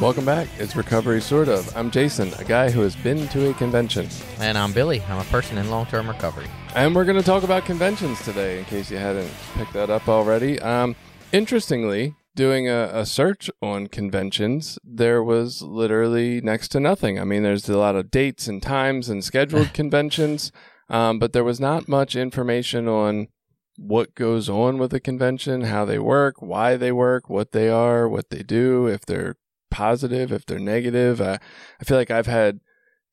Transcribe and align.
Welcome 0.00 0.24
back. 0.24 0.48
It's 0.58 0.76
Recovery 0.76 1.20
Sort 1.20 1.48
of. 1.48 1.76
I'm 1.76 1.90
Jason, 1.90 2.32
a 2.38 2.44
guy 2.44 2.70
who 2.70 2.80
has 2.80 2.96
been 2.96 3.28
to 3.28 3.50
a 3.50 3.54
convention. 3.54 4.08
And 4.38 4.56
I'm 4.56 4.72
Billy. 4.72 5.02
I'm 5.02 5.18
a 5.18 5.24
person 5.24 5.58
in 5.58 5.68
long 5.68 5.84
term 5.84 6.08
recovery. 6.08 6.46
And 6.74 6.94
we're 6.94 7.04
going 7.04 7.18
to 7.18 7.22
talk 7.22 7.42
about 7.42 7.66
conventions 7.66 8.18
today, 8.24 8.60
in 8.60 8.64
case 8.64 8.90
you 8.90 8.96
hadn't 8.96 9.30
picked 9.56 9.74
that 9.74 9.90
up 9.90 10.08
already. 10.08 10.58
Um, 10.60 10.96
interestingly, 11.32 12.14
doing 12.34 12.66
a, 12.66 12.90
a 12.94 13.04
search 13.04 13.50
on 13.60 13.88
conventions, 13.88 14.78
there 14.82 15.22
was 15.22 15.60
literally 15.60 16.40
next 16.40 16.68
to 16.68 16.80
nothing. 16.80 17.20
I 17.20 17.24
mean, 17.24 17.42
there's 17.42 17.68
a 17.68 17.76
lot 17.76 17.94
of 17.94 18.10
dates 18.10 18.48
and 18.48 18.62
times 18.62 19.10
and 19.10 19.22
scheduled 19.22 19.74
conventions, 19.74 20.50
um, 20.88 21.18
but 21.18 21.34
there 21.34 21.44
was 21.44 21.60
not 21.60 21.88
much 21.88 22.16
information 22.16 22.88
on 22.88 23.28
what 23.76 24.14
goes 24.14 24.48
on 24.48 24.78
with 24.78 24.94
a 24.94 25.00
convention, 25.00 25.64
how 25.64 25.84
they 25.84 25.98
work, 25.98 26.40
why 26.40 26.78
they 26.78 26.90
work, 26.90 27.28
what 27.28 27.52
they 27.52 27.68
are, 27.68 28.08
what 28.08 28.30
they 28.30 28.42
do, 28.42 28.86
if 28.86 29.04
they're 29.04 29.36
positive, 29.70 30.32
if 30.32 30.44
they're 30.46 30.58
negative. 30.58 31.20
Uh, 31.20 31.38
I 31.80 31.84
feel 31.84 31.96
like 31.96 32.10
I've 32.10 32.26
had 32.26 32.60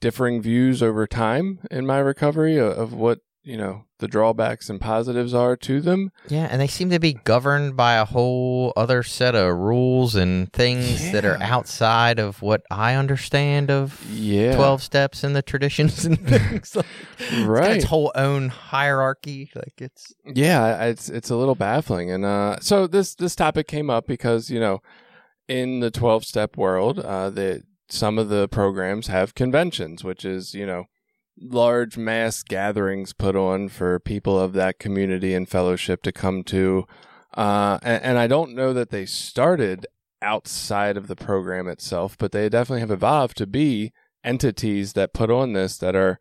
differing 0.02 0.41
views 0.41 0.83
over 0.83 1.08
time 1.08 1.59
in 1.72 1.86
my 1.86 1.97
recovery 1.99 2.58
of, 2.58 2.77
of 2.77 2.94
what 2.94 3.19
you 3.44 3.55
know 3.58 3.86
the 3.99 4.08
drawbacks 4.09 4.69
and 4.69 4.80
positives 4.80 5.33
are 5.33 5.55
to 5.55 5.80
them. 5.81 6.11
Yeah, 6.27 6.47
and 6.52 6.59
they 6.61 6.67
seem 6.67 6.89
to 6.91 6.99
be 6.99 7.14
governed 7.14 7.75
by 7.77 7.94
a 7.95 8.03
whole 8.05 8.73
other 8.77 9.02
set 9.03 9.33
of 9.36 9.55
rules 9.55 10.16
and 10.16 10.52
things 10.53 11.11
that 11.14 11.23
are 11.25 11.41
outside 11.41 12.19
of 12.19 12.41
what 12.44 12.61
I 12.69 12.94
understand 12.95 13.71
of 13.71 14.05
Yeah, 14.11 14.53
12 14.55 14.83
steps 14.83 15.23
and 15.23 15.36
the 15.36 15.42
traditions 15.42 16.05
and 16.05 16.19
things. 16.27 16.75
Like, 16.75 16.86
It's 17.17 17.31
got 17.39 17.47
right. 17.47 17.71
its 17.77 17.86
whole 17.86 18.11
own 18.16 18.49
hierarchy. 18.49 19.49
Like 19.55 19.73
it's 19.80 20.14
yeah, 20.25 20.83
it's 20.83 21.09
it's 21.09 21.30
a 21.30 21.36
little 21.38 21.55
baffling, 21.55 22.11
and 22.11 22.25
uh, 22.25 22.58
so 22.59 22.86
this 22.86 23.16
this 23.16 23.36
topic 23.36 23.67
came 23.67 23.89
up 23.89 24.05
because 24.08 24.49
you 24.52 24.59
know 24.59 24.81
in 25.47 25.79
the 25.79 25.91
twelve 25.91 26.25
step 26.25 26.58
world, 26.58 26.99
uh, 26.99 27.30
that 27.31 27.63
some 27.89 28.17
of 28.17 28.30
the 28.30 28.47
programs 28.47 29.08
have 29.08 29.35
conventions, 29.35 30.03
which 30.03 30.25
is 30.25 30.53
you 30.53 30.65
know 30.65 30.85
large 31.39 31.97
mass 31.97 32.43
gatherings 32.43 33.13
put 33.13 33.35
on 33.35 33.69
for 33.69 33.99
people 33.99 34.39
of 34.39 34.53
that 34.53 34.80
community 34.80 35.33
and 35.33 35.47
fellowship 35.47 36.02
to 36.03 36.11
come 36.11 36.43
to. 36.43 36.86
Uh, 37.36 37.77
and, 37.83 38.03
and 38.03 38.17
I 38.17 38.27
don't 38.27 38.55
know 38.55 38.73
that 38.73 38.89
they 38.89 39.05
started 39.05 39.86
outside 40.21 40.97
of 40.97 41.07
the 41.07 41.15
program 41.15 41.67
itself, 41.67 42.17
but 42.17 42.31
they 42.31 42.49
definitely 42.49 42.80
have 42.80 42.91
evolved 42.91 43.37
to 43.37 43.47
be 43.47 43.93
entities 44.23 44.93
that 44.93 45.13
put 45.13 45.30
on 45.30 45.53
this 45.53 45.77
that 45.77 45.95
are 45.95 46.19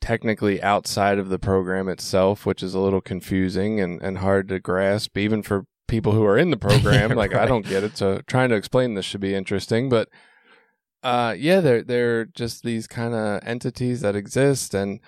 technically 0.00 0.62
outside 0.62 1.18
of 1.18 1.28
the 1.28 1.38
program 1.38 1.88
itself, 1.88 2.44
which 2.46 2.62
is 2.62 2.74
a 2.74 2.80
little 2.80 3.00
confusing 3.00 3.80
and, 3.80 4.00
and 4.02 4.18
hard 4.18 4.48
to 4.48 4.58
grasp, 4.58 5.16
even 5.16 5.42
for 5.42 5.64
people 5.90 6.12
who 6.12 6.24
are 6.24 6.38
in 6.38 6.50
the 6.50 6.56
program. 6.68 7.10
like, 7.10 7.34
I 7.34 7.44
don't 7.44 7.66
get 7.66 7.84
it. 7.84 7.98
So, 7.98 8.22
trying 8.26 8.48
to 8.48 8.54
explain 8.54 8.94
this 8.94 9.04
should 9.04 9.20
be 9.20 9.34
interesting. 9.34 9.90
But 9.90 10.08
uh, 11.02 11.34
yeah, 11.38 11.60
they're 11.60 11.82
they're 11.82 12.24
just 12.26 12.62
these 12.62 12.86
kind 12.86 13.14
of 13.14 13.40
entities 13.42 14.00
that 14.02 14.16
exist, 14.16 14.74
and 14.74 15.00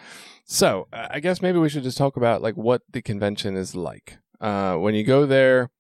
so 0.45 0.89
I 0.93 1.21
guess 1.21 1.43
maybe 1.43 1.59
we 1.59 1.69
should 1.69 1.83
just 1.83 1.99
talk 1.99 2.17
about 2.17 2.43
like 2.43 2.57
what 2.57 2.83
the 2.91 3.03
convention 3.03 3.57
is 3.57 3.75
like. 3.75 4.19
Uh, 4.41 4.77
when 4.77 4.95
you 4.95 5.05
go 5.05 5.27
there, 5.27 5.71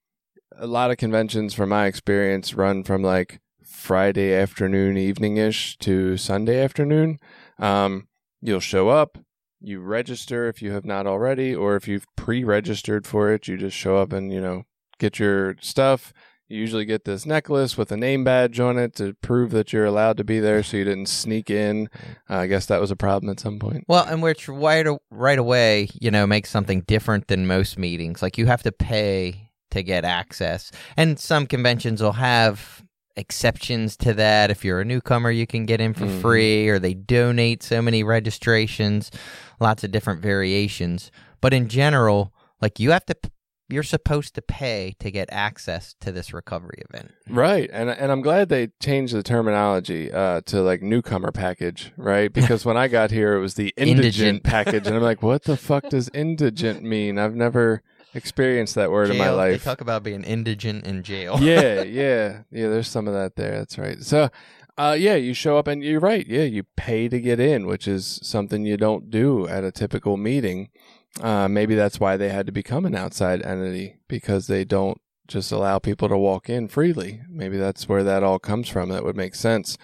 a 0.57 0.67
lot 0.67 0.91
of 0.91 0.99
conventions, 0.99 1.55
from 1.55 1.71
my 1.71 1.87
experience, 1.87 2.55
run 2.55 2.85
from 2.85 3.03
like 3.03 3.41
Friday 3.65 4.35
afternoon, 4.35 4.97
evening 4.97 5.39
ish 5.39 5.77
to 5.79 6.17
Sunday 6.17 6.63
afternoon. 6.63 7.19
Um, 7.59 8.09
you'll 8.41 8.61
show 8.61 8.91
up, 8.91 9.19
you 9.61 9.81
register 9.81 10.49
if 10.49 10.61
you 10.61 10.73
have 10.73 10.85
not 10.85 11.07
already, 11.07 11.55
or 11.55 11.75
if 11.77 11.89
you've 11.89 12.07
pre-registered 12.17 13.07
for 13.07 13.33
it, 13.33 13.49
you 13.49 13.57
just 13.57 13.77
show 13.77 13.97
up 13.97 14.13
and 14.13 14.33
you 14.33 14.41
know 14.41 14.65
get 15.03 15.19
your 15.19 15.57
stuff. 15.61 16.13
You 16.49 16.59
usually 16.59 16.85
get 16.85 17.05
this 17.05 17.25
necklace 17.25 17.77
with 17.79 17.91
a 17.93 17.97
name 17.97 18.25
badge 18.25 18.61
on 18.61 18.77
it 18.79 18.95
to 18.97 19.15
prove 19.23 19.53
that 19.53 19.73
you're 19.73 19.87
allowed 19.87 20.17
to 20.19 20.25
be 20.25 20.39
there, 20.39 20.63
so 20.63 20.77
you 20.77 20.85
didn't 20.85 21.09
sneak 21.09 21.49
in. 21.51 21.89
Uh, 22.29 22.37
I 22.39 22.47
guess 22.47 22.67
that 22.67 22.79
was 22.81 22.91
a 22.91 22.97
problem 22.97 23.31
at 23.31 23.41
some 23.41 23.59
point. 23.59 23.85
well, 23.89 24.05
and 24.05 24.23
which 24.23 24.49
right 24.49 24.87
a- 24.87 24.99
right 25.11 25.39
away, 25.39 25.89
you 26.01 26.11
know, 26.11 26.27
makes 26.27 26.51
something 26.51 26.83
different 26.83 27.29
than 27.29 27.47
most 27.47 27.79
meetings. 27.79 28.21
Like 28.23 28.37
you 28.39 28.47
have 28.47 28.63
to 28.65 28.73
pay 28.73 29.51
to 29.71 29.83
get 29.83 30.05
access, 30.05 30.71
and 30.97 31.19
some 31.19 31.47
conventions 31.47 32.03
will 32.03 32.13
have 32.13 32.83
exceptions 33.17 33.97
to 33.99 34.13
that. 34.15 34.51
If 34.51 34.63
you're 34.65 34.81
a 34.81 34.85
newcomer, 34.85 35.31
you 35.31 35.47
can 35.47 35.65
get 35.65 35.81
in 35.81 35.95
for 35.95 36.05
Mhm. 36.07 36.21
free, 36.21 36.69
or 36.69 36.79
they 36.79 36.93
donate 36.95 37.63
so 37.63 37.81
many 37.81 38.03
registrations. 38.03 39.11
Lots 39.61 39.85
of 39.85 39.91
different 39.91 40.21
variations, 40.21 41.11
but 41.41 41.55
in 41.55 41.69
general, 41.69 42.35
like 42.61 42.79
you 42.79 42.91
have 42.91 43.07
to. 43.07 43.15
You're 43.73 43.83
supposed 43.83 44.35
to 44.35 44.43
pay 44.43 44.95
to 45.01 45.11
get 45.11 45.29
access 45.33 45.95
to 46.01 46.13
this 46.13 46.33
recovery 46.33 46.83
event. 46.91 47.13
Right, 47.29 47.71
and 47.73 47.89
and 47.91 48.13
I'm 48.13 48.21
glad 48.21 48.49
they 48.49 48.69
changed 48.81 49.15
the 49.15 49.23
terminology 49.23 50.13
uh, 50.13 50.43
to 50.47 50.61
like 50.63 50.83
newcomer 50.83 51.33
package, 51.33 51.93
right? 51.97 52.33
Because 52.43 52.65
when 52.65 52.77
I 52.77 52.89
got 52.89 53.11
here, 53.11 53.35
it 53.35 53.41
was 53.41 53.55
the 53.55 53.73
indigent, 53.77 54.05
Indigent. 54.05 54.43
package, 54.45 54.87
and 54.87 54.95
I'm 54.97 55.03
like, 55.03 55.23
what 55.23 55.45
the 55.45 55.57
fuck 55.57 55.89
does 55.89 56.11
indigent 56.15 56.83
mean? 56.83 57.19
I've 57.19 57.35
never 57.35 57.83
experienced 58.15 58.75
that 58.75 58.91
word 58.91 59.09
in 59.11 59.17
my 59.17 59.31
life. 59.31 59.53
They 59.53 59.65
talk 59.71 59.81
about 59.81 60.03
being 60.03 60.23
indigent 60.23 60.85
in 60.87 61.03
jail. 61.03 61.39
yeah, 61.41 61.83
yeah, 61.83 62.43
yeah. 62.51 62.69
There's 62.69 62.89
some 62.89 63.09
of 63.09 63.15
that 63.15 63.37
there. 63.37 63.59
That's 63.59 63.79
right. 63.79 64.03
So, 64.03 64.29
uh, 64.77 64.97
yeah, 64.99 65.15
you 65.15 65.33
show 65.35 65.57
up 65.57 65.67
and 65.67 65.83
you're 65.83 66.01
right. 66.01 66.27
Yeah, 66.27 66.43
you 66.43 66.65
pay 66.77 67.09
to 67.09 67.21
get 67.21 67.41
in, 67.41 67.67
which 67.67 67.89
is 67.89 68.21
something 68.23 68.65
you 68.67 68.77
don't 68.77 69.11
do 69.11 69.49
at 69.49 69.65
a 69.65 69.73
typical 69.73 70.17
meeting. 70.17 70.69
Uh, 71.21 71.47
maybe 71.49 71.75
that's 71.75 72.01
why 72.01 72.17
they 72.17 72.31
had 72.31 72.47
to 72.47 72.53
become 72.53 72.87
an 72.87 72.95
outside 72.95 73.43
entity 73.43 73.97
because 74.09 74.47
they 74.47 74.65
don't 74.65 75.01
just 75.29 75.53
allow 75.53 75.79
people 75.79 76.09
to 76.09 76.17
walk 76.17 76.49
in 76.49 76.69
freely. 76.69 77.23
Maybe 77.29 77.57
that's 77.57 77.89
where 77.89 78.03
that 78.05 78.23
all 78.23 78.39
comes 78.39 78.69
from. 78.69 78.89
That 78.89 79.05
would 79.05 79.17
make 79.17 79.35
sense. 79.35 79.77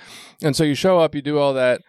And 0.43 0.57
so 0.57 0.65
you 0.65 0.75
show 0.75 0.99
up, 0.99 1.15
you 1.15 1.23
do 1.23 1.39
all 1.39 1.55
that. 1.55 1.83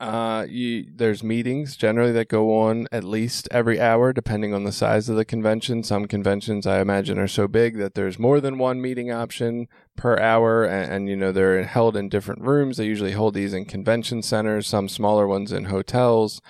Uh, 0.00 0.46
you, 0.48 0.86
there's 0.94 1.22
meetings 1.22 1.76
generally 1.76 2.10
that 2.10 2.28
go 2.28 2.58
on 2.58 2.88
at 2.90 3.04
least 3.04 3.46
every 3.50 3.78
hour, 3.78 4.14
depending 4.14 4.54
on 4.54 4.64
the 4.64 4.72
size 4.72 5.10
of 5.10 5.16
the 5.16 5.26
convention. 5.26 5.82
Some 5.82 6.06
conventions, 6.06 6.66
I 6.66 6.80
imagine, 6.80 7.18
are 7.18 7.28
so 7.28 7.46
big 7.46 7.76
that 7.76 7.92
there's 7.92 8.18
more 8.18 8.40
than 8.40 8.56
one 8.56 8.80
meeting 8.80 9.12
option 9.12 9.68
per 9.96 10.18
hour, 10.18 10.64
and, 10.64 10.90
and 10.90 11.08
you 11.10 11.16
know 11.16 11.32
they're 11.32 11.64
held 11.64 11.98
in 11.98 12.08
different 12.08 12.40
rooms. 12.40 12.78
They 12.78 12.86
usually 12.86 13.12
hold 13.12 13.34
these 13.34 13.52
in 13.52 13.66
convention 13.66 14.22
centers, 14.22 14.66
some 14.66 14.88
smaller 14.88 15.26
ones 15.26 15.52
in 15.52 15.66
hotels. 15.66 16.40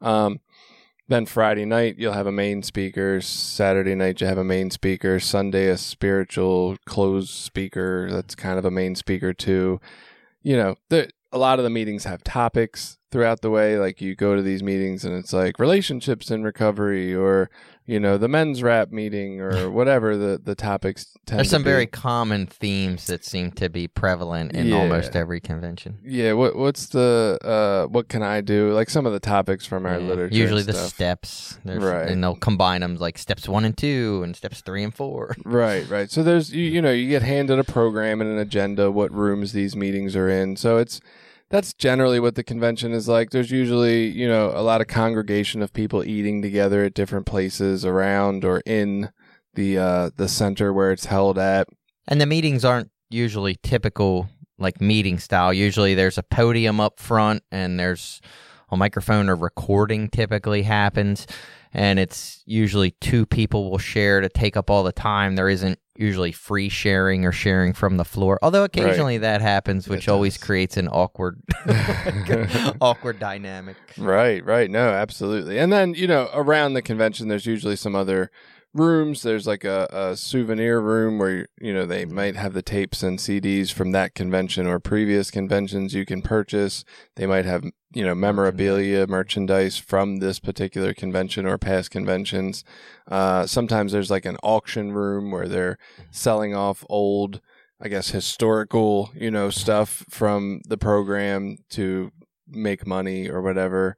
Um, 0.00 0.38
then 1.10 1.26
Friday 1.26 1.66
night 1.66 1.96
you'll 1.98 2.14
have 2.14 2.26
a 2.26 2.32
main 2.32 2.62
speaker. 2.62 3.20
Saturday 3.20 3.94
night 3.94 4.20
you 4.22 4.26
have 4.26 4.38
a 4.38 4.44
main 4.44 4.70
speaker. 4.70 5.20
Sunday 5.20 5.68
a 5.68 5.76
spiritual 5.76 6.78
closed 6.86 7.30
speaker. 7.30 8.08
That's 8.10 8.34
kind 8.34 8.58
of 8.58 8.64
a 8.64 8.70
main 8.70 8.94
speaker 8.94 9.34
too. 9.34 9.80
You 10.42 10.56
know, 10.56 10.76
a 10.90 11.38
lot 11.38 11.58
of 11.58 11.64
the 11.64 11.70
meetings 11.70 12.04
have 12.04 12.24
topics. 12.24 12.96
throughout 13.10 13.40
the 13.40 13.50
way. 13.50 13.78
Like 13.78 14.00
you 14.00 14.14
go 14.14 14.36
to 14.36 14.42
these 14.42 14.62
meetings 14.62 15.04
and 15.04 15.14
it's 15.14 15.32
like 15.32 15.58
relationships 15.58 16.30
in 16.30 16.42
recovery, 16.42 17.14
or 17.14 17.50
you 17.90 17.98
know 17.98 18.16
the 18.18 18.28
men's 18.28 18.62
rap 18.62 18.90
meeting, 18.92 19.40
or 19.40 19.68
whatever 19.78 20.16
the 20.16 20.40
the 20.42 20.54
topics. 20.54 21.06
Tend 21.26 21.38
There's 21.40 21.50
some 21.50 21.64
very 21.64 21.86
common 21.86 22.46
themes 22.46 23.06
that 23.08 23.24
seem 23.24 23.50
to 23.52 23.68
be 23.68 23.88
prevalent 23.88 24.52
in 24.52 24.66
Yeah. 24.68 24.76
almost 24.78 25.14
every 25.16 25.40
convention. 25.40 25.98
yeah. 26.04 26.32
What 26.34 26.56
what's 26.56 26.86
the 26.88 27.38
uh 27.42 27.86
what 27.88 28.08
can 28.08 28.22
I 28.22 28.40
do? 28.40 28.72
Like 28.72 28.90
some 28.90 29.06
of 29.06 29.12
the 29.12 29.20
topics 29.20 29.66
from 29.66 29.86
our 29.86 29.98
Yeah. 29.98 30.06
literature. 30.10 30.34
Usually 30.36 30.62
the 30.62 30.72
steps, 30.74 31.58
There's, 31.64 31.82
Right. 31.82 32.08
and 32.08 32.22
they'll 32.22 32.36
combine 32.36 32.80
them 32.82 32.96
like 32.96 33.18
steps 33.18 33.48
one 33.48 33.64
and 33.64 33.76
two, 33.76 34.22
and 34.24 34.34
steps 34.36 34.60
three 34.60 34.82
and 34.84 34.94
four. 34.94 35.34
Right, 35.44 35.88
right. 35.90 36.10
So 36.10 36.22
there's 36.22 36.52
you, 36.52 36.64
you 36.64 36.80
know 36.82 36.92
you 36.92 37.08
get 37.08 37.22
handed 37.22 37.58
a 37.58 37.64
program 37.64 38.20
and 38.20 38.30
an 38.30 38.38
agenda, 38.38 38.90
what 38.90 39.10
rooms 39.12 39.52
these 39.52 39.74
meetings 39.74 40.14
are 40.16 40.28
in. 40.28 40.56
So 40.56 40.78
it's 40.78 41.00
that's 41.50 41.74
generally 41.74 42.20
what 42.20 42.36
the 42.36 42.44
convention 42.44 42.92
is 42.92 43.08
like. 43.08 43.30
There's 43.30 43.50
usually 43.50 44.06
you 44.06 44.28
know 44.28 44.52
a 44.54 44.62
lot 44.62 44.80
of 44.80 44.86
congregation 44.86 45.62
of 45.62 45.72
people 45.72 46.04
eating 46.04 46.40
together 46.40 46.84
at 46.84 46.94
different 46.94 47.26
places 47.26 47.84
around 47.84 48.44
or 48.44 48.62
in 48.64 49.10
the 49.54 49.76
uh 49.76 50.10
the 50.16 50.28
center 50.28 50.72
where 50.72 50.92
it's 50.92 51.06
held 51.06 51.38
at. 51.38 51.68
And 52.08 52.20
the 52.20 52.26
meetings 52.26 52.64
aren't 52.64 52.90
usually 53.10 53.58
typical 53.62 54.28
like 54.58 54.80
meeting 54.80 55.18
style. 55.18 55.52
Usually 55.52 55.94
there's 55.94 56.18
a 56.18 56.22
podium 56.22 56.80
up 56.80 57.00
front 57.00 57.42
and 57.50 57.78
there's 57.78 58.20
a 58.70 58.76
microphone 58.76 59.28
or 59.28 59.34
recording 59.34 60.08
typically 60.08 60.62
happens 60.62 61.26
and 61.72 61.98
it's 61.98 62.42
usually 62.46 62.92
two 63.00 63.26
people 63.26 63.70
will 63.70 63.78
share 63.78 64.20
to 64.20 64.28
take 64.28 64.56
up 64.56 64.70
all 64.70 64.82
the 64.82 64.92
time. 64.92 65.36
There 65.36 65.48
isn't 65.48 65.78
usually 66.00 66.32
free 66.32 66.68
sharing 66.68 67.24
or 67.26 67.32
sharing 67.32 67.72
from 67.74 67.96
the 67.98 68.04
floor. 68.04 68.38
Although 68.42 68.64
occasionally 68.64 69.18
that 69.18 69.40
happens, 69.42 69.86
which 69.88 70.08
It 70.08 70.10
always 70.10 70.34
does. 70.36 70.44
creates 70.44 70.76
an 70.76 70.88
awkward 70.88 71.40
awkward 72.80 73.18
dynamic. 73.18 73.76
Right, 73.98 74.44
right. 74.44 74.70
No, 74.70 74.88
absolutely. 74.88 75.58
And 75.58 75.72
then, 75.72 75.94
you 75.94 76.06
know, 76.06 76.30
around 76.34 76.74
the 76.74 76.82
convention, 76.82 77.28
there's 77.28 77.46
usually 77.46 77.76
some 77.76 77.94
other 77.94 78.30
rooms. 78.74 79.22
There's 79.22 79.46
like 79.46 79.64
a, 79.64 79.88
a 79.90 80.16
souvenir 80.16 80.80
room 80.80 81.18
where, 81.18 81.46
you 81.60 81.72
know, 81.72 81.86
they 81.86 82.04
might 82.04 82.36
have 82.36 82.52
the 82.52 82.62
tapes 82.62 83.02
and 83.02 83.18
CDs 83.18 83.72
from 83.72 83.92
that 83.92 84.14
convention 84.14 84.66
or 84.66 84.78
previous 84.78 85.30
conventions 85.30 85.94
you 85.94 86.06
can 86.06 86.22
purchase. 86.22 86.84
They 87.16 87.26
might 87.26 87.44
have, 87.44 87.64
you 87.92 88.04
know, 88.04 88.14
memorabilia, 88.14 89.06
merchandise 89.06 89.78
from 89.78 90.18
this 90.18 90.38
particular 90.38 90.94
convention 90.94 91.46
or 91.46 91.58
past 91.58 91.90
conventions. 91.90 92.64
Uh, 93.08 93.46
sometimes 93.46 93.92
there's 93.92 94.10
like 94.10 94.24
an 94.24 94.36
auction 94.42 94.92
room 94.92 95.30
where 95.30 95.48
they're 95.48 95.78
selling 96.10 96.54
off 96.54 96.84
old, 96.88 97.40
I 97.80 97.88
guess, 97.88 98.10
historical, 98.10 99.10
you 99.14 99.30
know, 99.30 99.50
stuff 99.50 100.04
from 100.08 100.60
the 100.68 100.78
program 100.78 101.58
to 101.70 102.12
make 102.46 102.86
money 102.86 103.28
or 103.28 103.40
whatever. 103.40 103.96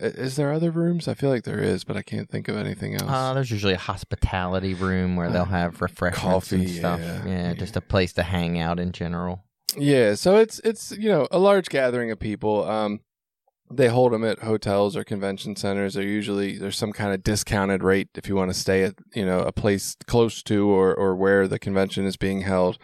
Is 0.00 0.36
there 0.36 0.52
other 0.52 0.70
rooms? 0.70 1.08
I 1.08 1.14
feel 1.14 1.30
like 1.30 1.44
there 1.44 1.60
is, 1.60 1.84
but 1.84 1.96
I 1.96 2.02
can't 2.02 2.28
think 2.28 2.48
of 2.48 2.56
anything 2.56 2.94
else. 2.94 3.10
Uh, 3.10 3.34
there's 3.34 3.50
usually 3.50 3.74
a 3.74 3.78
hospitality 3.78 4.74
room 4.74 5.16
where 5.16 5.30
they'll 5.30 5.44
have 5.44 5.80
refreshments 5.82 6.48
coffee, 6.48 6.56
and 6.56 6.70
stuff. 6.70 7.00
yeah. 7.00 7.26
yeah, 7.26 7.54
just 7.54 7.76
a 7.76 7.80
place 7.80 8.12
to 8.14 8.22
hang 8.22 8.58
out 8.58 8.80
in 8.80 8.92
general. 8.92 9.44
yeah, 9.76 10.14
so 10.14 10.36
it's 10.36 10.58
it's 10.60 10.92
you 10.92 11.08
know 11.08 11.28
a 11.30 11.38
large 11.38 11.68
gathering 11.68 12.10
of 12.10 12.18
people. 12.18 12.68
Um, 12.68 13.00
they 13.70 13.88
hold 13.88 14.12
them 14.12 14.24
at 14.24 14.40
hotels 14.40 14.96
or 14.96 15.04
convention 15.04 15.54
centers. 15.54 15.94
They're 15.94 16.02
usually 16.02 16.58
there's 16.58 16.76
some 16.76 16.92
kind 16.92 17.12
of 17.14 17.22
discounted 17.22 17.84
rate 17.84 18.08
if 18.16 18.28
you 18.28 18.34
want 18.34 18.50
to 18.50 18.58
stay 18.58 18.82
at 18.82 18.94
you 19.14 19.24
know 19.24 19.40
a 19.40 19.52
place 19.52 19.96
close 20.06 20.42
to 20.44 20.68
or 20.68 20.94
or 20.94 21.14
where 21.14 21.46
the 21.46 21.58
convention 21.58 22.04
is 22.04 22.16
being 22.16 22.40
held. 22.40 22.78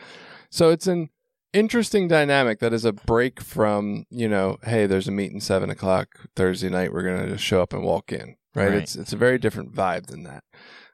So 0.51 0.71
it's 0.71 0.87
an 0.87 1.11
interesting 1.53 2.09
dynamic 2.09 2.59
that 2.61 2.73
is 2.73 2.85
a 2.85 2.93
break 2.93 3.41
from 3.41 4.05
you 4.11 4.29
know 4.29 4.59
hey 4.65 4.87
there's 4.87 5.09
a 5.09 5.13
meeting 5.13 5.41
seven 5.41 5.71
o'clock 5.71 6.09
Thursday 6.35 6.69
night 6.69 6.93
we're 6.93 7.03
gonna 7.03 7.29
just 7.29 7.45
show 7.45 7.63
up 7.63 7.73
and 7.73 7.83
walk 7.83 8.13
in 8.13 8.37
right, 8.55 8.69
Right. 8.69 8.75
it's 8.75 8.97
it's 8.97 9.13
a 9.13 9.17
very 9.17 9.39
different 9.39 9.75
vibe 9.75 10.07
than 10.07 10.23
that. 10.25 10.45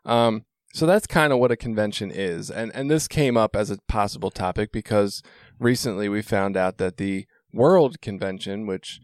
Um, 0.05 0.45
so 0.75 0.87
that's 0.87 1.07
kind 1.07 1.33
of 1.33 1.39
what 1.39 1.51
a 1.53 1.57
convention 1.57 2.11
is, 2.11 2.51
and 2.51 2.71
and 2.75 2.91
this 2.91 3.07
came 3.09 3.37
up 3.37 3.55
as 3.55 3.71
a 3.71 3.79
possible 3.89 4.31
topic 4.31 4.73
because 4.73 5.23
recently 5.59 6.09
we 6.09 6.23
found 6.23 6.57
out 6.57 6.79
that 6.79 6.97
the 6.97 7.27
World 7.53 8.01
Convention, 8.01 8.67
which 8.67 8.99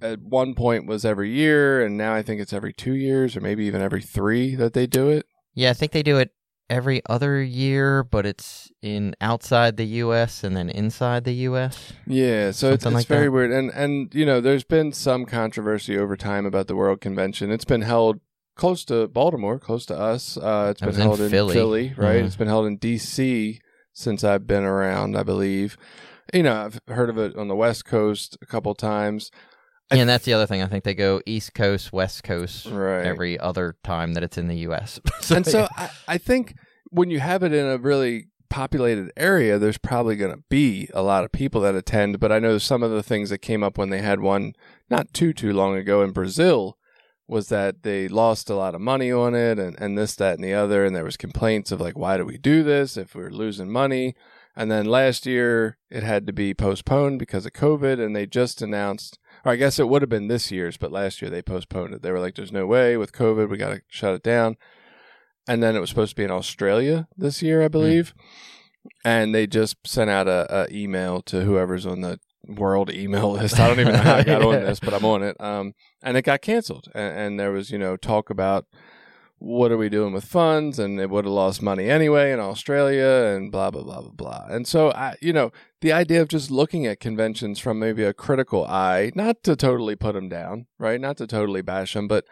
at 0.00 0.20
one 0.22 0.54
point 0.54 0.86
was 0.86 1.04
every 1.04 1.30
year, 1.30 1.84
and 1.84 1.96
now 1.98 2.14
I 2.14 2.22
think 2.22 2.40
it's 2.40 2.54
every 2.54 2.72
two 2.72 2.94
years 2.94 3.36
or 3.36 3.40
maybe 3.42 3.64
even 3.66 3.82
every 3.82 4.00
three 4.00 4.54
that 4.54 4.72
they 4.72 4.86
do 4.86 5.10
it. 5.10 5.26
Yeah, 5.54 5.70
I 5.70 5.74
think 5.74 5.92
they 5.92 6.02
do 6.02 6.16
it 6.18 6.30
every 6.70 7.02
other 7.06 7.42
year, 7.42 8.02
but 8.02 8.24
it's 8.24 8.70
in 8.80 9.14
outside 9.20 9.76
the 9.76 9.84
U.S. 9.84 10.42
and 10.44 10.56
then 10.56 10.70
inside 10.70 11.24
the 11.24 11.34
U.S. 11.50 11.92
Yeah, 12.06 12.52
so 12.52 12.72
it's, 12.72 12.84
Something 12.84 12.98
it's 12.98 13.00
like 13.02 13.06
very 13.08 13.24
that. 13.26 13.32
weird, 13.32 13.50
and 13.52 13.70
and 13.70 14.14
you 14.14 14.24
know, 14.24 14.40
there's 14.40 14.64
been 14.64 14.92
some 14.92 15.26
controversy 15.26 15.98
over 15.98 16.16
time 16.16 16.46
about 16.46 16.66
the 16.68 16.76
World 16.76 17.00
Convention. 17.00 17.50
It's 17.50 17.64
been 17.66 17.82
held 17.82 18.20
close 18.56 18.84
to 18.86 19.08
Baltimore, 19.08 19.58
close 19.58 19.84
to 19.86 19.98
us. 19.98 20.36
Uh, 20.36 20.68
it's 20.70 20.80
It 20.80 20.84
been 20.84 20.88
was 20.88 20.96
in 20.98 21.02
held 21.02 21.20
in 21.20 21.30
Philly. 21.30 21.54
Philly, 21.54 21.94
right? 21.96 22.22
Mhm. 22.22 22.26
It's 22.26 22.36
been 22.36 22.48
held 22.48 22.66
in 22.66 22.76
D.C. 22.76 23.60
since 23.92 24.22
I've 24.24 24.46
been 24.46 24.64
around, 24.64 25.16
I 25.16 25.22
believe. 25.22 25.76
You 26.32 26.44
know, 26.44 26.54
I've 26.66 26.80
heard 26.94 27.10
of 27.10 27.18
it 27.18 27.34
on 27.36 27.48
the 27.48 27.56
West 27.56 27.84
Coast 27.84 28.38
a 28.40 28.46
couple 28.46 28.74
times. 28.74 29.30
Yeah, 29.92 30.00
and 30.02 30.08
that's 30.08 30.24
the 30.24 30.34
other 30.34 30.46
thing. 30.46 30.62
I 30.62 30.66
think 30.66 30.84
they 30.84 30.94
go 30.94 31.20
East 31.26 31.54
Coast, 31.54 31.92
West 31.92 32.22
Coast 32.22 32.66
Right. 32.66 33.04
every 33.04 33.38
other 33.38 33.76
time 33.82 34.14
that 34.14 34.22
it's 34.22 34.38
in 34.38 34.48
the 34.48 34.58
U.S. 34.58 35.00
so, 35.20 35.36
and 35.36 35.46
so 35.46 35.66
I, 35.76 35.90
I 36.06 36.18
think 36.18 36.54
when 36.90 37.10
you 37.10 37.20
have 37.20 37.42
it 37.42 37.52
in 37.52 37.66
a 37.66 37.76
really 37.78 38.26
populated 38.48 39.12
area, 39.16 39.58
there's 39.58 39.78
probably 39.78 40.16
going 40.16 40.34
to 40.34 40.42
be 40.48 40.88
a 40.92 41.02
lot 41.02 41.24
of 41.24 41.32
people 41.32 41.60
that 41.62 41.74
attend. 41.74 42.20
But 42.20 42.32
I 42.32 42.38
know 42.38 42.58
some 42.58 42.82
of 42.82 42.90
the 42.90 43.02
things 43.02 43.30
that 43.30 43.38
came 43.38 43.62
up 43.62 43.78
when 43.78 43.90
they 43.90 44.00
had 44.02 44.20
one 44.20 44.52
not 44.88 45.12
too 45.12 45.32
too 45.32 45.52
long 45.52 45.76
ago 45.76 46.02
in 46.02 46.10
Brazil 46.12 46.76
was 47.26 47.48
that 47.48 47.84
they 47.84 48.08
lost 48.08 48.50
a 48.50 48.56
lot 48.56 48.74
of 48.74 48.80
money 48.80 49.12
on 49.12 49.36
it 49.36 49.56
and, 49.56 49.78
and 49.80 49.96
this 49.96 50.16
that 50.16 50.34
and 50.34 50.42
the 50.42 50.52
other 50.52 50.84
and 50.84 50.96
there 50.96 51.04
was 51.04 51.16
complaints 51.16 51.70
of 51.70 51.80
like 51.80 51.96
why 51.96 52.16
do 52.16 52.24
we 52.24 52.36
do 52.36 52.64
this 52.64 52.96
if 52.96 53.14
we're 53.14 53.30
losing 53.30 53.70
money 53.70 54.16
and 54.56 54.68
then 54.68 54.84
last 54.84 55.26
year 55.26 55.78
it 55.90 56.02
had 56.02 56.26
to 56.26 56.32
be 56.32 56.52
postponed 56.52 57.20
because 57.20 57.46
of 57.46 57.52
covid 57.52 58.04
and 58.04 58.16
they 58.16 58.26
just 58.26 58.60
announced 58.60 59.19
or 59.44 59.52
i 59.52 59.56
guess 59.56 59.78
it 59.78 59.88
would 59.88 60.02
have 60.02 60.08
been 60.08 60.28
this 60.28 60.50
year's 60.50 60.76
but 60.76 60.92
last 60.92 61.20
year 61.20 61.30
they 61.30 61.42
postponed 61.42 61.94
it 61.94 62.02
they 62.02 62.10
were 62.10 62.20
like 62.20 62.34
there's 62.34 62.52
no 62.52 62.66
way 62.66 62.96
with 62.96 63.12
covid 63.12 63.48
we 63.48 63.56
got 63.56 63.70
to 63.70 63.82
shut 63.88 64.14
it 64.14 64.22
down 64.22 64.56
and 65.50 65.62
then 65.62 65.74
it 65.74 65.80
was 65.80 65.88
supposed 65.88 66.10
to 66.10 66.16
be 66.16 66.22
in 66.22 66.30
Australia 66.30 67.08
this 67.16 67.42
year, 67.42 67.60
I 67.62 67.66
believe. 67.66 68.14
And 69.04 69.34
they 69.34 69.48
just 69.48 69.76
sent 69.84 70.08
out 70.08 70.28
a, 70.28 70.46
a 70.48 70.72
email 70.72 71.22
to 71.22 71.42
whoever's 71.42 71.86
on 71.86 72.02
the 72.02 72.20
world 72.46 72.90
email 72.92 73.32
list. 73.32 73.58
I 73.58 73.66
don't 73.66 73.80
even 73.80 73.94
know 73.94 74.00
how 74.00 74.14
I 74.16 74.22
got 74.22 74.42
on 74.42 74.52
this, 74.64 74.78
but 74.78 74.94
I'm 74.94 75.04
on 75.04 75.24
it. 75.24 75.36
Um, 75.40 75.74
and 76.02 76.16
it 76.16 76.22
got 76.22 76.42
canceled. 76.42 76.86
And, 76.94 77.18
and 77.18 77.40
there 77.40 77.50
was, 77.50 77.70
you 77.70 77.78
know, 77.78 77.96
talk 77.96 78.30
about 78.30 78.66
what 79.40 79.72
are 79.72 79.78
we 79.78 79.88
doing 79.88 80.12
with 80.12 80.24
funds, 80.24 80.78
and 80.78 81.00
it 81.00 81.08
would 81.08 81.24
have 81.24 81.32
lost 81.32 81.62
money 81.62 81.88
anyway 81.88 82.30
in 82.30 82.38
Australia, 82.38 83.34
and 83.34 83.50
blah 83.50 83.70
blah 83.70 83.82
blah 83.82 84.02
blah 84.02 84.10
blah. 84.10 84.46
And 84.48 84.68
so, 84.68 84.92
I, 84.92 85.16
you 85.20 85.32
know, 85.32 85.50
the 85.80 85.92
idea 85.92 86.20
of 86.20 86.28
just 86.28 86.50
looking 86.50 86.86
at 86.86 87.00
conventions 87.00 87.58
from 87.58 87.78
maybe 87.78 88.04
a 88.04 88.12
critical 88.12 88.66
eye, 88.66 89.10
not 89.14 89.42
to 89.44 89.56
totally 89.56 89.96
put 89.96 90.14
them 90.14 90.28
down, 90.28 90.66
right? 90.78 91.00
Not 91.00 91.16
to 91.16 91.26
totally 91.26 91.62
bash 91.62 91.94
them, 91.94 92.06
but 92.06 92.26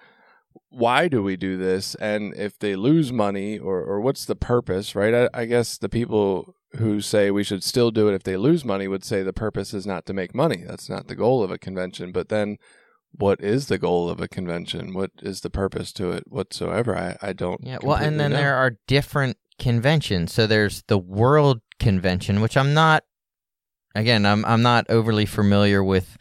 why 0.69 1.09
do 1.09 1.23
we 1.23 1.37
do 1.37 1.57
this? 1.57 1.95
And 1.95 2.35
if 2.35 2.59
they 2.59 2.77
lose 2.77 3.11
money 3.11 3.59
or, 3.59 3.83
or 3.83 4.01
what's 4.01 4.25
the 4.25 4.37
purpose 4.37 4.95
right? 4.95 5.15
I, 5.15 5.43
I 5.43 5.45
guess 5.47 5.79
the 5.79 5.89
people 5.89 6.55
who 6.77 7.01
say 7.01 7.31
we 7.31 7.45
should 7.45 7.65
still 7.65 7.91
do 7.91 8.09
it 8.09 8.15
if 8.15 8.23
they 8.23 8.37
lose 8.37 8.65
money 8.65 8.87
would 8.87 9.05
say 9.05 9.23
the 9.23 9.33
purpose 9.33 9.73
is 9.73 9.87
not 9.87 10.05
to 10.07 10.13
make 10.13 10.35
money. 10.35 10.65
That's 10.67 10.91
not 10.91 11.09
the 11.09 11.17
goal 11.17 11.43
of 11.43 11.51
a 11.51 11.59
convention. 11.59 12.13
But 12.13 12.29
then 12.29 12.59
what 13.13 13.41
is 13.41 13.67
the 13.67 13.79
goal 13.79 14.09
of 14.09 14.21
a 14.21 14.29
convention 14.29 14.95
what 14.95 15.11
is 15.23 15.41
the 15.41 15.51
purpose 15.51 15.93
to 15.93 16.11
it 16.11 16.25
whatsoever 16.29 16.97
i, 16.97 17.17
I 17.21 17.33
don't 17.33 17.61
Yeah, 17.63 17.79
well, 17.83 17.97
and 17.97 18.19
then 18.21 18.31
know. 18.33 18.37
there 18.37 18.55
are 18.55 18.79
different 18.87 19.37
conventions. 19.59 20.33
So 20.33 20.47
there's 20.47 20.83
the 20.87 20.99
World 20.99 21.61
Convention, 21.81 22.41
which 22.41 22.57
I'm 22.57 22.75
not. 22.75 23.05
Again, 23.95 24.25
I'm 24.25 24.45
I'm 24.45 24.63
not 24.63 24.87
overly 24.89 25.27
familiar 25.27 25.83
with 25.83 26.17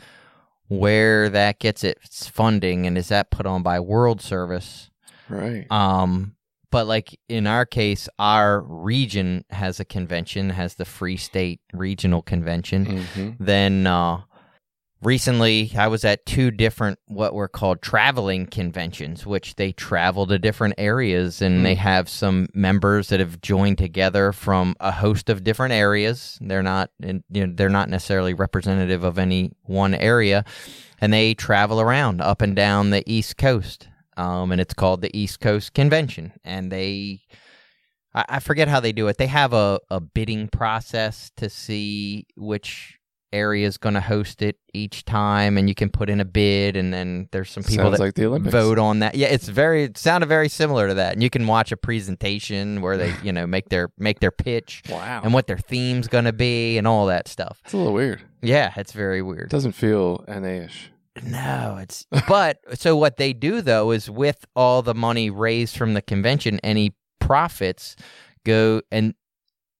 where 0.67 1.29
that 1.29 1.59
gets 1.59 1.83
its 1.83 2.27
funding, 2.27 2.87
and 2.87 2.97
is 2.97 3.09
that 3.09 3.31
put 3.31 3.45
on 3.45 3.63
by 3.63 3.79
World 3.79 4.21
Service? 4.21 4.89
right 5.29 5.69
Um, 5.71 6.35
but 6.71 6.87
like 6.87 7.19
in 7.29 7.47
our 7.47 7.65
case, 7.65 8.09
our 8.17 8.61
region 8.61 9.45
has 9.51 9.79
a 9.79 9.85
convention, 9.85 10.49
has 10.49 10.75
the 10.75 10.85
Free 10.85 11.17
State 11.17 11.61
Regional 11.73 12.21
Convention. 12.21 12.85
hmm 13.13 13.31
Then 13.39 13.85
uh, 13.87 14.21
recently, 15.01 15.71
I 15.77 15.87
was 15.87 16.03
at 16.05 16.25
two 16.25 16.51
different 16.51 16.99
what 17.07 17.33
were 17.33 17.47
called 17.47 17.81
traveling 17.81 18.45
conventions, 18.47 19.25
which 19.25 19.55
they 19.55 19.71
travel 19.71 20.27
to 20.27 20.39
different 20.39 20.75
areas, 20.77 21.41
and 21.41 21.57
Hmm. 21.57 21.63
they 21.63 21.75
have 21.75 22.09
some 22.09 22.47
members 22.53 23.09
that 23.09 23.19
have 23.19 23.41
joined 23.41 23.77
together 23.77 24.31
from 24.31 24.75
a 24.79 24.91
host 24.91 25.29
of 25.29 25.43
different 25.43 25.73
areas. 25.73 26.37
They're 26.41 26.63
not, 26.63 26.91
in, 27.01 27.23
you 27.29 27.45
know, 27.47 27.53
they're 27.55 27.69
not 27.69 27.89
necessarily 27.89 28.33
representative 28.33 29.03
of 29.03 29.17
any 29.17 29.51
one 29.63 29.93
area, 29.93 30.43
and 30.99 31.13
they 31.13 31.33
travel 31.33 31.79
around 31.79 32.21
up 32.21 32.41
and 32.41 32.55
down 32.55 32.89
the 32.89 33.03
East 33.05 33.37
Coast. 33.37 33.87
Um, 34.17 34.51
and 34.51 34.59
it's 34.59 34.73
called 34.73 35.01
the 35.01 35.15
East 35.15 35.39
Coast 35.39 35.73
Convention, 35.73 36.33
and 36.43 36.71
they. 36.71 37.21
I 38.15 38.25
I 38.29 38.39
forget 38.39 38.67
how 38.67 38.79
they 38.79 38.91
do 38.91 39.07
it. 39.09 39.17
They 39.19 39.27
have 39.27 39.53
a, 39.53 39.79
a 39.91 39.99
bidding 39.99 40.47
process 40.47 41.29
to 41.37 41.49
see 41.51 42.25
which 42.35 42.97
area 43.33 43.67
is 43.67 43.77
going 43.77 43.95
to 43.95 44.01
host 44.01 44.41
it 44.41 44.57
each 44.73 45.05
time, 45.05 45.57
and 45.57 45.67
you 45.69 45.75
can 45.75 45.89
put 45.89 46.09
in 46.09 46.19
a 46.19 46.25
bid, 46.25 46.75
and 46.77 46.93
then 46.93 47.27
there's 47.31 47.49
some 47.49 47.63
people 47.63 47.85
Sounds 47.85 47.97
that 47.97 48.03
like 48.03 48.13
the 48.15 48.25
Olympics. 48.25 48.51
vote 48.51 48.79
on 48.79 48.99
that. 48.99 49.15
Yeah, 49.15 49.27
it's 49.27 49.47
very 49.47 49.83
it 49.83 49.97
sounded 49.97 50.27
very 50.27 50.49
similar 50.49 50.87
to 50.87 50.93
that, 50.95 51.13
and 51.13 51.21
you 51.23 51.29
can 51.29 51.45
watch 51.47 51.71
a 51.71 51.77
presentation 51.77 52.81
where 52.81 52.97
they 52.97 53.13
you 53.23 53.31
know 53.31 53.45
make 53.47 53.69
their 53.69 53.89
make 53.97 54.19
their 54.19 54.31
pitch 54.31 54.81
Wow. 54.89 55.21
and 55.23 55.33
what 55.33 55.47
their 55.47 55.57
theme's 55.57 56.07
going 56.07 56.25
to 56.25 56.33
be 56.33 56.77
and 56.77 56.87
all 56.87 57.05
that 57.07 57.27
stuff. 57.27 57.59
it's 57.65 57.73
a 57.73 57.77
little 57.77 57.93
weird. 57.93 58.21
Yeah, 58.41 58.71
it's 58.77 58.91
very 58.93 59.21
weird. 59.21 59.45
It 59.45 59.49
doesn't 59.49 59.71
feel 59.73 60.23
NA-ish. 60.27 60.91
No, 61.23 61.77
it's 61.81 62.05
but 62.27 62.59
so 62.79 62.95
what 62.95 63.17
they 63.17 63.33
do 63.33 63.61
though 63.61 63.91
is 63.91 64.09
with 64.09 64.45
all 64.55 64.81
the 64.83 64.93
money 64.93 65.29
raised 65.31 65.75
from 65.75 65.95
the 65.95 66.01
convention, 66.01 66.59
any 66.63 66.93
profits 67.19 67.95
go 68.45 68.81
and 68.91 69.13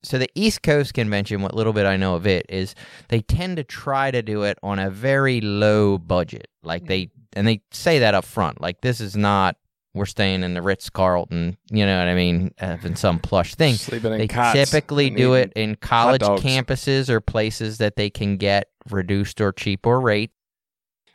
so 0.04 0.18
the 0.18 0.30
East 0.36 0.64
Coast 0.64 0.94
convention, 0.94 1.42
what 1.42 1.54
little 1.54 1.74
bit 1.74 1.86
I 1.86 1.98
know 1.98 2.16
of 2.16 2.28
it 2.28 2.46
is 2.50 2.76
they 3.10 3.22
tend 3.22 3.58
to 3.58 3.64
try 3.64 4.12
to 4.12 4.22
do 4.22 4.44
it 4.44 4.58
on 4.64 4.80
a 4.80 4.90
very 4.90 5.42
low 5.42 5.98
budget. 5.98 6.48
Like 6.64 6.86
they 6.88 7.10
and 7.34 7.48
they 7.48 7.62
say 7.72 8.00
that 8.00 8.14
up 8.14 8.26
front. 8.26 8.62
Like 8.62 8.82
this 8.82 9.02
is 9.02 9.16
not 9.16 9.58
we're 9.94 10.06
staying 10.06 10.44
in 10.44 10.54
the 10.54 10.62
Ritz 10.62 10.90
Carlton, 10.90 11.58
you 11.72 11.86
know 11.86 11.98
what 11.98 12.08
I 12.08 12.14
mean, 12.14 12.54
uh, 12.62 12.78
in 12.84 12.96
some 12.96 13.20
plush 13.20 13.56
thing. 13.56 13.74
Sleeping 13.74 14.14
in 14.14 14.20
They 14.20 14.28
typically 14.28 15.10
do 15.10 15.34
it 15.34 15.52
in 15.56 15.76
college 15.76 16.22
campuses 16.22 17.10
or 17.10 17.20
places 17.20 17.80
that 17.80 17.96
they 17.96 18.10
can 18.10 18.38
get 18.38 18.70
reduced 18.90 19.42
or 19.42 19.52
cheaper 19.52 20.00
rate. 20.00 20.32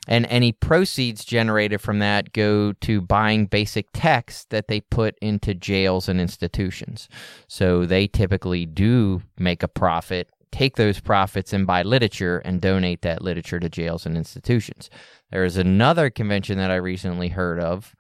And 0.09 0.27
any 0.27 0.51
proceeds 0.51 1.25
generated 1.25 1.81
from 1.81 2.01
that 2.01 2.33
go 2.33 2.73
to 2.73 3.01
buying 3.01 3.47
basic 3.47 3.87
text 3.93 4.51
that 4.51 4.67
they 4.67 4.81
put 4.81 5.17
into 5.21 5.55
jails 5.55 6.09
and 6.09 6.21
institutions. 6.21 7.09
So 7.47 7.87
they 7.87 8.09
typically 8.09 8.67
do 8.67 9.23
make 9.39 9.63
a 9.63 9.69
profit, 9.69 10.29
take 10.51 10.77
those 10.77 10.99
profits 10.99 11.53
and 11.53 11.67
buy 11.67 11.83
literature 11.83 12.39
and 12.39 12.61
donate 12.61 13.03
that 13.03 13.23
literature 13.23 13.61
to 13.61 13.69
jails 13.69 14.05
and 14.05 14.17
institutions. 14.17 14.91
There 15.31 15.45
is 15.45 15.57
another 15.57 16.11
convention 16.11 16.59
that 16.59 16.71
I 16.71 16.77
recently 16.77 17.29
heard 17.29 17.61
of, 17.61 17.95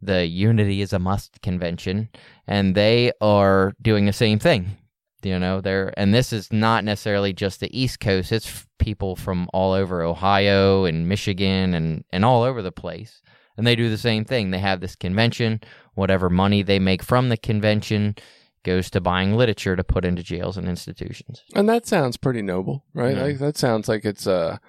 the 0.00 0.26
Unity 0.26 0.80
is 0.80 0.92
a 0.92 0.98
Must 0.98 1.40
convention, 1.42 2.08
and 2.46 2.74
they 2.74 3.12
are 3.20 3.72
doing 3.80 4.04
the 4.04 4.12
same 4.12 4.38
thing. 4.38 4.76
You 5.24 5.38
know, 5.38 5.60
they're 5.60 5.92
and 5.96 6.12
this 6.12 6.32
is 6.32 6.52
not 6.52 6.84
necessarily 6.84 7.32
just 7.32 7.60
the 7.60 7.78
East 7.78 8.00
Coast. 8.00 8.32
It's 8.32 8.46
f- 8.46 8.66
people 8.78 9.16
from 9.16 9.48
all 9.52 9.72
over 9.72 10.02
Ohio 10.02 10.84
and 10.84 11.08
Michigan 11.08 11.74
and 11.74 12.04
and 12.10 12.24
all 12.24 12.42
over 12.42 12.62
the 12.62 12.72
place. 12.72 13.22
And 13.56 13.66
they 13.66 13.76
do 13.76 13.90
the 13.90 13.98
same 13.98 14.24
thing. 14.24 14.50
They 14.50 14.58
have 14.58 14.80
this 14.80 14.96
convention. 14.96 15.60
Whatever 15.94 16.30
money 16.30 16.62
they 16.62 16.78
make 16.78 17.02
from 17.02 17.28
the 17.28 17.36
convention 17.36 18.16
goes 18.64 18.90
to 18.90 19.00
buying 19.00 19.34
literature 19.34 19.76
to 19.76 19.84
put 19.84 20.04
into 20.04 20.22
jails 20.22 20.56
and 20.56 20.68
institutions. 20.68 21.42
And 21.54 21.68
that 21.68 21.86
sounds 21.86 22.16
pretty 22.16 22.42
noble, 22.42 22.84
right? 22.94 23.16
Yeah. 23.16 23.22
Like 23.24 23.38
that 23.38 23.56
sounds 23.56 23.88
like 23.88 24.04
it's 24.04 24.26
a 24.26 24.60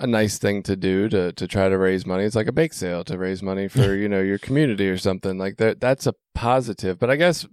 a 0.00 0.06
nice 0.06 0.38
thing 0.38 0.62
to 0.62 0.76
do 0.76 1.08
to 1.08 1.32
to 1.32 1.46
try 1.46 1.68
to 1.68 1.76
raise 1.76 2.06
money. 2.06 2.24
It's 2.24 2.36
like 2.36 2.46
a 2.46 2.52
bake 2.52 2.72
sale 2.72 3.04
to 3.04 3.18
raise 3.18 3.42
money 3.42 3.68
for, 3.68 3.94
you 4.02 4.08
know, 4.08 4.20
your 4.20 4.38
community 4.38 4.88
or 4.88 4.98
something. 4.98 5.38
Like 5.38 5.56
that 5.58 5.80
that's 5.80 6.06
a 6.06 6.14
positive. 6.34 6.98
But 6.98 7.10
I 7.10 7.16
guess 7.16 7.46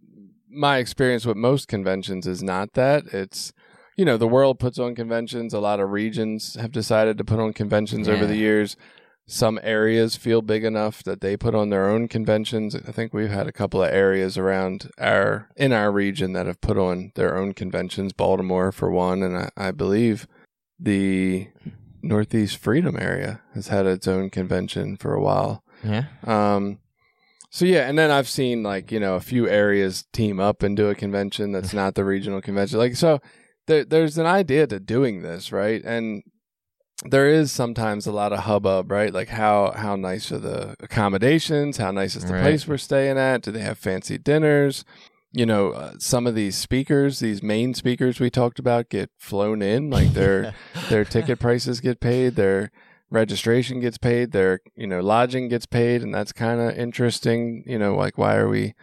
my 0.56 0.78
experience 0.78 1.26
with 1.26 1.38
most 1.38 1.68
conventions 1.68 2.26
is 2.26 2.42
not 2.42 2.74
that. 2.74 3.06
It's 3.08 3.54
you 3.96 4.04
know, 4.04 4.18
the 4.18 4.28
world 4.28 4.60
puts 4.60 4.78
on 4.78 4.94
conventions. 4.94 5.54
A 5.54 5.60
lot 5.60 5.80
of 5.80 5.92
regions 5.92 6.56
have 6.56 6.72
decided 6.72 7.18
to 7.18 7.24
put 7.24 7.40
on 7.40 7.54
conventions 7.54 8.10
over 8.10 8.26
the 8.26 8.36
years. 8.36 8.76
Some 9.28 9.60
areas 9.64 10.16
feel 10.16 10.42
big 10.42 10.64
enough 10.64 11.02
that 11.04 11.22
they 11.22 11.36
put 11.38 11.56
on 11.56 11.70
their 11.70 11.90
own 11.90 12.08
conventions. 12.08 12.76
I 12.76 12.92
think 12.92 13.14
we've 13.14 13.30
had 13.30 13.48
a 13.48 13.54
couple 13.54 13.82
of 13.82 13.92
areas 13.92 14.38
around 14.38 14.92
our 15.00 15.50
in 15.56 15.72
our 15.72 15.92
region 15.92 16.34
that 16.34 16.46
have 16.46 16.62
put 16.62 16.78
on 16.78 17.12
their 17.16 17.38
own 17.38 17.54
conventions. 17.54 18.14
Baltimore 18.14 18.72
for 18.72 18.92
one, 18.92 19.24
and 19.24 19.38
I, 19.38 19.50
I 19.58 19.72
believe 19.72 20.28
the 20.78 21.48
Northeast 22.04 22.58
Freedom 22.58 22.98
area 23.00 23.42
has 23.56 23.70
had 23.70 23.88
its 23.88 24.08
own 24.08 24.30
convention 24.30 24.98
for 24.98 25.14
a 25.14 25.22
while. 25.22 25.64
Yeah. 25.84 26.06
Um, 26.24 26.80
so 27.56 27.64
yeah, 27.64 27.88
and 27.88 27.98
then 27.98 28.12
I've 28.12 28.28
seen 28.28 28.64
like 28.64 28.92
you 28.92 29.00
know 29.00 29.16
a 29.16 29.22
few 29.22 29.48
areas 29.48 30.04
team 30.12 30.42
up 30.42 30.62
and 30.62 30.76
do 30.76 30.90
a 30.90 30.96
convention 30.96 31.54
that's 31.54 31.74
not 31.82 31.96
the 31.96 32.04
regional 32.04 32.42
convention. 32.42 32.78
Like 32.80 32.98
so, 32.98 33.22
there, 33.68 33.86
there's 33.86 34.18
an 34.18 34.26
idea 34.26 34.68
to 34.68 34.78
doing 34.78 35.22
this, 35.22 35.54
right? 35.54 35.82
And 35.86 36.24
there 37.06 37.30
is 37.30 37.54
sometimes 37.54 38.08
a 38.08 38.12
lot 38.12 38.34
of 38.34 38.40
hubbub, 38.40 38.92
right? 38.92 39.14
Like 39.14 39.30
how 39.30 39.72
how 39.72 39.96
nice 39.96 40.34
are 40.34 40.38
the 40.38 40.76
accommodations? 40.82 41.78
How 41.78 41.92
nice 41.92 42.18
is 42.18 42.26
the 42.26 42.34
Right. 42.34 42.42
place 42.42 42.68
we're 42.68 42.76
staying 42.76 43.18
at? 43.18 43.44
Do 43.44 43.52
they 43.52 43.62
have 43.62 43.78
fancy 43.78 44.18
dinners? 44.18 44.84
You 45.32 45.46
know, 45.46 45.70
uh, 45.72 45.94
some 45.98 46.28
of 46.28 46.36
these 46.36 46.58
speakers, 46.58 47.20
these 47.20 47.42
main 47.42 47.74
speakers 47.74 48.20
we 48.20 48.30
talked 48.30 48.60
about, 48.60 48.90
get 48.90 49.12
flown 49.18 49.62
in. 49.62 49.90
Like 49.90 50.12
their 50.12 50.54
their 50.90 51.06
ticket 51.06 51.40
prices 51.40 51.80
get 51.80 52.02
paid. 52.02 52.36
Their 52.36 52.70
registration 53.10 53.80
gets 53.80 53.98
paid. 53.98 54.32
Their 54.32 54.62
you 54.76 54.88
know 54.88 55.02
lodging 55.02 55.48
gets 55.50 55.66
paid, 55.66 56.02
and 56.02 56.14
that's 56.14 56.32
kind 56.32 56.62
of 56.62 56.78
interesting. 56.78 57.64
You 57.66 57.80
know, 57.80 57.96
like 57.96 58.18
why 58.18 58.36
are 58.36 58.50
we 58.50 58.74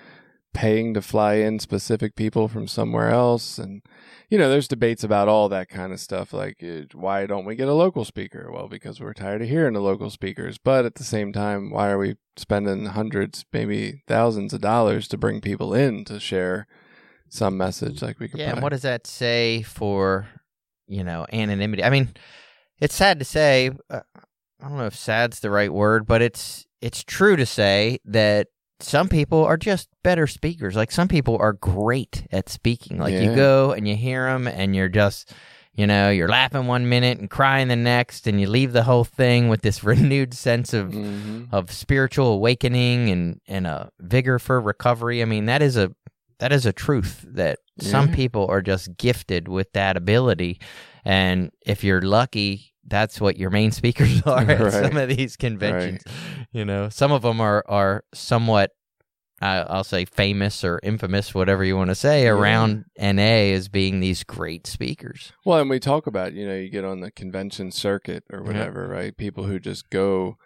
paying 0.55 0.93
to 0.95 1.01
fly 1.01 1.35
in 1.35 1.59
specific 1.59 2.15
people 2.15 2.49
from 2.49 2.69
somewhere 2.69 3.11
else? 3.11 3.59
And 3.59 3.83
you 4.29 4.39
know, 4.39 4.49
there's 4.49 4.69
debates 4.69 5.05
about 5.05 5.29
all 5.29 5.49
that 5.51 5.69
kind 5.69 5.93
of 5.93 6.01
stuff. 6.01 6.33
Like, 6.33 6.63
uh, 6.63 6.85
why 6.95 7.27
don't 7.27 7.45
we 7.45 7.55
get 7.55 7.69
a 7.69 7.75
local 7.75 8.05
speaker? 8.05 8.51
Well, 8.51 8.69
because 8.69 9.01
we're 9.01 9.13
tired 9.13 9.43
of 9.43 9.49
hearing 9.49 9.75
the 9.75 9.81
local 9.81 10.11
speakers. 10.11 10.59
But 10.59 10.85
at 10.85 10.95
the 10.95 11.05
same 11.05 11.33
time, 11.33 11.71
why 11.71 11.91
are 11.91 11.99
we 11.99 12.17
spending 12.37 12.87
hundreds, 12.87 13.45
maybe 13.53 14.03
thousands 14.07 14.55
of 14.55 14.61
dollars 14.61 15.09
to 15.09 15.19
bring 15.19 15.41
people 15.41 15.75
in 15.75 16.05
to 16.07 16.19
share 16.19 16.67
some 17.29 17.57
message? 17.57 18.03
Like 18.03 18.19
we 18.21 18.29
could. 18.29 18.41
Yeah, 18.41 18.53
and 18.53 18.63
what 18.63 18.71
does 18.71 18.83
that 18.83 19.07
say 19.07 19.63
for, 19.63 20.29
you 20.87 21.05
know, 21.05 21.27
anonymity? 21.33 21.85
I 21.85 21.91
mean, 21.91 22.09
it's 22.81 22.95
sad 22.95 23.19
to 23.19 23.25
say. 23.25 23.71
Uh, 23.91 24.01
I 24.63 24.69
don't 24.69 24.79
know 24.79 24.87
if 24.87 24.97
"sad's" 24.97 25.41
the 25.41 25.51
right 25.51 25.73
word, 25.73 26.07
but 26.07 26.23
it's 26.23 26.67
it's 26.81 27.03
true 27.05 27.37
to 27.37 27.45
say 27.47 27.99
that 28.05 28.49
some 28.81 29.09
people 29.09 29.45
are 29.45 29.57
just 29.57 29.89
better 30.03 30.27
speakers. 30.27 30.75
Like 30.77 30.91
some 30.93 31.09
people 31.09 31.37
are 31.41 31.53
great 31.53 32.27
at 32.33 32.49
speaking. 32.49 32.99
Like 32.99 33.15
you 33.15 33.35
go 33.35 33.73
and 33.73 33.87
you 33.89 33.97
hear 33.97 34.27
them, 34.27 34.47
and 34.47 34.75
you're 34.77 34.89
just. 34.89 35.33
You 35.75 35.87
know, 35.87 36.11
you're 36.11 36.29
laughing 36.29 36.67
one 36.67 36.87
minute 36.91 37.19
and 37.19 37.31
crying 37.31 37.69
the 37.69 37.77
next, 37.77 38.27
and 38.27 38.39
you 38.39 38.47
leave 38.47 38.75
the 38.75 38.83
whole 38.83 39.05
thing 39.05 39.49
with 39.49 39.63
this 39.63 39.83
renewed 39.93 40.35
sense 40.35 40.75
of 40.75 40.91
Mhm. 40.91 41.49
of 41.51 41.73
spiritual 41.73 42.27
awakening 42.35 43.09
and 43.09 43.41
and 43.49 43.67
a 43.67 43.89
vigor 43.99 44.39
for 44.39 44.61
recovery. 44.61 45.23
I 45.23 45.25
mean, 45.25 45.47
that 45.47 45.63
is 45.63 45.79
a 45.79 45.91
that 46.41 46.53
is 46.53 46.67
a 46.67 46.75
truth 46.75 47.25
that 47.27 47.59
some 47.81 48.13
people 48.13 48.47
are 48.51 48.61
just 48.61 48.99
gifted 48.99 49.49
with 49.49 49.73
that 49.73 49.97
ability, 49.97 50.61
and 51.07 51.51
if 51.65 51.83
you're 51.83 52.03
lucky, 52.03 52.72
that's 52.87 53.21
what 53.21 53.37
your 53.37 53.51
main 53.51 53.71
speakers 53.73 54.23
are 54.27 54.41
at 54.41 54.61
Right. 54.61 54.73
some 54.73 54.97
of 54.97 55.09
these 55.09 55.37
conventions. 55.37 56.03
You 56.53 56.65
know, 56.65 56.89
some 56.89 57.13
of 57.13 57.23
them 57.23 57.41
are 57.41 57.65
are 57.69 58.05
somewhat. 58.15 58.71
Uh, 59.41 59.65
I'll 59.69 59.83
say 59.83 60.05
famous 60.05 60.63
or 60.63 60.79
infamous, 60.85 61.35
whatever 61.35 61.65
you 61.65 61.77
want 61.77 61.89
to 61.91 61.97
say, 61.97 62.23
Yeah. 62.25 62.31
around 62.31 62.85
NA 62.97 63.53
as 63.55 63.69
being 63.69 63.99
these 63.99 64.23
great 64.23 64.69
speakers. 64.69 65.33
Well, 65.45 65.59
and 65.59 65.69
we 65.69 65.81
talk 65.81 66.07
about, 66.07 66.33
you 66.33 66.47
know, 66.47 66.55
you 66.55 66.69
get 66.71 66.85
on 66.85 67.01
the 67.01 67.11
convention 67.11 67.73
circuit 67.73 68.23
or 68.33 68.39
Yeah. 68.39 68.47
whatever, 68.47 68.87
right? 68.87 69.17
People 69.17 69.43
who 69.47 69.59
just 69.59 69.91
go 69.91 70.37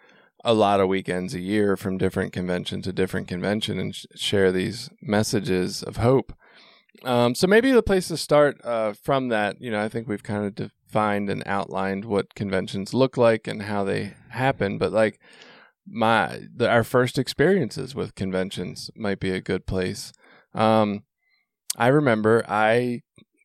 a 0.43 0.55
lot 0.55 0.79
of 0.79 0.87
weekends 0.87 1.35
a 1.35 1.39
year 1.39 1.77
from 1.77 1.99
different 1.99 2.33
convention 2.33 2.81
to 2.83 2.91
different 2.91 3.27
convention 3.27 3.77
and 3.79 3.93
sh- 3.93 4.05
share 4.15 4.51
these 4.51 4.89
messages 4.99 5.83
of 5.83 5.97
hope. 5.97 6.33
Um, 7.03 7.35
so 7.35 7.45
maybe 7.45 7.71
the 7.71 7.83
place 7.83 8.07
to 8.07 8.17
start 8.17 8.57
uh, 8.63 8.93
from 8.93 9.27
that, 9.27 9.61
you 9.61 9.69
know, 9.69 9.79
I 9.79 9.89
think 9.89 10.07
we've 10.07 10.23
kind 10.23 10.43
of 10.59 10.71
defined 10.87 11.29
and 11.29 11.43
outlined 11.45 12.05
what 12.05 12.33
conventions 12.35 12.93
look 12.93 13.17
like 13.17 13.47
and 13.47 13.63
how 13.63 13.83
they 13.83 14.13
happen, 14.29 14.77
but 14.77 14.91
like 14.91 15.19
my 15.85 16.41
the, 16.55 16.69
our 16.69 16.83
first 16.83 17.17
experiences 17.17 17.93
with 17.95 18.15
conventions 18.15 18.89
might 18.95 19.19
be 19.19 19.31
a 19.31 19.41
good 19.41 19.65
place. 19.65 20.11
Um, 20.53 21.03
I 21.77 21.87
remember 21.87 22.43
I 22.47 23.01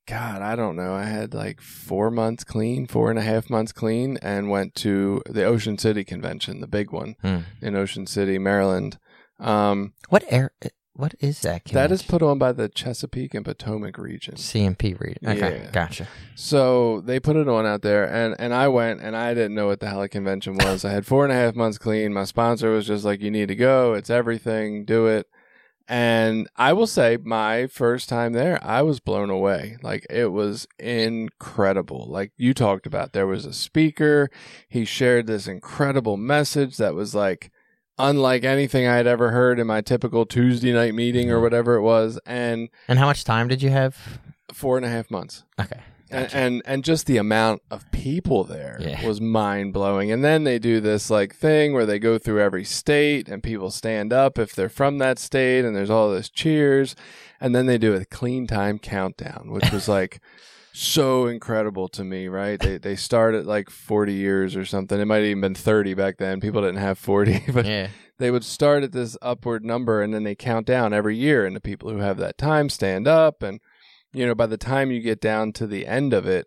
God, 0.08 0.42
I 0.42 0.56
don't 0.56 0.74
know. 0.76 0.94
I 0.94 1.04
had 1.04 1.32
like 1.32 1.60
four 1.60 2.10
months 2.10 2.42
clean, 2.44 2.86
four 2.86 3.10
and 3.10 3.18
a 3.18 3.22
half 3.22 3.48
months 3.48 3.72
clean, 3.72 4.18
and 4.20 4.50
went 4.50 4.74
to 4.76 5.22
the 5.26 5.44
Ocean 5.44 5.78
City 5.78 6.04
convention, 6.04 6.60
the 6.60 6.66
big 6.66 6.90
one 6.92 7.14
Hmm. 7.22 7.38
in 7.60 7.76
Ocean 7.76 8.06
City, 8.06 8.38
Maryland. 8.38 8.98
Um, 9.38 9.94
What 10.08 10.24
air? 10.28 10.52
What 10.94 11.14
is 11.20 11.40
that? 11.40 11.64
that 11.66 11.90
is 11.90 12.02
put 12.02 12.22
on 12.22 12.38
by 12.38 12.52
the 12.52 12.68
Chesapeake 12.68 13.32
and 13.34 13.44
Potomac 13.44 13.96
region. 13.96 14.36
C&P 14.36 14.94
read. 14.94 15.18
Okay, 15.26 15.62
Yeah. 15.64 15.70
gotcha. 15.70 16.06
So 16.34 17.00
they 17.00 17.18
put 17.18 17.36
it 17.36 17.48
on 17.48 17.64
out 17.64 17.80
there, 17.82 18.04
and, 18.04 18.36
and 18.38 18.52
I 18.52 18.68
went, 18.68 19.00
and 19.00 19.16
I 19.16 19.32
didn't 19.32 19.54
know 19.54 19.68
what 19.68 19.80
the 19.80 19.88
hell 19.88 20.02
a 20.02 20.08
convention 20.08 20.54
was. 20.58 20.84
I 20.84 20.90
had 20.90 21.06
four 21.06 21.24
and 21.24 21.32
a 21.32 21.36
half 21.36 21.54
months 21.54 21.78
clean. 21.78 22.12
My 22.12 22.24
sponsor 22.24 22.70
was 22.70 22.86
just 22.86 23.04
like, 23.06 23.22
"You 23.22 23.30
need 23.30 23.48
to 23.48 23.54
go. 23.56 23.94
It's 23.94 24.10
everything. 24.10 24.84
Do 24.84 25.06
it." 25.06 25.26
And 25.88 26.48
I 26.56 26.72
will 26.74 26.86
say, 26.86 27.18
my 27.22 27.66
first 27.66 28.08
time 28.08 28.32
there, 28.34 28.58
I 28.64 28.82
was 28.82 29.00
blown 29.00 29.30
away. 29.30 29.78
Like 29.82 30.06
it 30.10 30.26
was 30.32 30.66
incredible. 30.78 32.06
Like 32.08 32.32
you 32.36 32.54
talked 32.54 32.86
about, 32.86 33.12
there 33.12 33.26
was 33.26 33.44
a 33.46 33.52
speaker. 33.52 34.30
He 34.68 34.84
shared 34.84 35.26
this 35.26 35.46
incredible 35.46 36.16
message 36.16 36.76
that 36.78 36.94
was 36.94 37.14
like 37.14 37.50
unlike 37.98 38.44
anything 38.44 38.86
I 38.86 38.96
had 38.96 39.06
ever 39.06 39.30
heard 39.30 39.58
in 39.58 39.66
my 39.66 39.80
typical 39.80 40.26
Tuesday 40.26 40.72
night 40.72 40.94
meeting 40.94 41.30
or 41.30 41.40
whatever 41.40 41.74
it 41.76 41.82
was. 41.82 42.18
And 42.26 42.68
And 42.88 42.98
how 42.98 43.06
much 43.06 43.24
time 43.24 43.48
did 43.48 43.62
you 43.62 43.70
have? 43.70 43.96
four 44.52 44.76
and 44.76 44.84
a 44.84 44.88
half 44.90 45.10
months. 45.10 45.44
Okay. 45.58 45.80
Gotcha. 46.10 46.36
and, 46.36 46.54
and 46.54 46.62
and 46.66 46.84
just 46.84 47.06
the 47.06 47.16
amount 47.16 47.62
of 47.70 47.90
people 47.90 48.44
there 48.44 48.76
Yeah. 48.78 49.06
was 49.06 49.18
mind 49.18 49.72
blowing. 49.72 50.12
And 50.12 50.22
then 50.22 50.44
they 50.44 50.58
do 50.58 50.78
this 50.78 51.08
like 51.08 51.34
thing 51.34 51.72
where 51.72 51.86
they 51.86 51.98
go 51.98 52.18
through 52.18 52.40
every 52.42 52.64
state 52.64 53.28
and 53.30 53.42
people 53.42 53.70
stand 53.70 54.12
up 54.12 54.38
if 54.38 54.54
they're 54.54 54.68
from 54.68 54.98
that 54.98 55.18
state, 55.18 55.64
and 55.64 55.74
there's 55.74 55.88
all 55.88 56.10
this 56.10 56.28
cheers, 56.28 56.94
and 57.40 57.54
then 57.54 57.64
they 57.64 57.78
do 57.78 57.94
a 57.94 58.04
clean 58.04 58.46
time 58.46 58.78
countdown, 58.78 59.48
which 59.50 59.70
was 59.72 59.88
like. 59.88 60.20
So 60.74 61.26
incredible 61.26 61.88
to 61.88 62.04
me, 62.04 62.28
right? 62.28 62.58
They 62.58 62.78
they 62.78 62.96
start 62.96 63.34
at 63.34 63.46
like 63.46 63.68
forty 63.70 64.14
years 64.14 64.56
or 64.56 64.64
something. 64.64 64.98
It 65.00 65.04
might 65.04 65.16
have 65.16 65.26
even 65.26 65.40
been 65.42 65.54
thirty 65.54 65.94
back 65.94 66.16
then. 66.18 66.40
People 66.40 66.62
didn't 66.62 66.78
have 66.80 66.98
forty, 66.98 67.42
but 67.52 67.66
yeah. 67.66 67.88
they 68.18 68.30
would 68.30 68.44
start 68.44 68.82
at 68.82 68.92
this 68.92 69.16
upward 69.20 69.64
number 69.64 70.00
and 70.02 70.14
then 70.14 70.22
they 70.24 70.34
count 70.34 70.66
down 70.66 70.92
every 70.92 71.16
year 71.16 71.44
and 71.44 71.54
the 71.54 71.60
people 71.60 71.90
who 71.90 71.98
have 71.98 72.16
that 72.18 72.38
time 72.38 72.68
stand 72.68 73.06
up 73.06 73.42
and 73.42 73.60
you 74.14 74.26
know 74.26 74.34
by 74.34 74.46
the 74.46 74.56
time 74.58 74.90
you 74.90 75.00
get 75.00 75.20
down 75.20 75.52
to 75.52 75.66
the 75.66 75.86
end 75.86 76.12
of 76.12 76.26
it 76.26 76.46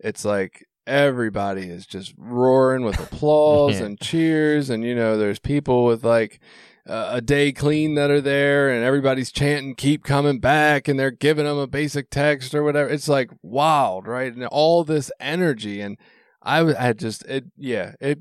it's 0.00 0.24
like 0.24 0.64
everybody 0.86 1.62
is 1.62 1.86
just 1.86 2.12
roaring 2.18 2.84
with 2.84 2.98
applause 3.12 3.78
Yeah. 3.80 3.86
and 3.86 4.00
cheers 4.00 4.68
and 4.70 4.84
you 4.84 4.94
know 4.94 5.16
there's 5.16 5.38
people 5.38 5.84
with 5.84 6.04
like 6.04 6.40
uh, 6.88 7.08
a 7.12 7.20
day 7.20 7.52
clean 7.52 7.94
that 7.94 8.10
are 8.10 8.20
there 8.20 8.68
and 8.68 8.84
everybody's 8.84 9.32
chanting 9.32 9.74
keep 9.74 10.04
coming 10.04 10.38
back 10.38 10.86
and 10.86 10.98
they're 10.98 11.10
giving 11.10 11.46
them 11.46 11.58
a 11.58 11.66
basic 11.66 12.10
text 12.10 12.54
or 12.54 12.62
whatever 12.62 12.88
it's 12.88 13.08
like 13.08 13.30
wild 13.42 14.06
right 14.06 14.34
and 14.34 14.44
all 14.46 14.84
this 14.84 15.10
energy 15.18 15.80
and 15.80 15.96
i 16.42 16.60
i 16.88 16.92
just 16.92 17.24
it 17.26 17.44
yeah 17.56 17.92
it 18.00 18.18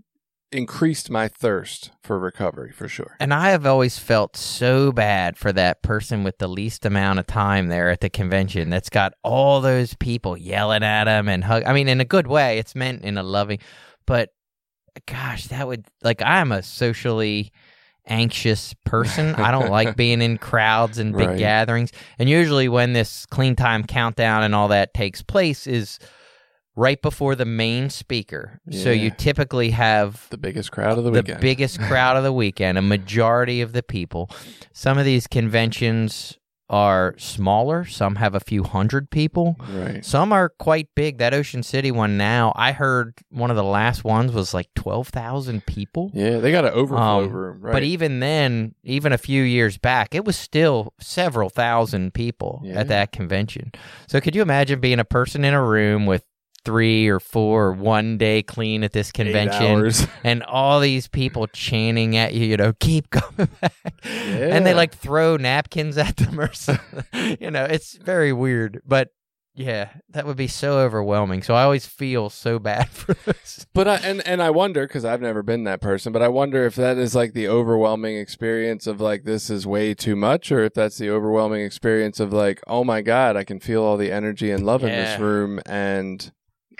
increased 0.53 1.10
my 1.10 1.27
thirst 1.27 1.91
for 2.01 2.20
recovery 2.20 2.72
for 2.72 2.88
sure. 2.88 3.15
And 3.20 3.34
I 3.34 3.50
have 3.50 3.65
always 3.65 3.98
felt 3.98 4.38
so 4.38 4.91
bad 4.91 5.38
for 5.38 5.51
that 5.51 5.82
person 5.82 6.24
with 6.24 6.38
the 6.38 6.48
least 6.48 6.86
amount 6.86 7.20
of 7.20 7.27
time 7.27 7.67
there 7.67 7.89
at 7.89 8.01
the 8.01 8.10
convention 8.10 8.70
that's 8.70 8.89
got 8.89 9.13
all 9.24 9.62
those 9.62 9.96
people 9.96 10.38
yelling 10.38 10.84
at 10.84 11.08
him 11.08 11.27
and 11.27 11.43
hug. 11.43 11.63
I 11.65 11.74
mean, 11.74 11.88
in 11.88 12.00
a 12.00 12.05
good 12.05 12.27
way, 12.27 12.60
it's 12.60 12.75
meant 12.75 13.03
in 13.03 13.17
a 13.17 13.24
loving, 13.24 13.60
but 14.05 14.29
gosh, 15.08 15.48
that 15.48 15.67
would 15.67 15.88
like 16.03 16.22
I'm 16.22 16.51
a 16.51 16.63
socially 16.63 17.51
anxious 18.07 18.74
person. 18.86 19.36
I 19.36 19.51
don't 19.51 19.69
like 19.69 19.95
being 19.98 20.22
in 20.22 20.38
crowds 20.38 20.98
and 20.98 21.15
big 21.15 21.29
Right. 21.29 21.38
gatherings. 21.38 21.91
And 22.19 22.29
usually 22.29 22.67
when 22.69 22.93
this 22.93 23.25
clean 23.27 23.55
time 23.55 23.83
countdown 23.83 24.43
and 24.43 24.53
all 24.53 24.67
that 24.69 24.93
takes 24.93 25.22
place 25.22 25.67
is 25.67 26.00
right 26.75 27.01
before 27.01 27.36
the 27.36 27.45
main 27.45 27.89
speaker. 27.89 28.60
So 28.72 28.89
you 28.89 29.12
typically 29.12 29.69
have 29.72 30.27
The 30.31 30.38
biggest 30.38 30.72
crowd 30.72 30.98
of 30.98 31.03
the, 31.03 31.12
the 31.12 31.19
weekend. 31.22 31.39
biggest 31.39 31.79
crowd 31.81 32.17
of 32.17 32.24
the 32.24 32.33
weekend, 32.33 32.77
a 32.77 32.81
majority 32.81 33.62
of 33.62 33.74
the 33.74 33.83
people. 33.83 34.29
Some 34.74 34.98
of 34.98 35.05
these 35.05 35.27
conventions 35.27 36.38
are 36.74 37.13
smaller, 37.20 37.86
some 37.86 38.15
have 38.15 38.34
a 38.34 38.39
few 38.39 38.63
hundred 38.63 39.12
people. 39.12 39.56
right. 39.70 40.03
Some 40.03 40.34
are 40.34 40.50
quite 40.50 40.88
big. 40.96 41.20
That 41.20 41.32
Ocean 41.32 41.62
City 41.62 41.92
one 41.92 42.18
now, 42.18 42.51
I 42.56 42.72
heard 42.72 43.13
one 43.30 43.51
of 43.51 43.56
the 43.56 43.63
last 43.63 44.03
ones 44.03 44.32
was 44.32 44.56
like 44.56 44.70
12,000 44.75 45.65
people. 45.68 46.10
Yeah, 46.15 46.39
they 46.39 46.51
got 46.51 46.65
an 46.65 46.74
overflow 46.74 47.25
Um, 47.25 47.30
room, 47.32 47.62
right? 47.62 47.74
But 47.74 47.84
even 47.84 48.20
then, 48.20 48.74
even 48.84 49.13
a 49.13 49.20
few 49.20 49.44
years 49.44 49.77
back, 49.77 50.15
it 50.15 50.25
was 50.25 50.36
still 50.36 50.94
several 51.00 51.50
thousand 51.50 52.15
people 52.15 52.62
Yeah. 52.63 52.80
at 52.80 52.88
that 52.88 53.12
convention. 53.12 53.72
So 54.08 54.20
could 54.20 54.36
you 54.36 54.42
imagine 54.42 54.80
being 54.80 55.00
a 55.00 55.06
person 55.06 55.46
in 55.46 55.53
a 55.53 55.62
room 55.63 56.08
with 56.08 56.24
three 56.65 57.08
or 57.08 57.20
four 57.20 57.67
or 57.67 57.72
one 57.74 58.17
day 58.17 58.41
clean 58.41 58.84
at 58.84 58.93
this 58.93 59.12
convention 59.12 59.91
and 60.24 60.43
all 60.43 60.79
these 60.79 61.08
people 61.08 61.48
chanting 61.48 62.17
at 62.17 62.34
you, 62.34 62.46
you 62.46 62.58
know, 62.58 62.74
keep 62.79 63.10
coming 63.12 63.50
back. 63.62 63.93
And 64.03 64.65
they 64.65 64.74
like 64.74 64.96
throw 64.96 65.38
napkins 65.38 65.98
at 65.98 66.17
them 66.17 66.39
or 66.39 66.53
something. 66.53 67.38
you 67.39 67.51
know, 67.51 67.65
it's 67.65 67.96
very 67.98 68.34
weird. 68.34 68.82
But 68.86 69.10
yeah, 69.55 69.89
that 70.10 70.25
would 70.25 70.38
be 70.38 70.48
so 70.48 70.79
overwhelming. 70.79 71.43
So 71.43 71.53
I 71.53 71.63
always 71.63 71.86
feel 71.86 72.32
so 72.32 72.58
bad 72.58 72.89
for 72.89 73.13
this. 73.13 73.67
But 73.74 73.88
I 73.88 73.96
and 73.98 74.25
and 74.27 74.41
I 74.41 74.50
wonder 74.50 74.88
because 74.88 75.05
I've 75.05 75.22
never 75.22 75.43
been 75.43 75.63
that 75.65 75.79
person, 75.79 76.12
but 76.12 76.24
I 76.24 76.27
wonder 76.27 76.65
if 76.65 76.75
that 76.75 76.98
is 76.98 77.13
like 77.13 77.34
the 77.34 77.48
overwhelming 77.48 78.17
experience 78.17 78.88
of 78.88 79.00
like 79.00 79.25
this 79.25 79.51
is 79.51 79.67
way 79.67 79.93
too 79.93 80.15
much, 80.15 80.51
or 80.51 80.63
if 80.63 80.74
that's 80.74 80.98
the 80.98 81.12
overwhelming 81.12 81.62
experience 81.63 82.20
of 82.20 82.34
like 82.34 82.62
oh 82.65 82.84
my 82.84 83.01
god, 83.01 83.36
I 83.36 83.43
can 83.43 83.60
feel 83.60 83.84
all 83.84 83.96
the 83.96 84.12
energy 84.12 84.50
and 84.50 84.65
love 84.65 84.84
in 84.84 84.89
this 84.89 85.20
room, 85.20 85.60
and 85.67 86.32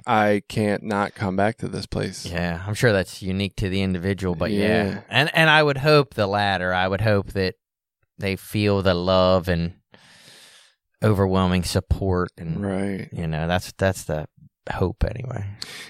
I 0.06 0.44
can't 0.50 0.84
not 0.84 1.16
come 1.16 1.36
back 1.36 1.58
to 1.60 1.68
this 1.68 1.86
place. 1.86 2.26
Yeah, 2.26 2.64
I'm 2.68 2.74
sure 2.74 2.92
that's 2.92 3.22
unique 3.22 3.56
to 3.58 3.70
the 3.70 3.82
individual, 3.82 4.36
but 4.36 4.52
yeah. 4.52 4.86
Yeah. 4.86 5.02
And 5.10 5.36
and 5.36 5.50
I 5.50 5.64
would 5.64 5.78
hope 5.78 6.14
the 6.16 6.28
latter. 6.28 6.74
I 6.74 6.88
would 6.88 7.02
hope 7.02 7.32
that 7.34 7.56
they 8.18 8.36
feel 8.36 8.82
the 8.82 8.94
love 8.94 9.48
and 9.48 9.76
overwhelming 11.04 11.64
support 11.64 12.30
and 12.38 12.64
Right. 12.66 13.10
you 13.12 13.28
know, 13.28 13.48
that's 13.48 13.74
that's 13.78 14.06
the 14.06 14.28
hope 14.72 15.04
anyway. 15.04 15.46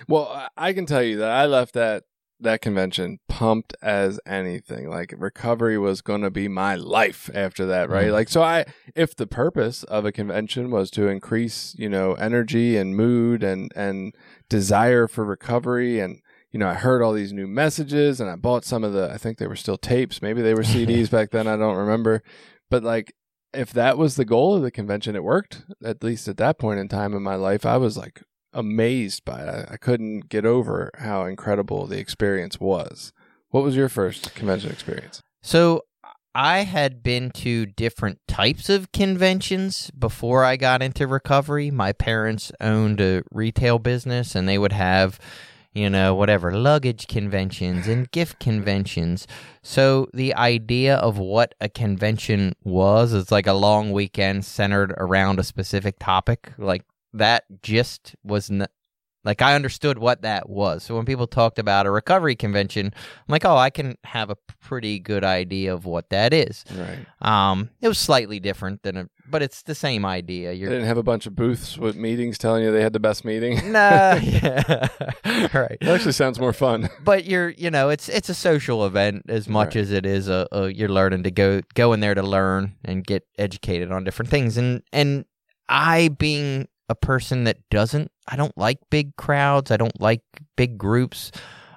Well, 0.08 0.28
I- 0.28 0.70
I 0.70 0.74
can 0.74 0.86
tell 0.86 1.04
you 1.04 1.18
that 1.18 1.30
I 1.30 1.46
left 1.46 1.74
that 1.76 2.04
that 2.44 2.62
convention 2.62 3.20
pumped 3.28 3.76
as 3.82 4.20
anything. 4.26 4.90
Like 4.90 5.14
recovery 5.18 5.78
was 5.78 6.02
going 6.02 6.22
to 6.22 6.30
be 6.30 6.48
my 6.48 6.76
life 6.76 7.30
after 7.34 7.66
that, 7.66 7.90
right? 7.90 8.08
Mm. 8.08 8.14
Like 8.14 8.30
so 8.30 8.44
I 8.44 8.66
if 8.96 9.16
the 9.16 9.28
purpose 9.28 9.84
of 9.84 10.06
a 10.06 10.12
convention 10.12 10.70
was 10.72 10.92
to 10.92 11.08
increase, 11.08 11.76
you 11.78 11.90
know, 11.90 12.14
energy 12.14 12.78
and 12.78 12.96
mood 12.96 13.44
and 13.44 13.72
and 13.76 14.14
desire 14.50 15.08
for 15.08 15.26
recovery 15.26 16.00
and 16.00 16.22
you 16.52 16.60
know, 16.60 16.70
I 16.70 16.76
heard 16.76 17.02
all 17.02 17.14
these 17.14 17.34
new 17.34 17.48
messages 17.48 18.22
and 18.22 18.30
I 18.30 18.36
bought 18.36 18.64
some 18.64 18.84
of 18.84 18.94
the 18.94 19.12
I 19.12 19.18
think 19.18 19.38
they 19.38 19.48
were 19.48 19.56
still 19.56 19.78
tapes, 19.78 20.22
maybe 20.22 20.42
they 20.42 20.54
were 20.54 20.62
CDs 20.64 21.10
back 21.10 21.32
then, 21.32 21.48
I 21.48 21.58
don't 21.58 21.78
remember. 21.78 22.24
But 22.70 22.84
like 22.84 23.14
if 23.54 23.72
that 23.74 23.98
was 23.98 24.16
the 24.16 24.26
goal 24.26 24.56
of 24.56 24.64
the 24.64 24.72
convention, 24.72 25.16
it 25.16 25.24
worked. 25.24 25.64
At 25.84 26.04
least 26.04 26.28
at 26.28 26.38
that 26.38 26.58
point 26.58 26.80
in 26.80 26.88
time 26.88 27.14
in 27.14 27.22
my 27.22 27.36
life, 27.36 27.66
I 27.66 27.78
was 27.78 27.98
like 27.98 28.24
amazed 28.54 29.26
by 29.26 29.42
it. 29.42 29.68
I, 29.70 29.78
couldn't 29.78 30.30
get 30.30 30.46
over 30.46 30.92
how 31.00 31.26
incredible 31.26 31.88
the 31.88 32.00
experience 32.00 32.60
was. 32.60 33.12
What 33.50 33.64
was 33.64 33.76
your 33.76 33.90
first 33.90 34.34
convention 34.36 34.72
experience? 34.72 35.22
So 35.42 35.84
I 36.36 36.60
had 36.60 37.04
been 37.04 37.30
to 37.32 37.68
different 37.68 38.20
types 38.28 38.68
of 38.70 38.92
conventions 38.92 39.92
before 39.92 40.44
I 40.44 40.56
got 40.56 40.82
into 40.82 41.06
recovery. 41.06 41.70
My 41.70 41.94
parents 41.94 42.52
owned 42.60 43.00
a 43.00 43.24
retail 43.32 43.78
business 43.78 44.34
and 44.34 44.50
they 44.50 44.58
would 44.58 44.72
have, 44.72 45.20
you 45.74 45.92
know, 45.92 46.16
whatever, 46.16 46.52
luggage 46.58 47.08
conventions 47.08 47.88
and 47.88 48.10
gift 48.10 48.40
conventions. 48.40 49.28
So 49.62 50.08
the 50.12 50.34
idea 50.34 50.96
of 50.96 51.20
what 51.20 51.54
a 51.62 51.70
convention 51.70 52.54
was 52.64 53.14
is 53.14 53.32
like 53.32 53.46
a 53.46 53.54
long 53.54 53.92
weekend 53.92 54.46
centered 54.46 54.94
around 54.98 55.40
a 55.40 55.44
specific 55.44 56.00
topic. 56.00 56.54
Like 56.58 56.84
that 57.14 57.44
just 57.62 58.16
was 58.24 58.50
n- 58.50 58.68
like 59.26 59.42
I 59.42 59.56
understood 59.56 59.98
what 59.98 60.24
that 60.24 60.50
was. 60.50 60.84
So 60.84 60.96
when 60.98 61.06
people 61.06 61.28
talked 61.28 61.58
about 61.58 61.86
a 61.86 61.92
recovery 61.92 62.36
convention, 62.36 62.88
I'm 62.88 63.32
like, 63.32 63.46
oh, 63.46 63.56
I 63.56 63.70
can 63.70 63.98
have 64.04 64.30
a 64.30 64.36
pretty 64.60 65.00
good 65.00 65.24
idea 65.24 65.74
of 65.74 65.86
what 65.86 66.10
that 66.10 66.34
is. 66.34 66.66
Right. 66.76 67.06
Um, 67.22 67.70
it 67.80 67.88
was 67.88 67.98
slightly 67.98 68.42
different 68.42 68.84
than 68.84 68.98
a, 68.98 69.10
but 69.30 69.42
it's 69.42 69.62
the 69.62 69.76
same 69.76 70.04
idea. 70.06 70.52
You're 70.52 70.70
didn't 70.70 70.88
have 70.88 70.98
a 70.98 71.04
bunch 71.04 71.26
of 71.26 71.38
booths 71.38 71.78
with 71.78 71.96
meetings 71.96 72.38
telling 72.38 72.66
you 72.66 72.72
they 72.74 72.82
had 72.82 72.92
the 72.92 73.00
best 73.00 73.24
meeting. 73.24 73.72
nah, 73.72 74.16
yeah, 74.22 74.88
right. 75.54 75.78
It 75.80 75.88
actually 75.88 76.12
sounds 76.12 76.38
more 76.38 76.52
fun. 76.52 76.90
But 77.02 77.24
you're, 77.24 77.52
you 77.52 77.72
know, 77.72 77.88
it's 77.88 78.10
it's 78.10 78.28
a 78.28 78.34
social 78.36 78.86
event 78.86 79.24
as 79.30 79.48
much 79.48 79.76
Right. 79.76 79.84
as 79.84 79.92
it 79.94 80.06
is 80.06 80.28
a, 80.28 80.50
a 80.52 80.68
you're 80.68 80.90
learning 80.90 81.24
to 81.24 81.32
go 81.32 81.62
go 81.76 81.94
in 81.94 82.02
there 82.02 82.14
to 82.16 82.24
learn 82.24 82.76
and 82.84 83.06
get 83.06 83.24
educated 83.38 83.90
on 83.90 84.04
different 84.04 84.30
things. 84.30 84.58
And 84.58 84.84
and 84.92 85.24
I 85.70 86.10
being 86.10 86.68
a 86.90 86.96
person 86.96 87.46
that 87.46 87.58
doesn't, 87.70 88.12
I 88.28 88.36
don't 88.36 88.58
like 88.58 88.80
big 88.90 89.16
crowds. 89.16 89.72
I 89.72 89.78
don't 89.78 90.00
like 90.02 90.22
big 90.56 90.78
groups. 90.78 91.32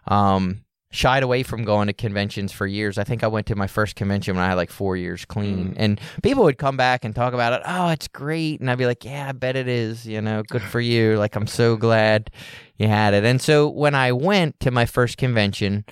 Um, 0.06 0.62
shied 0.92 1.22
away 1.22 1.42
from 1.42 1.64
going 1.64 1.88
to 1.88 1.92
conventions 1.92 2.52
for 2.52 2.66
years. 2.66 2.96
I 2.96 3.04
think 3.04 3.22
I 3.22 3.26
went 3.26 3.46
to 3.48 3.56
my 3.56 3.66
first 3.66 3.96
convention 3.96 4.34
when 4.36 4.44
I 4.44 4.48
had 4.48 4.54
like 4.54 4.70
four 4.70 4.96
years 4.96 5.24
clean, 5.24 5.70
Mm. 5.70 5.74
and 5.76 6.00
people 6.22 6.44
would 6.44 6.58
come 6.58 6.76
back 6.76 7.04
and 7.04 7.14
talk 7.14 7.34
about 7.34 7.52
it. 7.52 7.62
Oh, 7.66 7.88
it's 7.88 8.08
great, 8.08 8.60
and 8.60 8.70
I'd 8.70 8.78
be 8.78 8.86
like, 8.86 9.04
Yeah, 9.04 9.28
I 9.28 9.32
bet 9.32 9.56
it 9.56 9.68
is. 9.68 10.06
You 10.06 10.20
know, 10.22 10.42
good 10.48 10.62
for 10.62 10.80
you. 10.80 11.16
Like 11.18 11.36
I'm 11.36 11.46
so 11.48 11.76
glad 11.76 12.30
you 12.76 12.88
had 12.88 13.12
it. 13.14 13.24
And 13.24 13.42
so 13.42 13.68
when 13.68 13.94
I 13.94 14.12
went 14.12 14.58
to 14.60 14.70
my 14.70 14.86
first 14.86 15.18
convention, 15.18 15.84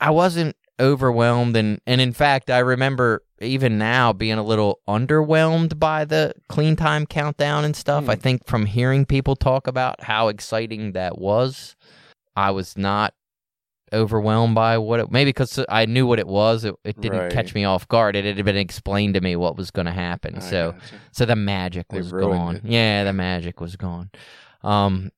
I 0.00 0.10
wasn't 0.10 0.54
overwhelmed 0.78 1.56
and 1.56 1.80
and 1.86 2.00
in 2.00 2.12
fact 2.12 2.50
I 2.50 2.58
remember 2.58 3.22
even 3.40 3.78
now 3.78 4.12
being 4.12 4.38
a 4.38 4.42
little 4.42 4.80
underwhelmed 4.88 5.78
by 5.78 6.04
the 6.04 6.34
clean 6.48 6.76
time 6.76 7.06
countdown 7.06 7.64
and 7.64 7.74
stuff. 7.76 8.04
Hmm. 8.04 8.10
I 8.10 8.16
think 8.16 8.46
from 8.46 8.66
hearing 8.66 9.04
people 9.06 9.36
talk 9.36 9.66
about 9.66 10.02
how 10.02 10.28
exciting 10.28 10.92
that 10.92 11.18
was, 11.18 11.76
I 12.34 12.50
was 12.50 12.76
not 12.78 13.14
overwhelmed 13.92 14.54
by 14.54 14.76
what 14.78 15.00
it 15.00 15.10
maybe 15.10 15.28
because 15.30 15.62
I 15.68 15.86
knew 15.86 16.06
what 16.06 16.18
it 16.18 16.26
was. 16.26 16.64
It, 16.64 16.74
it 16.84 17.00
didn't 17.00 17.18
Right. 17.18 17.32
catch 17.32 17.54
me 17.54 17.64
off 17.64 17.86
guard. 17.88 18.16
It 18.16 18.26
it 18.26 18.36
had 18.36 18.44
been 18.44 18.56
explained 18.56 19.14
to 19.14 19.20
me 19.20 19.36
what 19.36 19.56
was 19.56 19.70
going 19.70 19.86
to 19.86 19.92
happen. 19.92 20.36
I 20.36 20.40
so 20.40 20.74
so 21.12 21.24
the 21.24 21.36
magic 21.36 21.92
was 21.92 22.10
gone. 22.12 22.56
it. 22.56 22.64
Yeah, 22.64 23.04
the 23.04 23.12
magic 23.12 23.60
was 23.60 23.76
gone. 23.76 24.10
Um, 24.62 25.10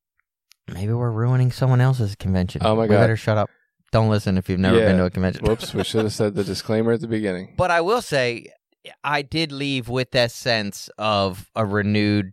maybe 0.72 0.92
we're 0.92 1.10
ruining 1.10 1.50
someone 1.52 1.80
else's 1.80 2.14
convention. 2.14 2.60
Oh 2.64 2.76
my 2.76 2.82
we 2.82 2.88
God. 2.88 2.98
better 3.00 3.16
shut 3.16 3.38
up. 3.38 3.48
Don't 3.90 4.10
listen 4.10 4.36
if 4.36 4.48
you've 4.48 4.60
never 4.60 4.78
Yeah. 4.78 4.86
been 4.86 4.98
to 4.98 5.04
a 5.06 5.10
convention. 5.10 5.44
Whoops, 5.44 5.72
we 5.74 5.82
should 5.84 6.04
have 6.04 6.12
said 6.12 6.34
the 6.34 6.44
disclaimer 6.52 6.92
at 6.92 7.00
the 7.00 7.08
beginning. 7.08 7.54
But 7.56 7.70
I 7.70 7.80
will 7.80 8.02
say, 8.02 8.46
I 9.02 9.22
did 9.22 9.50
leave 9.52 9.88
with 9.88 10.10
that 10.12 10.30
sense 10.30 10.90
of 10.98 11.50
a 11.54 11.64
renewed 11.64 12.32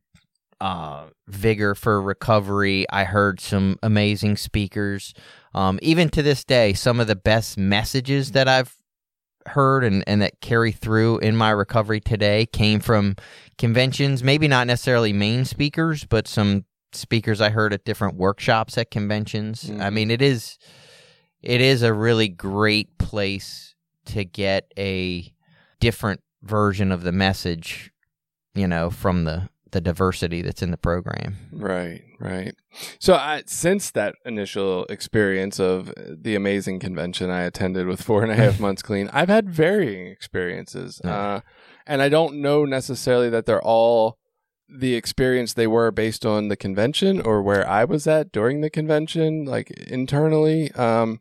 uh, 0.62 1.06
vigor 1.28 1.76
for 1.76 2.02
recovery. 2.02 2.86
I 2.90 3.04
heard 3.06 3.40
some 3.40 3.78
amazing 3.84 4.38
speakers. 4.38 5.14
Um, 5.54 5.80
even 5.82 6.10
to 6.10 6.22
this 6.22 6.44
day, 6.44 6.74
some 6.74 7.00
of 7.00 7.08
the 7.08 7.16
best 7.16 7.58
messages 7.58 8.32
that 8.32 8.48
I've 8.48 8.76
heard 9.48 9.84
and, 9.84 10.04
and 10.08 10.22
that 10.22 10.42
carry 10.42 10.72
through 10.72 11.20
in 11.20 11.36
my 11.36 11.52
recovery 11.52 12.00
today 12.02 12.46
came 12.46 12.80
from 12.80 13.16
conventions, 13.58 14.24
maybe 14.24 14.48
not 14.48 14.66
necessarily 14.68 15.14
main 15.14 15.46
speakers, 15.46 16.04
but 16.06 16.28
some 16.28 16.66
speakers 16.94 17.42
I 17.42 17.50
heard 17.50 17.72
at 17.74 17.86
different 17.86 18.16
workshops 18.16 18.78
at 18.78 18.90
conventions. 18.92 19.70
I 19.70 19.74
Mhm. 19.90 19.94
mean, 19.94 20.12
it 20.12 20.22
is 20.22 20.58
it 21.46 21.62
is 21.62 21.84
a 21.84 21.94
really 21.94 22.28
great 22.28 22.98
place 22.98 23.76
to 24.06 24.26
get 24.26 24.72
a 24.78 25.32
different 25.80 26.22
version 26.42 26.92
of 26.92 27.04
the 27.04 27.12
message, 27.12 27.92
you 28.54 28.68
know, 28.68 28.90
from 28.90 29.24
the 29.24 29.50
the 29.72 29.82
diversity 29.82 30.42
that's 30.42 30.62
in 30.62 30.72
the 30.72 30.78
program. 30.78 31.36
Right, 31.52 32.02
right. 32.18 32.56
So, 32.98 33.16
I, 33.16 33.44
since 33.46 33.92
that 33.92 34.16
initial 34.24 34.86
experience 34.86 35.60
of 35.60 35.94
the 35.98 36.34
amazing 36.34 36.80
convention 36.80 37.30
I 37.30 37.42
attended 37.42 37.86
with 37.86 38.02
four 38.02 38.24
and 38.24 38.32
a 38.32 38.36
half 38.36 38.58
months 38.62 38.82
clean, 38.82 39.10
I've 39.12 39.28
had 39.28 39.50
varying 39.50 40.08
experiences. 40.08 41.02
Yeah. 41.04 41.18
Uh, 41.18 41.40
and 41.86 42.02
I 42.02 42.08
don't 42.08 42.42
know 42.42 42.64
necessarily 42.64 43.30
that 43.32 43.46
they're 43.46 43.62
all 43.62 44.18
the 44.70 44.96
experience 44.96 45.54
they 45.54 45.68
were 45.68 45.92
based 45.92 46.26
on 46.26 46.48
the 46.48 46.56
convention 46.56 47.20
or 47.20 47.42
where 47.42 47.68
I 47.68 47.84
was 47.84 48.08
at 48.08 48.32
during 48.32 48.62
the 48.62 48.70
convention, 48.70 49.44
like 49.44 49.72
internally. 49.72 50.72
Um, 50.72 51.20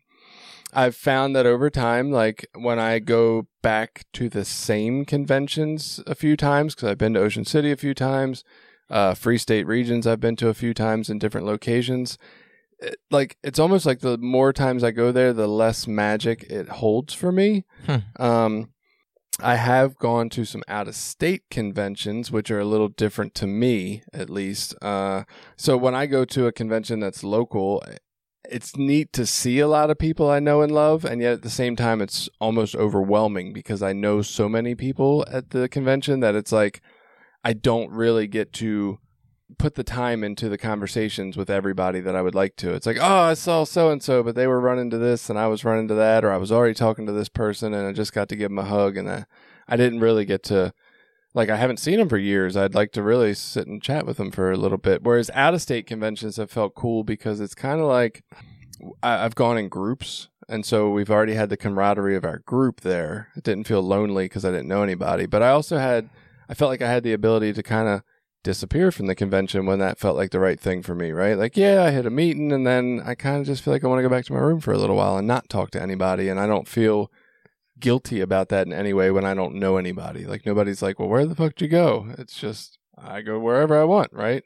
I've 0.74 0.96
found 0.96 1.36
that 1.36 1.46
over 1.46 1.70
time, 1.70 2.10
like 2.10 2.46
when 2.54 2.78
I 2.78 2.98
go 2.98 3.46
back 3.62 4.04
to 4.14 4.28
the 4.28 4.44
same 4.44 5.04
conventions 5.04 6.00
a 6.06 6.14
few 6.14 6.36
times, 6.36 6.74
because 6.74 6.90
I've 6.90 6.98
been 6.98 7.14
to 7.14 7.20
Ocean 7.20 7.44
City 7.44 7.70
a 7.70 7.76
few 7.76 7.94
times, 7.94 8.44
uh, 8.90 9.14
Free 9.14 9.38
State 9.38 9.66
regions 9.66 10.06
I've 10.06 10.20
been 10.20 10.36
to 10.36 10.48
a 10.48 10.54
few 10.54 10.74
times 10.74 11.08
in 11.08 11.18
different 11.18 11.46
locations. 11.46 12.18
It, 12.80 12.96
like 13.10 13.38
it's 13.42 13.58
almost 13.58 13.86
like 13.86 14.00
the 14.00 14.18
more 14.18 14.52
times 14.52 14.82
I 14.82 14.90
go 14.90 15.12
there, 15.12 15.32
the 15.32 15.46
less 15.46 15.86
magic 15.86 16.42
it 16.44 16.68
holds 16.68 17.14
for 17.14 17.30
me. 17.30 17.64
Hmm. 17.86 18.22
Um, 18.22 18.70
I 19.40 19.56
have 19.56 19.98
gone 19.98 20.28
to 20.30 20.44
some 20.44 20.62
out 20.68 20.86
of 20.86 20.94
state 20.94 21.42
conventions, 21.50 22.30
which 22.30 22.50
are 22.50 22.60
a 22.60 22.64
little 22.64 22.88
different 22.88 23.34
to 23.36 23.46
me, 23.46 24.02
at 24.12 24.30
least. 24.30 24.74
Uh, 24.80 25.24
so 25.56 25.76
when 25.76 25.94
I 25.94 26.06
go 26.06 26.24
to 26.24 26.46
a 26.46 26.52
convention 26.52 27.00
that's 27.00 27.24
local, 27.24 27.82
it's 28.50 28.76
neat 28.76 29.12
to 29.14 29.26
see 29.26 29.58
a 29.58 29.68
lot 29.68 29.90
of 29.90 29.98
people 29.98 30.30
I 30.30 30.40
know 30.40 30.62
and 30.62 30.72
love, 30.72 31.04
and 31.04 31.20
yet 31.20 31.34
at 31.34 31.42
the 31.42 31.50
same 31.50 31.76
time, 31.76 32.00
it's 32.00 32.28
almost 32.40 32.74
overwhelming 32.76 33.52
because 33.52 33.82
I 33.82 33.92
know 33.92 34.22
so 34.22 34.48
many 34.48 34.74
people 34.74 35.24
at 35.30 35.50
the 35.50 35.68
convention 35.68 36.20
that 36.20 36.34
it's 36.34 36.52
like 36.52 36.80
I 37.42 37.52
don't 37.52 37.90
really 37.90 38.26
get 38.26 38.52
to 38.54 38.98
put 39.58 39.74
the 39.74 39.84
time 39.84 40.24
into 40.24 40.48
the 40.48 40.58
conversations 40.58 41.36
with 41.36 41.50
everybody 41.50 42.00
that 42.00 42.16
I 42.16 42.22
would 42.22 42.34
like 42.34 42.56
to. 42.56 42.72
It's 42.72 42.86
like, 42.86 42.98
oh, 43.00 43.20
I 43.20 43.34
saw 43.34 43.64
so 43.64 43.90
and 43.90 44.02
so, 44.02 44.22
but 44.22 44.34
they 44.34 44.46
were 44.46 44.60
running 44.60 44.90
to 44.90 44.98
this 44.98 45.28
and 45.28 45.38
I 45.38 45.46
was 45.46 45.64
running 45.64 45.88
to 45.88 45.94
that, 45.94 46.24
or 46.24 46.30
I 46.30 46.38
was 46.38 46.50
already 46.50 46.74
talking 46.74 47.06
to 47.06 47.12
this 47.12 47.28
person 47.28 47.74
and 47.74 47.86
I 47.86 47.92
just 47.92 48.12
got 48.12 48.28
to 48.30 48.36
give 48.36 48.50
them 48.50 48.58
a 48.58 48.64
hug, 48.64 48.96
and 48.96 49.10
I, 49.10 49.26
I 49.68 49.76
didn't 49.76 50.00
really 50.00 50.24
get 50.24 50.42
to. 50.44 50.72
Like 51.34 51.50
I 51.50 51.56
haven't 51.56 51.78
seen 51.78 51.98
them 51.98 52.08
for 52.08 52.16
years. 52.16 52.56
I'd 52.56 52.74
like 52.74 52.92
to 52.92 53.02
really 53.02 53.34
sit 53.34 53.66
and 53.66 53.82
chat 53.82 54.06
with 54.06 54.16
them 54.16 54.30
for 54.30 54.52
a 54.52 54.56
little 54.56 54.78
bit. 54.78 55.02
Whereas 55.02 55.30
out 55.34 55.52
of 55.52 55.60
state 55.60 55.86
conventions 55.86 56.36
have 56.36 56.50
felt 56.50 56.74
cool 56.74 57.02
because 57.02 57.40
it's 57.40 57.54
kind 57.54 57.80
of 57.80 57.86
like 57.86 58.22
I, 59.02 59.24
I've 59.24 59.34
gone 59.34 59.58
in 59.58 59.68
groups, 59.68 60.28
and 60.48 60.64
so 60.64 60.90
we've 60.90 61.10
already 61.10 61.34
had 61.34 61.48
the 61.48 61.56
camaraderie 61.56 62.16
of 62.16 62.24
our 62.24 62.38
group 62.38 62.80
there. 62.82 63.28
It 63.36 63.44
didn't 63.44 63.66
feel 63.66 63.82
lonely 63.82 64.26
because 64.26 64.44
I 64.44 64.50
didn't 64.50 64.68
know 64.68 64.82
anybody, 64.82 65.26
but 65.26 65.42
I 65.42 65.50
also 65.50 65.78
had, 65.78 66.08
I 66.48 66.54
felt 66.54 66.70
like 66.70 66.82
I 66.82 66.90
had 66.90 67.02
the 67.02 67.12
ability 67.12 67.52
to 67.54 67.62
kind 67.62 67.88
of 67.88 68.02
disappear 68.42 68.90
from 68.90 69.06
the 69.06 69.14
convention 69.14 69.64
when 69.64 69.78
that 69.78 69.98
felt 69.98 70.16
like 70.16 70.30
the 70.30 70.40
right 70.40 70.60
thing 70.60 70.82
for 70.82 70.94
me, 70.94 71.12
right? 71.12 71.38
Like, 71.38 71.56
yeah, 71.56 71.82
I 71.82 71.90
hit 71.90 72.06
a 72.06 72.10
meeting, 72.10 72.52
and 72.52 72.66
then 72.66 73.02
I 73.04 73.14
kind 73.14 73.40
of 73.40 73.46
just 73.46 73.62
feel 73.62 73.72
like 73.72 73.84
I 73.84 73.88
want 73.88 74.00
to 74.00 74.02
go 74.02 74.14
back 74.14 74.26
to 74.26 74.32
my 74.32 74.38
room 74.38 74.60
for 74.60 74.72
a 74.72 74.78
little 74.78 74.96
while 74.96 75.16
and 75.16 75.26
not 75.26 75.48
talk 75.48 75.70
to 75.72 75.82
anybody, 75.82 76.28
and 76.28 76.38
I 76.38 76.46
don't 76.46 76.68
feel 76.68 77.10
guilty 77.78 78.20
about 78.20 78.48
that 78.48 78.66
in 78.66 78.72
any 78.72 78.92
way 78.92 79.10
when 79.10 79.24
I 79.24 79.34
don't 79.34 79.56
know 79.56 79.76
anybody. 79.76 80.26
Like 80.26 80.46
nobody's 80.46 80.82
like, 80.82 80.98
"Well, 80.98 81.08
where 81.08 81.26
the 81.26 81.34
fuck 81.34 81.54
did 81.54 81.64
you 81.64 81.70
go?" 81.70 82.08
It's 82.18 82.38
just 82.38 82.78
I 82.96 83.22
go 83.22 83.38
wherever 83.38 83.80
I 83.80 83.84
want, 83.84 84.12
right? 84.12 84.44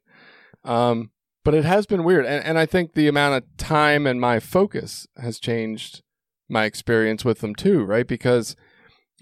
Um, 0.64 1.10
but 1.44 1.54
it 1.54 1.64
has 1.64 1.86
been 1.86 2.04
weird, 2.04 2.26
and 2.26 2.44
and 2.44 2.58
I 2.58 2.66
think 2.66 2.94
the 2.94 3.08
amount 3.08 3.36
of 3.36 3.56
time 3.56 4.06
and 4.06 4.20
my 4.20 4.40
focus 4.40 5.06
has 5.16 5.38
changed 5.38 6.02
my 6.48 6.64
experience 6.64 7.24
with 7.24 7.40
them 7.40 7.54
too, 7.54 7.84
right? 7.84 8.06
Because 8.06 8.56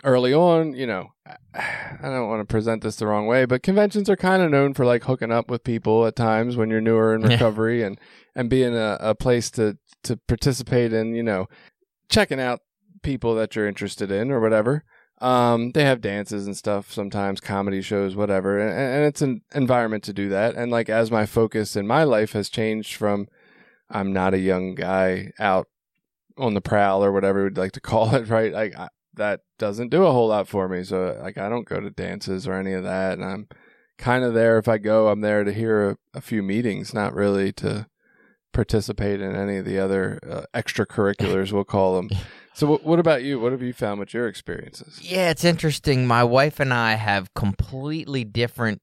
early 0.05 0.33
on, 0.33 0.75
you 0.75 0.87
know, 0.87 1.13
I 1.55 1.99
don't 2.03 2.29
want 2.29 2.41
to 2.41 2.53
present 2.53 2.83
this 2.83 2.97
the 2.97 3.07
wrong 3.07 3.27
way, 3.27 3.45
but 3.45 3.63
conventions 3.63 4.09
are 4.09 4.17
kind 4.17 4.43
of 4.43 4.51
known 4.51 4.75
for 4.75 4.85
like 4.85 5.05
hooking 5.05 5.33
up 5.33 5.51
with 5.51 5.65
people 5.65 6.07
at 6.07 6.17
times 6.17 6.57
when 6.57 6.71
you're 6.71 6.81
newer 6.81 7.15
in 7.15 7.23
recovery 7.23 7.83
and 7.83 7.99
and 8.35 8.51
being 8.51 8.75
a, 8.75 8.97
a 9.01 9.15
place 9.15 9.51
to 9.53 9.79
to 10.05 10.17
participate 10.29 10.93
in, 10.93 11.15
you 11.15 11.23
know, 11.23 11.47
checking 12.09 12.41
out 12.41 12.61
people 13.03 13.35
that 13.37 13.55
you're 13.55 13.67
interested 13.67 14.11
in 14.11 14.31
or 14.31 14.41
whatever. 14.41 14.85
Um, 15.19 15.73
they 15.73 15.85
have 15.85 16.03
dances 16.03 16.47
and 16.47 16.57
stuff 16.57 16.93
sometimes, 16.93 17.41
comedy 17.41 17.81
shows, 17.81 18.15
whatever, 18.15 18.59
and, 18.59 18.71
and 18.71 19.05
it's 19.07 19.23
an 19.23 19.41
environment 19.55 20.05
to 20.05 20.13
do 20.13 20.29
that. 20.29 20.55
And 20.55 20.71
like 20.71 20.91
as 20.91 21.11
my 21.11 21.25
focus 21.25 21.75
in 21.75 21.87
my 21.87 22.05
life 22.05 22.33
has 22.33 22.51
changed 22.51 22.95
from, 22.97 23.29
I'm 23.89 24.13
not 24.13 24.35
a 24.35 24.39
young 24.39 24.75
guy 24.75 25.33
out 25.39 25.69
on 26.37 26.53
the 26.53 26.61
prowl 26.61 27.03
or 27.03 27.13
whatever 27.13 27.45
we'd 27.45 27.57
like 27.57 27.73
to 27.73 27.81
call 27.93 28.15
it, 28.15 28.29
right? 28.29 28.53
Like 28.53 28.77
I, 28.77 28.89
that 29.15 29.41
doesn't 29.59 29.89
do 29.89 30.05
a 30.05 30.13
whole 30.13 30.29
lot 30.29 30.49
for 30.49 30.69
me. 30.69 30.85
So 30.85 31.19
like 31.23 31.39
I 31.39 31.49
don't 31.49 31.67
go 31.67 31.81
to 31.81 31.91
dances 31.91 32.47
or 32.47 32.53
any 32.55 32.75
of 32.75 32.85
that, 32.85 33.15
and 33.15 33.25
I'm 33.25 33.49
kind 33.97 34.23
of 34.23 34.35
there. 34.35 34.59
If 34.59 34.69
I 34.69 34.77
go, 34.77 35.09
I'm 35.09 35.23
there 35.23 35.45
to 35.45 35.53
hear 35.53 35.91
a, 35.91 35.99
a 36.15 36.21
few 36.21 36.43
meetings, 36.43 36.93
not 36.93 37.15
really 37.15 37.53
to 37.55 37.87
participate 38.53 39.21
in 39.21 39.35
any 39.35 39.59
of 39.59 39.65
the 39.65 39.79
other 39.79 40.19
uh, 40.29 40.43
extracurriculars, 40.55 41.53
we'll 41.53 41.65
call 41.65 41.97
them. 41.97 42.11
So, 42.57 42.67
what, 42.67 42.85
what 42.85 42.99
about 42.99 43.23
you? 43.23 43.39
What 43.39 43.53
have 43.53 43.61
you 43.61 43.75
found 43.75 44.01
with 44.01 44.15
your 44.15 44.27
experiences? 44.27 44.99
Yeah, 45.03 45.29
it's 45.29 45.45
interesting. 45.45 46.07
My 46.07 46.25
wife 46.25 46.59
and 46.59 46.73
I 46.73 46.95
have 46.95 47.35
completely 47.35 48.25
different 48.25 48.81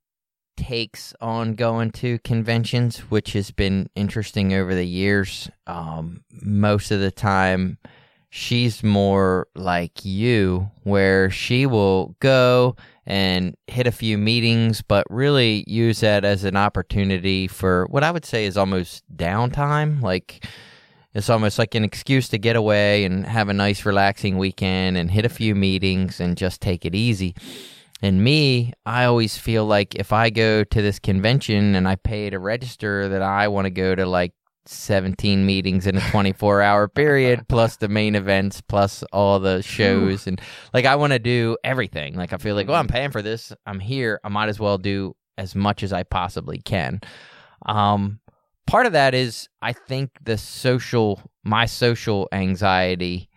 takes 0.55 1.15
on 1.19 1.55
going 1.55 1.89
to 1.93 2.19
conventions, 2.19 2.99
which 3.09 3.33
has 3.33 3.49
been 3.49 3.89
interesting 3.95 4.53
over 4.53 4.75
the 4.75 4.85
years. 4.85 5.49
Um, 5.65 6.23
most 6.43 6.91
of 6.91 6.99
the 6.99 7.09
time, 7.09 7.79
she's 8.29 8.83
more 8.83 9.47
like 9.55 10.05
you, 10.05 10.69
where 10.83 11.31
she 11.31 11.65
will 11.65 12.15
go 12.19 12.75
and 13.07 13.55
hit 13.65 13.87
a 13.87 13.91
few 13.91 14.19
meetings, 14.19 14.83
but 14.83 15.07
really 15.09 15.63
use 15.65 16.01
that 16.01 16.23
as 16.23 16.43
an 16.43 16.55
opportunity 16.55 17.47
for 17.47 17.87
what 17.89 18.03
I 18.03 18.11
would 18.11 18.23
say 18.23 18.45
is 18.45 18.55
almost 18.55 19.03
downtime. 19.17 19.99
Like, 20.03 20.45
it's 21.13 21.29
almost 21.29 21.59
like 21.59 21.75
an 21.75 21.83
excuse 21.83 22.27
to 22.29 22.37
get 22.37 22.55
away 22.55 23.05
and 23.05 23.25
have 23.25 23.49
a 23.49 23.53
nice, 23.53 23.85
relaxing 23.85 24.37
weekend 24.37 24.97
and 24.97 25.11
hit 25.11 25.25
a 25.25 25.29
few 25.29 25.53
meetings 25.55 26.19
and 26.19 26.35
just 26.35 26.61
take 26.61 26.85
it 26.85 26.95
easy. 26.95 27.35
And 28.01 28.23
me, 28.23 28.73
I 28.85 29.05
always 29.05 29.37
feel 29.37 29.65
like 29.65 29.95
if 29.95 30.11
I 30.11 30.29
go 30.29 30.63
to 30.63 30.81
this 30.81 30.99
convention 30.99 31.75
and 31.75 31.87
I 31.87 31.95
pay 31.95 32.29
to 32.29 32.39
register, 32.39 33.07
that 33.09 33.21
I 33.21 33.47
want 33.47 33.65
to 33.65 33.69
go 33.69 33.95
to 33.95 34.05
like 34.05 34.33
17 34.65 35.45
meetings 35.45 35.87
in 35.87 35.97
a 35.97 36.01
24 36.09 36.61
hour 36.63 36.87
period, 36.87 37.47
plus 37.47 37.77
the 37.77 37.87
main 37.87 38.15
events, 38.15 38.59
plus 38.61 39.03
all 39.13 39.39
the 39.39 39.61
shows. 39.61 40.27
And 40.27 40.41
like, 40.73 40.85
I 40.85 40.95
want 40.95 41.13
to 41.13 41.19
do 41.19 41.57
everything. 41.63 42.15
Like, 42.15 42.33
I 42.33 42.37
feel 42.37 42.55
like, 42.55 42.67
well, 42.67 42.79
I'm 42.79 42.87
paying 42.87 43.11
for 43.11 43.21
this. 43.21 43.53
I'm 43.65 43.79
here. 43.79 44.19
I 44.23 44.29
might 44.29 44.49
as 44.49 44.59
well 44.59 44.77
do 44.77 45.15
as 45.37 45.55
much 45.55 45.83
as 45.83 45.93
I 45.93 46.03
possibly 46.03 46.59
can. 46.59 46.99
Um, 47.65 48.19
part 48.67 48.85
of 48.85 48.93
that 48.93 49.13
is 49.13 49.49
I 49.61 49.73
think 49.73 50.11
the 50.23 50.37
social, 50.37 51.21
my 51.43 51.65
social 51.65 52.27
anxiety, 52.31 53.29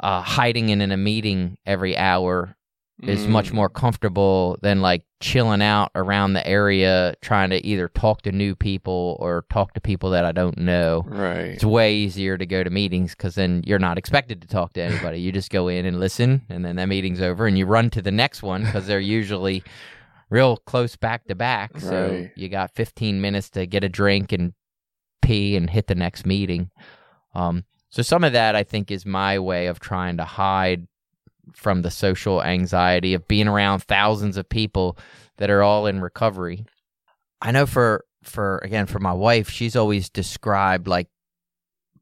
uh, 0.00 0.22
hiding 0.22 0.68
in, 0.68 0.80
in 0.80 0.92
a 0.92 0.96
meeting 0.96 1.58
every 1.66 1.96
hour 1.96 2.56
is 3.02 3.26
Mm. 3.26 3.28
much 3.28 3.52
more 3.52 3.68
comfortable 3.68 4.58
than 4.62 4.80
like 4.80 5.02
chilling 5.20 5.60
out 5.60 5.90
around 5.94 6.32
the 6.32 6.46
area 6.46 7.14
trying 7.20 7.50
to 7.50 7.64
either 7.66 7.88
talk 7.88 8.22
to 8.22 8.32
new 8.32 8.54
people 8.54 9.18
or 9.20 9.44
talk 9.50 9.74
to 9.74 9.80
people 9.82 10.10
that 10.10 10.24
I 10.24 10.32
don't 10.32 10.56
know. 10.56 11.04
right. 11.06 11.48
It's 11.54 11.64
way 11.64 11.94
easier 11.94 12.38
to 12.38 12.46
go 12.46 12.64
to 12.64 12.70
meetings 12.70 13.14
because 13.14 13.34
then 13.34 13.62
you're 13.66 13.78
not 13.78 13.98
expected 13.98 14.40
to 14.42 14.48
talk 14.48 14.72
to 14.74 14.80
anybody. 14.88 15.20
you 15.20 15.30
just 15.30 15.50
go 15.50 15.68
in 15.68 15.84
and 15.84 16.00
listen, 16.00 16.46
and 16.48 16.64
then 16.64 16.76
that 16.76 16.86
meeting's 16.88 17.20
over, 17.20 17.46
and 17.46 17.58
you 17.58 17.66
run 17.66 17.90
to 17.90 18.00
the 18.00 18.10
next 18.10 18.42
one 18.42 18.64
because 18.64 18.86
they're 18.86 18.98
usually 18.98 19.62
real 20.30 20.56
close 20.56 20.96
back 20.96 21.24
to 21.26 21.34
back. 21.34 21.78
So 21.80 22.10
Right. 22.12 22.30
you 22.34 22.48
got 22.48 22.74
15 22.74 23.20
minutes 23.20 23.50
to 23.50 23.66
get 23.66 23.84
a 23.84 23.88
drink 23.88 24.32
and 24.32 24.52
pee 25.22 25.56
and 25.56 25.68
hit 25.70 25.86
the 25.86 25.94
next 25.94 26.26
meeting. 26.26 26.70
Um, 27.34 27.64
so 27.90 28.02
some 28.02 28.24
of 28.24 28.32
that 28.32 28.56
I 28.56 28.62
think 28.64 28.90
is 28.90 29.06
my 29.06 29.38
way 29.38 29.66
of 29.66 29.78
trying 29.80 30.16
to 30.18 30.24
hide 30.24 30.86
from 31.54 31.82
the 31.82 31.90
social 31.90 32.42
anxiety 32.42 33.14
of 33.14 33.28
being 33.28 33.46
around 33.48 33.80
thousands 33.80 34.36
of 34.36 34.48
people 34.48 34.98
that 35.36 35.50
are 35.50 35.62
all 35.62 35.86
in 35.86 36.00
recovery. 36.00 36.66
I 37.40 37.52
know 37.52 37.66
for 37.66 38.04
for 38.24 38.58
again 38.64 38.86
for 38.86 38.98
my 38.98 39.12
wife, 39.12 39.48
she's 39.48 39.76
always 39.76 40.08
described 40.10 40.88
like 40.88 41.08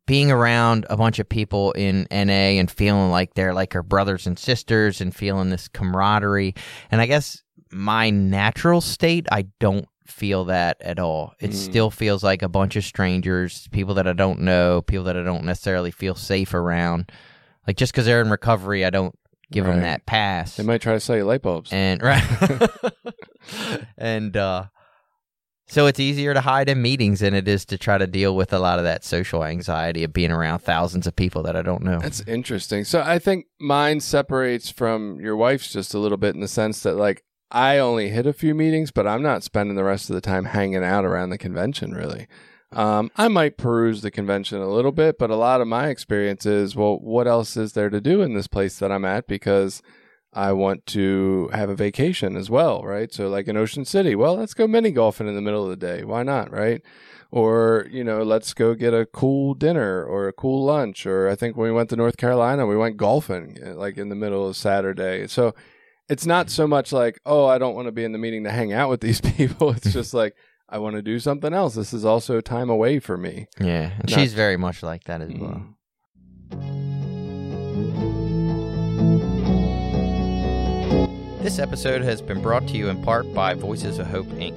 being 0.06 0.30
around 0.30 0.86
a 0.90 0.96
bunch 0.96 1.18
of 1.18 1.28
people 1.28 1.72
in 1.72 2.06
NA 2.10 2.58
and 2.58 2.70
feeling 2.70 3.10
like 3.10 3.34
they're 3.34 3.54
like 3.54 3.72
her 3.74 3.82
brothers 3.82 4.26
and 4.26 4.38
sisters 4.38 5.00
and 5.00 5.14
feeling 5.14 5.50
this 5.50 5.68
camaraderie. 5.68 6.54
And 6.90 7.00
I 7.00 7.06
guess 7.06 7.42
my 7.74 8.08
natural 8.10 8.80
state, 8.80 9.26
I 9.32 9.46
don't 9.60 9.86
feel 10.06 10.44
that 10.46 10.80
at 10.80 10.98
all. 10.98 11.34
It 11.40 11.50
Mm. 11.50 11.54
still 11.54 11.90
feels 11.90 12.22
like 12.22 12.42
a 12.42 12.48
bunch 12.48 12.76
of 12.76 12.84
strangers, 12.84 13.68
people 13.72 13.94
that 13.94 14.06
I 14.06 14.12
don't 14.12 14.40
know, 14.40 14.82
people 14.82 15.04
that 15.04 15.16
I 15.16 15.22
don't 15.22 15.44
necessarily 15.44 15.90
feel 15.90 16.14
safe 16.14 16.54
around. 16.54 17.10
Like 17.66 17.76
just 17.76 17.92
because 17.92 18.04
they're 18.06 18.20
in 18.20 18.30
recovery, 18.30 18.84
I 18.84 18.90
don't 18.90 19.18
give 19.50 19.64
them 19.64 19.80
that 19.80 20.04
pass. 20.06 20.56
They 20.56 20.62
might 20.62 20.82
try 20.82 20.92
to 20.92 21.00
sell 21.00 21.16
you 21.16 21.24
light 21.24 21.42
bulbs. 21.42 21.72
and 21.72 22.02
right, 22.02 22.22
and 23.98 24.36
uh, 24.36 24.64
so 25.66 25.86
it's 25.86 25.98
easier 26.00 26.34
to 26.34 26.40
hide 26.42 26.68
in 26.68 26.82
meetings 26.82 27.20
than 27.20 27.34
it 27.34 27.48
is 27.48 27.64
to 27.66 27.78
try 27.78 27.96
to 27.98 28.06
deal 28.06 28.36
with 28.36 28.52
a 28.52 28.58
lot 28.58 28.78
of 28.78 28.84
that 28.84 29.04
social 29.04 29.44
anxiety 29.44 30.04
of 30.04 30.12
being 30.12 30.30
around 30.30 30.58
thousands 30.60 31.06
of 31.06 31.16
people 31.16 31.42
that 31.44 31.56
I 31.56 31.62
don't 31.62 31.82
know. 31.82 31.98
That's 31.98 32.20
interesting. 32.26 32.84
So 32.84 33.02
I 33.02 33.18
think 33.18 33.46
mine 33.58 34.00
separates 34.00 34.70
from 34.70 35.20
your 35.20 35.36
wife's 35.36 35.72
just 35.72 35.94
a 35.94 35.98
little 35.98 36.18
bit 36.18 36.34
in 36.34 36.40
the 36.40 36.48
sense 36.48 36.82
that 36.82 36.94
like 36.96 37.24
I 37.54 37.78
only 37.78 38.08
hit 38.08 38.26
a 38.26 38.32
few 38.32 38.52
meetings, 38.52 38.90
but 38.90 39.06
I'm 39.06 39.22
not 39.22 39.44
spending 39.44 39.76
the 39.76 39.84
rest 39.84 40.10
of 40.10 40.14
the 40.14 40.20
time 40.20 40.46
hanging 40.46 40.82
out 40.82 41.04
around 41.04 41.30
the 41.30 41.38
convention 41.38 41.92
really. 41.92 42.26
Um, 42.72 43.12
I 43.14 43.28
might 43.28 43.56
peruse 43.56 44.02
the 44.02 44.10
convention 44.10 44.60
a 44.60 44.68
little 44.68 44.90
bit, 44.90 45.16
but 45.16 45.30
a 45.30 45.36
lot 45.36 45.60
of 45.60 45.68
my 45.68 45.88
experience 45.88 46.44
is, 46.44 46.74
well, 46.74 46.98
what 46.98 47.28
else 47.28 47.56
is 47.56 47.74
there 47.74 47.90
to 47.90 48.00
do 48.00 48.22
in 48.22 48.34
this 48.34 48.48
place 48.48 48.80
that 48.80 48.90
I'm 48.90 49.04
at? 49.04 49.28
Because 49.28 49.80
I 50.32 50.50
want 50.50 50.84
to 50.86 51.48
have 51.52 51.70
a 51.70 51.76
vacation 51.76 52.36
as 52.36 52.50
well, 52.50 52.82
right? 52.82 53.12
So, 53.14 53.28
like 53.28 53.46
in 53.46 53.56
Ocean 53.56 53.84
City, 53.84 54.16
well, 54.16 54.34
let's 54.34 54.54
go 54.54 54.66
mini 54.66 54.90
golfing 54.90 55.28
in 55.28 55.36
the 55.36 55.40
middle 55.40 55.62
of 55.62 55.70
the 55.70 55.76
day. 55.76 56.02
Why 56.02 56.24
not, 56.24 56.50
right? 56.50 56.82
Or, 57.30 57.86
you 57.88 58.02
know, 58.02 58.24
let's 58.24 58.52
go 58.52 58.74
get 58.74 58.92
a 58.92 59.06
cool 59.06 59.54
dinner 59.54 60.04
or 60.04 60.26
a 60.26 60.32
cool 60.32 60.64
lunch. 60.64 61.06
Or 61.06 61.28
I 61.28 61.36
think 61.36 61.56
when 61.56 61.68
we 61.68 61.76
went 61.76 61.90
to 61.90 61.96
North 61.96 62.16
Carolina, 62.16 62.66
we 62.66 62.76
went 62.76 62.96
golfing 62.96 63.58
uh, 63.64 63.74
like 63.74 63.96
in 63.96 64.08
the 64.08 64.16
middle 64.16 64.48
of 64.48 64.56
Saturday. 64.56 65.28
So 65.28 65.54
it's 66.08 66.26
not 66.26 66.50
so 66.50 66.66
much 66.66 66.92
like, 66.92 67.18
oh, 67.24 67.46
I 67.46 67.58
don't 67.58 67.74
want 67.74 67.86
to 67.86 67.92
be 67.92 68.04
in 68.04 68.12
the 68.12 68.18
meeting 68.18 68.44
to 68.44 68.50
hang 68.50 68.72
out 68.72 68.90
with 68.90 69.00
these 69.00 69.20
people. 69.36 69.70
It's 69.70 69.92
just 69.92 70.14
like, 70.22 70.34
I 70.68 70.78
want 70.78 70.96
to 70.96 71.02
do 71.02 71.18
something 71.18 71.52
else. 71.52 71.74
This 71.74 71.92
is 71.92 72.04
also 72.04 72.40
time 72.40 72.70
away 72.70 72.98
for 72.98 73.16
me. 73.16 73.46
yeah, 73.60 73.92
and 73.98 74.10
Not- 74.10 74.18
she's 74.18 74.34
very 74.34 74.56
much 74.56 74.82
like 74.82 75.04
that 75.04 75.20
as 75.20 75.30
well. 75.34 75.62
Mm. 76.50 76.84
This 81.42 81.58
episode 81.58 82.00
has 82.00 82.22
been 82.22 82.40
brought 82.40 82.66
to 82.68 82.76
you 82.78 82.88
in 82.88 83.02
part 83.02 83.32
by 83.34 83.52
Voices 83.52 83.98
of 83.98 84.06
Hope, 84.06 84.26
Inc., 84.28 84.56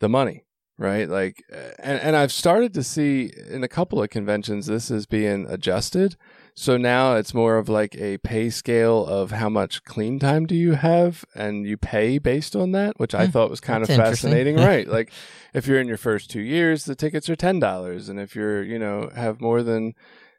the 0.01 0.09
money, 0.09 0.43
right? 0.79 1.09
Like, 1.09 1.37
and, 1.79 2.01
and 2.01 2.17
I've 2.17 2.33
started 2.33 2.75
to 2.75 2.83
see 2.83 3.31
in 3.49 3.63
a 3.63 3.69
couple 3.69 4.03
of 4.03 4.11
conventions 4.11 4.67
this 4.67 4.91
is 4.91 5.07
being 5.07 5.47
adjusted. 5.49 6.17
So 6.55 6.77
now 6.77 7.15
it's 7.17 7.33
more 7.33 7.57
of 7.57 7.69
like 7.69 7.97
a 7.97 8.19
pay 8.19 8.51
scale 8.51 9.07
of 9.07 9.31
how 9.31 9.49
much 9.49 9.83
clean 9.85 10.19
time 10.19 10.47
do 10.47 10.55
you 10.55 10.73
have, 10.73 11.25
and 11.35 11.67
you 11.67 11.77
pay 11.77 12.19
based 12.19 12.55
on 12.55 12.73
that, 12.73 12.99
which 13.01 13.15
I 13.15 13.27
thought 13.27 13.51
was 13.51 13.61
kind 13.61 13.83
of 13.83 13.89
fascinating, 13.89 14.57
right? 14.67 14.87
Like, 14.87 15.11
if 15.55 15.67
you're 15.67 15.81
in 15.81 15.89
your 15.89 15.97
first 15.97 16.31
two 16.31 16.41
years, 16.43 16.85
the 16.85 16.95
tickets 16.95 17.29
are 17.31 17.37
ten 17.37 17.59
dollars, 17.61 18.09
and 18.09 18.21
if 18.21 18.35
you're, 18.37 18.63
you 18.63 18.79
know, 18.79 19.11
have 19.15 19.41
more 19.41 19.63
than, 19.63 19.95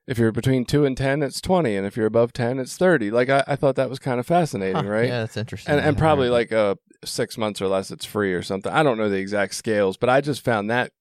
if 0.08 0.18
you're 0.18 0.32
between 0.32 0.66
two 0.66 0.86
and 0.86 0.96
ten, 0.96 1.24
it's 1.24 1.42
twenty, 1.42 1.76
and 1.76 1.88
if 1.88 1.98
you're 1.98 2.06
above 2.06 2.34
ten, 2.34 2.60
it's 2.60 2.78
thirty. 2.78 3.10
Like, 3.10 3.30
I, 3.30 3.44
I 3.48 3.56
thought 3.56 3.76
that 3.76 3.90
was 3.90 4.00
kind 4.00 4.20
of 4.20 4.28
fascinating, 4.28 4.84
Huh, 4.84 4.90
right? 4.90 5.08
Yeah, 5.10 5.20
that's 5.22 5.38
interesting. 5.38 5.74
and 5.74 5.84
and 5.84 5.98
probably 5.98 6.30
like 6.30 6.52
uh 6.52 6.76
six 7.04 7.36
months 7.38 7.60
or 7.62 7.68
less 7.68 7.90
it's 7.90 8.06
free 8.06 8.32
or 8.32 8.44
something 8.44 8.72
i 8.72 8.84
don't 8.84 8.96
know 9.00 9.10
the 9.10 9.18
exact 9.18 9.56
scales 9.56 9.98
but 9.98 10.08
i 10.08 10.22
just 10.22 10.44
found 10.46 10.70
that 10.70 10.92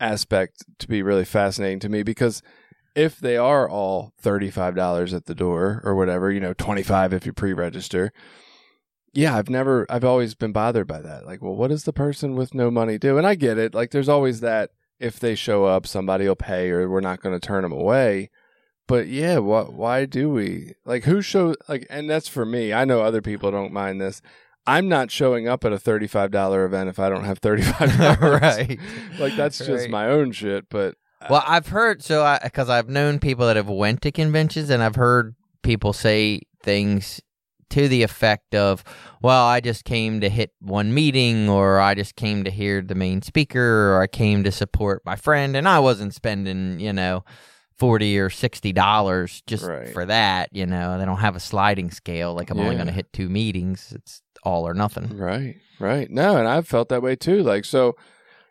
aspect 0.00 0.64
to 0.78 0.88
be 0.88 1.02
really 1.02 1.26
fascinating 1.26 1.78
to 1.80 1.88
me 1.90 2.02
because 2.02 2.42
if 2.94 3.18
they 3.18 3.36
are 3.36 3.68
all 3.68 4.12
$35 4.22 5.14
at 5.14 5.26
the 5.26 5.34
door 5.34 5.80
or 5.84 5.94
whatever 5.94 6.30
you 6.30 6.40
know 6.40 6.52
25 6.54 7.12
if 7.12 7.26
you 7.26 7.32
pre-register 7.32 8.12
yeah 9.12 9.36
i've 9.36 9.50
never 9.50 9.86
i've 9.90 10.04
always 10.04 10.34
been 10.34 10.52
bothered 10.52 10.86
by 10.86 11.00
that 11.00 11.26
like 11.26 11.42
well 11.42 11.54
what 11.54 11.68
does 11.68 11.84
the 11.84 11.92
person 11.92 12.34
with 12.36 12.54
no 12.54 12.70
money 12.70 12.98
do 12.98 13.18
and 13.18 13.26
i 13.26 13.34
get 13.34 13.58
it 13.58 13.74
like 13.74 13.90
there's 13.90 14.08
always 14.08 14.40
that 14.40 14.70
if 14.98 15.18
they 15.18 15.34
show 15.34 15.64
up 15.64 15.86
somebody 15.86 16.26
will 16.28 16.36
pay 16.36 16.70
or 16.70 16.88
we're 16.88 17.00
not 17.00 17.20
going 17.20 17.34
to 17.38 17.44
turn 17.44 17.62
them 17.62 17.72
away 17.72 18.30
but 18.86 19.06
yeah, 19.06 19.38
what? 19.38 19.72
Why 19.72 20.04
do 20.04 20.30
we 20.30 20.74
like 20.84 21.04
who 21.04 21.22
show 21.22 21.54
like? 21.68 21.86
And 21.88 22.10
that's 22.10 22.26
for 22.26 22.44
me. 22.44 22.72
I 22.72 22.84
know 22.84 23.02
other 23.02 23.22
people 23.22 23.52
don't 23.52 23.72
mind 23.72 24.00
this. 24.00 24.20
I'm 24.66 24.88
not 24.88 25.12
showing 25.12 25.46
up 25.46 25.64
at 25.64 25.72
a 25.72 25.78
thirty-five 25.78 26.32
dollar 26.32 26.64
event 26.64 26.88
if 26.88 26.98
I 26.98 27.08
don't 27.08 27.22
have 27.22 27.38
thirty-five 27.38 27.96
dollars. 27.96 28.20
right. 28.42 28.80
Like 29.20 29.36
that's 29.36 29.58
just 29.58 29.70
Right. 29.70 29.90
my 29.90 30.08
own 30.08 30.32
shit. 30.32 30.68
But 30.68 30.96
Well, 31.28 31.44
I've 31.46 31.68
heard 31.68 32.02
so 32.02 32.22
I 32.24 32.38
because 32.42 32.70
I've 32.70 32.88
known 32.88 33.18
people 33.18 33.46
that 33.46 33.56
have 33.56 33.68
went 33.68 34.02
to 34.02 34.12
conventions 34.12 34.70
and 34.70 34.82
I've 34.82 34.96
heard 34.96 35.34
people 35.62 35.92
say 35.92 36.40
things 36.62 37.20
to 37.70 37.86
the 37.88 38.02
effect 38.02 38.54
of, 38.54 38.82
"Well, 39.22 39.44
I 39.46 39.60
just 39.60 39.84
came 39.84 40.20
to 40.22 40.28
hit 40.28 40.52
one 40.60 40.92
meeting, 40.92 41.48
or 41.48 41.78
I 41.78 41.94
just 41.94 42.16
came 42.16 42.42
to 42.44 42.50
hear 42.50 42.82
the 42.82 42.94
main 42.96 43.22
speaker, 43.22 43.92
or 43.94 44.02
I 44.02 44.06
came 44.08 44.42
to 44.44 44.50
support 44.50 45.02
my 45.04 45.14
friend, 45.14 45.56
and 45.56 45.68
I 45.68 45.78
wasn't 45.78 46.14
spending, 46.14 46.80
you 46.80 46.92
know." 46.92 47.24
40 47.78 48.18
or 48.18 48.28
60 48.28 48.74
dollars 48.74 49.42
just 49.46 49.64
Right. 49.64 49.88
for 49.94 50.04
that 50.04 50.50
you 50.52 50.66
know 50.66 50.98
they 50.98 51.06
don't 51.06 51.16
have 51.16 51.34
a 51.34 51.40
sliding 51.40 51.90
scale 51.90 52.34
like 52.34 52.50
i'm 52.50 52.60
only 52.60 52.74
going 52.74 52.88
to 52.88 52.92
hit 52.92 53.10
two 53.10 53.30
meetings 53.30 53.90
it's 53.96 54.20
all 54.42 54.68
or 54.68 54.74
nothing 54.74 55.08
Right, 55.16 55.56
right. 55.78 56.10
No, 56.10 56.36
and 56.36 56.46
I've 56.46 56.68
felt 56.68 56.90
that 56.90 57.00
way 57.02 57.16
too. 57.16 57.42
Like, 57.42 57.64
so, 57.64 57.96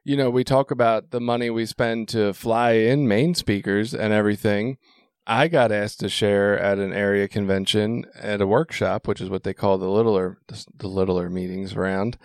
you 0.09 0.17
know, 0.17 0.31
we 0.31 0.43
talk 0.43 0.71
about 0.71 1.11
the 1.11 1.21
money 1.21 1.51
we 1.51 1.67
spend 1.67 2.07
to 2.07 2.33
fly 2.33 2.71
in 2.71 3.07
main 3.07 3.35
speakers 3.35 3.93
and 3.93 4.11
everything. 4.11 4.79
I 5.27 5.47
got 5.47 5.71
asked 5.71 5.99
to 5.99 6.09
share 6.09 6.57
at 6.57 6.79
an 6.79 6.91
area 6.91 7.27
convention 7.27 8.05
at 8.19 8.41
a 8.41 8.47
workshop, 8.47 9.07
which 9.07 9.21
is 9.21 9.29
what 9.29 9.43
they 9.43 9.53
call 9.53 9.77
the 9.77 9.87
littler 9.87 10.39
the 10.47 10.87
littler 10.87 11.29
meetings 11.29 11.73
around, 11.73 12.17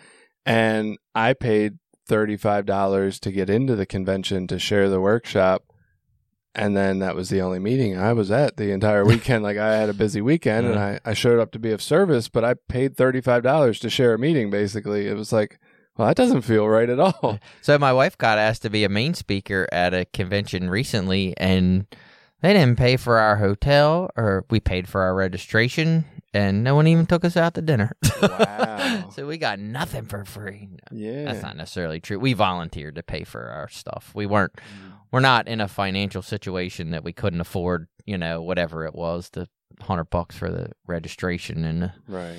and 0.46 0.96
I 1.14 1.34
paid 1.34 1.74
thirty 2.08 2.38
five 2.38 2.64
dollars 2.64 3.20
to 3.20 3.30
get 3.30 3.50
into 3.50 3.76
the 3.76 3.84
convention 3.84 4.46
to 4.46 4.58
share 4.58 4.88
the 4.88 5.00
workshop. 5.00 5.64
And 6.54 6.74
then 6.74 7.00
that 7.00 7.14
was 7.14 7.28
the 7.28 7.42
only 7.42 7.58
meeting 7.58 7.98
I 7.98 8.14
was 8.14 8.30
at 8.30 8.56
the 8.56 8.70
entire 8.70 9.04
weekend. 9.12 9.42
like 9.42 9.58
I 9.58 9.76
had 9.76 9.90
a 9.90 9.94
busy 9.94 10.22
weekend 10.22 10.68
and 10.68 10.78
I, 10.78 11.00
I 11.04 11.12
showed 11.12 11.40
up 11.40 11.52
to 11.52 11.58
be 11.58 11.72
of 11.72 11.82
service, 11.82 12.28
but 12.28 12.44
I 12.44 12.54
paid 12.68 12.96
$35 12.96 13.80
to 13.80 13.90
share 13.90 14.14
a 14.14 14.18
meeting 14.18 14.50
basically. 14.50 15.08
It 15.08 15.16
was 15.16 15.32
like, 15.32 15.58
well, 15.96 16.08
that 16.08 16.16
doesn't 16.16 16.42
feel 16.42 16.66
right 16.68 16.88
at 16.88 16.98
all. 17.00 17.38
So 17.62 17.78
my 17.78 17.92
wife 17.92 18.18
got 18.18 18.38
asked 18.38 18.62
to 18.62 18.70
be 18.70 18.84
a 18.84 18.88
main 18.88 19.14
speaker 19.14 19.66
at 19.72 19.94
a 19.94 20.04
convention 20.06 20.68
recently, 20.70 21.34
and 21.38 21.86
they 22.42 22.52
didn't 22.52 22.76
pay 22.78 22.96
for 22.96 23.18
our 23.18 23.36
hotel, 23.36 24.10
or 24.16 24.44
we 24.50 24.60
paid 24.60 24.86
for 24.88 25.00
our 25.02 25.14
registration, 25.14 26.04
and 26.34 26.62
no 26.64 26.74
one 26.74 26.86
even 26.86 27.06
took 27.06 27.24
us 27.24 27.36
out 27.36 27.54
to 27.54 27.62
dinner. 27.62 27.96
Wow. 28.22 29.10
so 29.10 29.26
we 29.26 29.36
got 29.38 29.58
nothing 29.58 30.04
for 30.06 30.24
free. 30.24 30.68
No, 30.70 30.98
Yeah. 30.98 31.24
That's 31.24 31.42
not 31.42 31.56
necessarily 31.56 32.00
true. 32.00 32.18
We 32.18 32.32
volunteered 32.32 32.94
to 32.96 33.02
pay 33.02 33.24
for 33.24 33.48
our 33.48 33.68
stuff. 33.68 34.12
We 34.14 34.26
weren't. 34.26 34.54
Mm. 34.54 34.92
We're 35.10 35.20
not 35.20 35.46
in 35.46 35.60
a 35.60 35.68
financial 35.68 36.22
situation 36.22 36.90
that 36.90 37.04
we 37.04 37.12
couldn't 37.12 37.40
afford. 37.40 37.86
You 38.06 38.18
know, 38.18 38.42
whatever 38.42 38.84
it 38.86 38.94
was, 38.94 39.30
the 39.30 39.48
hundred 39.80 40.10
bucks 40.10 40.36
for 40.36 40.50
the 40.50 40.70
registration 40.86 41.64
and 41.64 41.82
the 41.82 41.92
Right. 42.08 42.38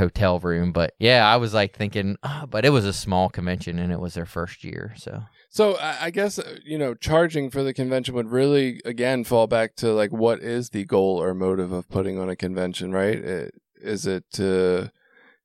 Hotel 0.00 0.38
room. 0.40 0.72
But 0.72 0.94
yeah, 0.98 1.26
I 1.26 1.36
was 1.36 1.54
like 1.54 1.76
thinking, 1.76 2.16
ah, 2.22 2.46
but 2.50 2.64
it 2.64 2.70
was 2.70 2.84
a 2.84 2.92
small 2.92 3.28
convention 3.28 3.78
and 3.78 3.92
it 3.92 4.00
was 4.00 4.14
their 4.14 4.26
first 4.26 4.64
year, 4.64 4.94
so. 4.96 5.22
So 5.52 5.76
I 5.80 6.10
guess 6.10 6.38
uh, 6.38 6.58
you 6.64 6.78
know 6.78 6.94
charging 6.94 7.50
for 7.50 7.64
the 7.64 7.74
convention 7.74 8.14
would 8.14 8.30
really 8.30 8.80
again 8.84 9.24
fall 9.24 9.48
back 9.48 9.74
to 9.76 9.92
like 9.92 10.12
what 10.12 10.40
is 10.40 10.70
the 10.70 10.84
goal 10.84 11.20
or 11.20 11.34
motive 11.34 11.72
of 11.72 11.88
putting 11.88 12.18
on 12.18 12.28
a 12.28 12.36
convention, 12.36 12.92
right? 12.92 13.50
Is 13.82 14.06
it 14.06 14.24
to 14.34 14.92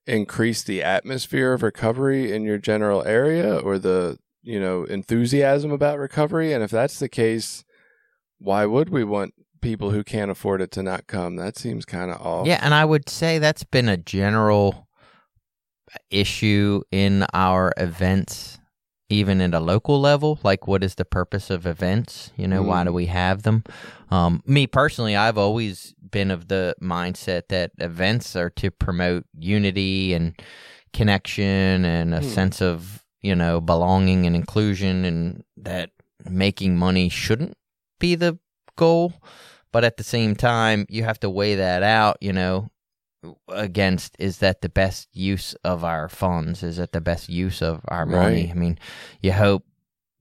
increase 0.06 0.62
the 0.62 0.84
atmosphere 0.84 1.54
of 1.54 1.64
recovery 1.64 2.32
in 2.32 2.44
your 2.44 2.60
general 2.60 3.04
area 3.04 3.58
or 3.58 3.80
the 3.80 4.20
you 4.44 4.60
know 4.60 4.84
enthusiasm 4.84 5.72
about 5.72 5.98
recovery? 5.98 6.54
And 6.54 6.64
if 6.64 6.70
that's 6.70 7.00
the 7.00 7.10
case, 7.10 7.64
why 8.38 8.68
would 8.68 8.90
we 8.90 9.04
want 9.04 9.34
people 9.66 9.92
who 9.92 10.04
can't 10.04 10.32
afford 10.32 10.62
it 10.62 10.72
to 10.72 10.84
not 10.84 11.08
come? 11.08 11.36
That 11.36 11.58
seems 11.58 11.84
kind 11.86 12.12
of 12.12 12.22
off. 12.22 12.48
Yeah, 12.48 12.60
and 12.62 12.74
I 12.74 12.86
would 12.86 13.10
say 13.10 13.40
that's 13.40 13.64
been 13.64 13.90
a 13.90 13.98
general 13.98 14.88
issue 16.10 16.82
in 16.92 17.26
our 17.34 17.72
events, 17.78 18.60
even 19.10 19.42
at 19.42 19.54
a 19.54 19.60
local 19.60 20.00
level. 20.00 20.40
Like, 20.44 20.68
what 20.68 20.84
is 20.84 20.96
the 20.96 21.06
purpose 21.06 21.50
of 21.50 21.66
events? 21.66 22.32
You 22.36 22.48
know, 22.48 22.62
why 22.64 22.84
do 22.84 22.92
we 22.92 23.06
have 23.08 23.44
them? 23.44 23.64
Um, 24.10 24.42
me 24.46 24.68
personally, 24.68 25.16
I've 25.16 25.38
always 25.38 25.94
been 26.12 26.32
of 26.32 26.48
the 26.48 26.76
mindset 26.82 27.44
that 27.50 27.72
events 27.80 28.36
are 28.36 28.50
to 28.52 28.72
promote 28.72 29.26
unity 29.38 30.14
and 30.14 30.34
connection 30.94 31.84
and 31.86 32.14
a 32.14 32.22
Hmm. 32.22 32.28
sense 32.28 32.62
of, 32.62 33.04
you 33.22 33.36
know, 33.36 33.60
belonging 33.62 34.26
and 34.26 34.36
inclusion, 34.36 35.06
and 35.06 35.44
that 35.58 35.92
making 36.30 36.78
money 36.78 37.10
shouldn't 37.10 37.58
be 38.00 38.16
the 38.16 38.38
goal. 38.76 39.14
But 39.76 39.84
at 39.84 39.98
the 39.98 40.06
same 40.06 40.36
time, 40.36 40.86
you 40.88 41.04
have 41.04 41.20
to 41.20 41.30
weigh 41.30 41.56
that 41.56 41.84
out, 41.84 42.16
you 42.22 42.32
know, 42.32 42.72
against 43.50 44.16
is 44.20 44.38
that 44.38 44.62
the 44.62 44.70
best 44.70 45.10
use 45.12 45.54
of 45.66 45.84
our 45.84 46.08
funds? 46.08 46.64
Is 46.64 46.78
that 46.78 46.94
the 46.94 47.02
best 47.02 47.28
use 47.28 47.62
of 47.62 47.82
our 47.90 48.06
money? 48.06 48.44
Right. 48.44 48.52
I 48.52 48.54
mean, 48.54 48.80
you 49.22 49.34
hope 49.34 49.66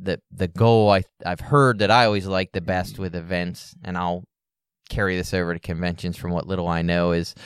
that 0.00 0.18
the 0.32 0.48
goal 0.48 0.90
I 0.90 1.04
I've 1.24 1.38
heard 1.38 1.78
that 1.78 1.92
I 1.92 2.04
always 2.04 2.26
like 2.26 2.50
the 2.50 2.60
best 2.60 2.98
with 2.98 3.14
events, 3.14 3.76
and 3.84 3.96
I'll 3.96 4.24
carry 4.90 5.16
this 5.16 5.32
over 5.32 5.54
to 5.54 5.60
conventions 5.60 6.16
from 6.16 6.32
what 6.32 6.48
little 6.48 6.66
I 6.66 6.82
know 6.82 7.12
is, 7.12 7.36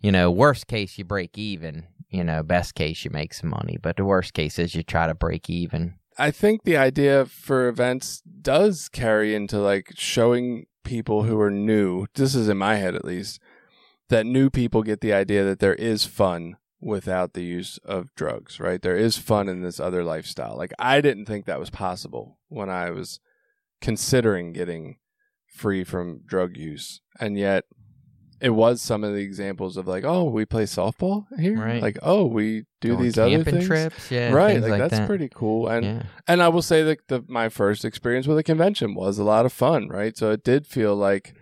you 0.00 0.12
know, 0.12 0.30
worst 0.30 0.68
case 0.68 0.96
you 0.98 1.04
break 1.04 1.36
even, 1.36 1.88
you 2.10 2.22
know, 2.22 2.44
best 2.44 2.76
case 2.76 3.04
you 3.04 3.10
make 3.10 3.34
some 3.34 3.50
money, 3.50 3.76
but 3.82 3.96
the 3.96 4.04
worst 4.04 4.34
case 4.34 4.60
is 4.60 4.76
you 4.76 4.84
try 4.84 5.08
to 5.08 5.16
break 5.16 5.50
even. 5.50 5.94
I 6.16 6.30
think 6.30 6.62
the 6.62 6.76
idea 6.76 7.26
for 7.26 7.66
events 7.66 8.22
does 8.40 8.88
carry 8.88 9.34
into 9.34 9.58
like 9.58 9.90
showing 9.96 10.66
people 10.86 11.24
who 11.24 11.38
are 11.38 11.50
new. 11.50 12.06
This 12.14 12.34
is 12.34 12.48
in 12.48 12.56
my 12.56 12.76
head 12.76 12.94
at 12.94 13.04
least 13.04 13.40
that 14.08 14.24
new 14.24 14.48
people 14.48 14.82
get 14.82 15.00
the 15.00 15.12
idea 15.12 15.44
that 15.44 15.58
there 15.58 15.74
is 15.74 16.04
fun 16.04 16.56
without 16.80 17.32
the 17.32 17.42
use 17.42 17.78
of 17.84 18.14
drugs, 18.14 18.60
right? 18.60 18.80
There 18.80 18.96
is 18.96 19.18
fun 19.18 19.48
in 19.48 19.62
this 19.62 19.80
other 19.80 20.04
lifestyle. 20.04 20.56
Like 20.56 20.72
I 20.78 21.00
didn't 21.00 21.26
think 21.26 21.44
that 21.44 21.58
was 21.58 21.70
possible 21.70 22.38
when 22.48 22.70
I 22.70 22.90
was 22.90 23.20
considering 23.80 24.52
getting 24.52 24.98
free 25.46 25.82
from 25.84 26.20
drug 26.24 26.56
use. 26.56 27.00
And 27.18 27.36
yet 27.36 27.64
it 28.40 28.50
was 28.50 28.82
some 28.82 29.02
of 29.04 29.12
the 29.14 29.20
examples 29.20 29.76
of 29.76 29.86
like, 29.86 30.04
oh, 30.04 30.24
we 30.24 30.44
play 30.44 30.64
softball 30.64 31.26
here. 31.38 31.58
Right. 31.58 31.80
Like, 31.80 31.98
oh, 32.02 32.26
we 32.26 32.64
do 32.80 32.90
Going 32.90 33.02
these 33.02 33.18
other 33.18 33.44
things. 33.44 33.66
trips, 33.66 34.10
yeah, 34.10 34.32
right. 34.32 34.60
Like, 34.60 34.70
like 34.72 34.78
that's 34.80 34.98
that. 34.98 35.06
pretty 35.08 35.30
cool. 35.34 35.68
And 35.68 35.84
yeah. 35.84 36.02
and 36.28 36.42
I 36.42 36.48
will 36.48 36.62
say 36.62 36.82
that 36.82 37.08
the 37.08 37.24
my 37.28 37.48
first 37.48 37.84
experience 37.84 38.26
with 38.26 38.38
a 38.38 38.42
convention 38.42 38.94
was 38.94 39.18
a 39.18 39.24
lot 39.24 39.46
of 39.46 39.52
fun, 39.52 39.88
right? 39.88 40.16
So 40.16 40.30
it 40.30 40.44
did 40.44 40.66
feel 40.66 40.94
like 40.94 41.34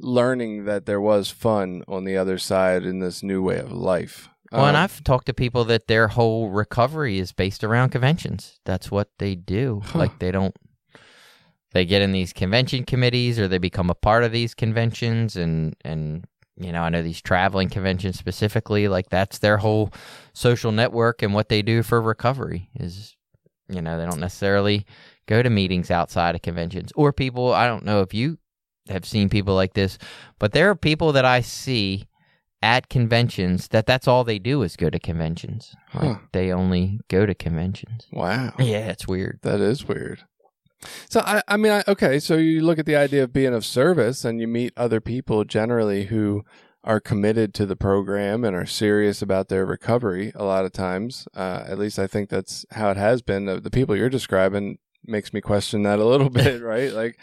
learning 0.00 0.64
that 0.64 0.86
there 0.86 1.00
was 1.00 1.30
fun 1.30 1.82
on 1.86 2.04
the 2.04 2.16
other 2.16 2.38
side 2.38 2.84
in 2.84 2.98
this 2.98 3.22
new 3.22 3.42
way 3.42 3.58
of 3.58 3.72
life. 3.72 4.28
Well, 4.52 4.66
and 4.66 4.76
Um, 4.76 4.82
I've 4.84 5.02
talked 5.04 5.26
to 5.26 5.34
people 5.34 5.64
that 5.64 5.86
their 5.86 6.08
whole 6.08 6.50
recovery 6.50 7.18
is 7.18 7.32
based 7.32 7.64
around 7.64 7.90
conventions. 7.90 8.58
That's 8.64 8.90
what 8.90 9.08
they 9.18 9.34
do. 9.34 9.82
Huh. 9.84 10.00
Like 10.00 10.18
they 10.18 10.30
don't 10.30 10.54
they 11.74 11.84
get 11.84 12.00
in 12.00 12.12
these 12.12 12.32
convention 12.32 12.84
committees 12.84 13.38
or 13.38 13.46
they 13.46 13.58
become 13.58 13.90
a 13.90 13.94
part 13.94 14.24
of 14.24 14.32
these 14.32 14.54
conventions 14.54 15.36
and 15.36 15.76
and 15.84 16.24
you 16.56 16.70
know, 16.70 16.82
I 16.82 16.88
know 16.88 17.02
these 17.02 17.20
traveling 17.20 17.68
conventions 17.68 18.16
specifically, 18.16 18.86
like 18.86 19.10
that's 19.10 19.38
their 19.40 19.56
whole 19.58 19.92
social 20.34 20.70
network 20.70 21.20
and 21.20 21.34
what 21.34 21.48
they 21.48 21.62
do 21.62 21.82
for 21.82 22.00
recovery 22.00 22.70
is 22.78 23.16
you 23.68 23.82
know, 23.82 23.98
they 23.98 24.04
don't 24.06 24.20
necessarily 24.20 24.86
go 25.26 25.42
to 25.42 25.50
meetings 25.50 25.90
outside 25.90 26.34
of 26.34 26.42
conventions 26.42 26.92
or 26.96 27.12
people, 27.12 27.52
I 27.52 27.66
don't 27.66 27.84
know 27.84 28.02
if 28.02 28.14
you 28.14 28.38
have 28.88 29.04
seen 29.06 29.28
people 29.28 29.54
like 29.54 29.72
this, 29.74 29.98
but 30.38 30.52
there 30.52 30.68
are 30.70 30.76
people 30.76 31.12
that 31.12 31.24
I 31.24 31.40
see 31.40 32.06
at 32.62 32.88
conventions 32.88 33.68
that 33.68 33.86
that's 33.86 34.06
all 34.06 34.22
they 34.24 34.38
do 34.38 34.62
is 34.62 34.76
go 34.76 34.90
to 34.90 34.98
conventions. 34.98 35.74
Like, 35.94 36.04
Huh. 36.04 36.18
They 36.32 36.52
only 36.52 37.00
go 37.08 37.26
to 37.26 37.34
conventions. 37.34 38.06
wow. 38.12 38.52
Yeah, 38.58 38.90
it's 38.90 39.08
weird. 39.08 39.40
That 39.42 39.60
is 39.60 39.88
weird. 39.88 40.22
So 41.08 41.20
I, 41.20 41.42
I 41.48 41.56
mean, 41.56 41.72
I, 41.72 41.84
okay. 41.88 42.18
So 42.18 42.36
you 42.36 42.60
look 42.62 42.78
at 42.78 42.86
the 42.86 42.96
idea 42.96 43.24
of 43.24 43.32
being 43.32 43.54
of 43.54 43.64
service, 43.64 44.24
and 44.24 44.40
you 44.40 44.48
meet 44.48 44.72
other 44.76 45.00
people 45.00 45.44
generally 45.44 46.06
who 46.06 46.44
are 46.84 47.00
committed 47.00 47.54
to 47.54 47.66
the 47.66 47.76
program 47.76 48.44
and 48.44 48.54
are 48.54 48.66
serious 48.66 49.22
about 49.22 49.48
their 49.48 49.64
recovery. 49.64 50.32
A 50.34 50.44
lot 50.44 50.64
of 50.64 50.72
times, 50.72 51.26
uh, 51.34 51.64
at 51.66 51.78
least 51.78 51.98
I 51.98 52.06
think 52.06 52.28
that's 52.28 52.66
how 52.72 52.90
it 52.90 52.98
has 52.98 53.22
been. 53.22 53.46
The, 53.46 53.60
the 53.60 53.70
people 53.70 53.96
you're 53.96 54.10
describing 54.10 54.78
makes 55.04 55.32
me 55.32 55.40
question 55.40 55.82
that 55.82 55.98
a 55.98 56.04
little 56.04 56.30
bit, 56.42 56.62
right? 56.62 56.92
Like, 56.92 57.18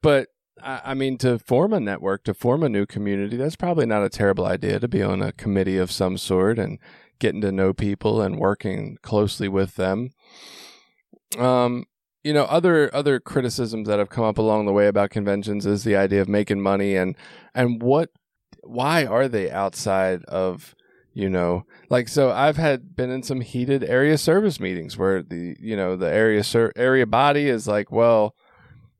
but 0.00 0.28
I, 0.62 0.80
I 0.86 0.94
mean, 0.94 1.18
to 1.18 1.38
form 1.38 1.72
a 1.72 1.80
network, 1.80 2.24
to 2.24 2.34
form 2.34 2.62
a 2.62 2.68
new 2.68 2.86
community, 2.86 3.36
that's 3.36 3.56
probably 3.56 3.86
not 3.86 4.04
a 4.04 4.08
terrible 4.08 4.46
idea. 4.46 4.78
To 4.78 4.88
be 4.88 5.02
on 5.02 5.22
a 5.22 5.32
committee 5.32 5.76
of 5.76 5.90
some 5.90 6.16
sort 6.16 6.58
and 6.58 6.78
getting 7.18 7.40
to 7.42 7.52
know 7.52 7.72
people 7.72 8.22
and 8.22 8.38
working 8.38 8.96
closely 9.02 9.48
with 9.48 9.74
them. 9.74 10.10
Um, 11.38 11.84
you 12.22 12.32
know 12.32 12.44
other 12.44 12.94
other 12.94 13.20
criticisms 13.20 13.88
that 13.88 13.98
have 13.98 14.10
come 14.10 14.24
up 14.24 14.38
along 14.38 14.66
the 14.66 14.72
way 14.72 14.86
about 14.86 15.10
conventions 15.10 15.66
is 15.66 15.84
the 15.84 15.96
idea 15.96 16.20
of 16.20 16.28
making 16.28 16.60
money 16.60 16.96
and 16.96 17.16
and 17.54 17.82
what 17.82 18.10
why 18.62 19.04
are 19.04 19.28
they 19.28 19.50
outside 19.50 20.24
of 20.24 20.74
you 21.12 21.28
know 21.28 21.64
like 21.88 22.08
so 22.08 22.30
i've 22.30 22.56
had 22.56 22.94
been 22.94 23.10
in 23.10 23.22
some 23.22 23.40
heated 23.40 23.82
area 23.84 24.16
service 24.16 24.60
meetings 24.60 24.96
where 24.96 25.22
the 25.22 25.56
you 25.58 25.76
know 25.76 25.96
the 25.96 26.12
area 26.12 26.44
ser- 26.44 26.72
area 26.76 27.06
body 27.06 27.48
is 27.48 27.66
like 27.66 27.90
well 27.90 28.34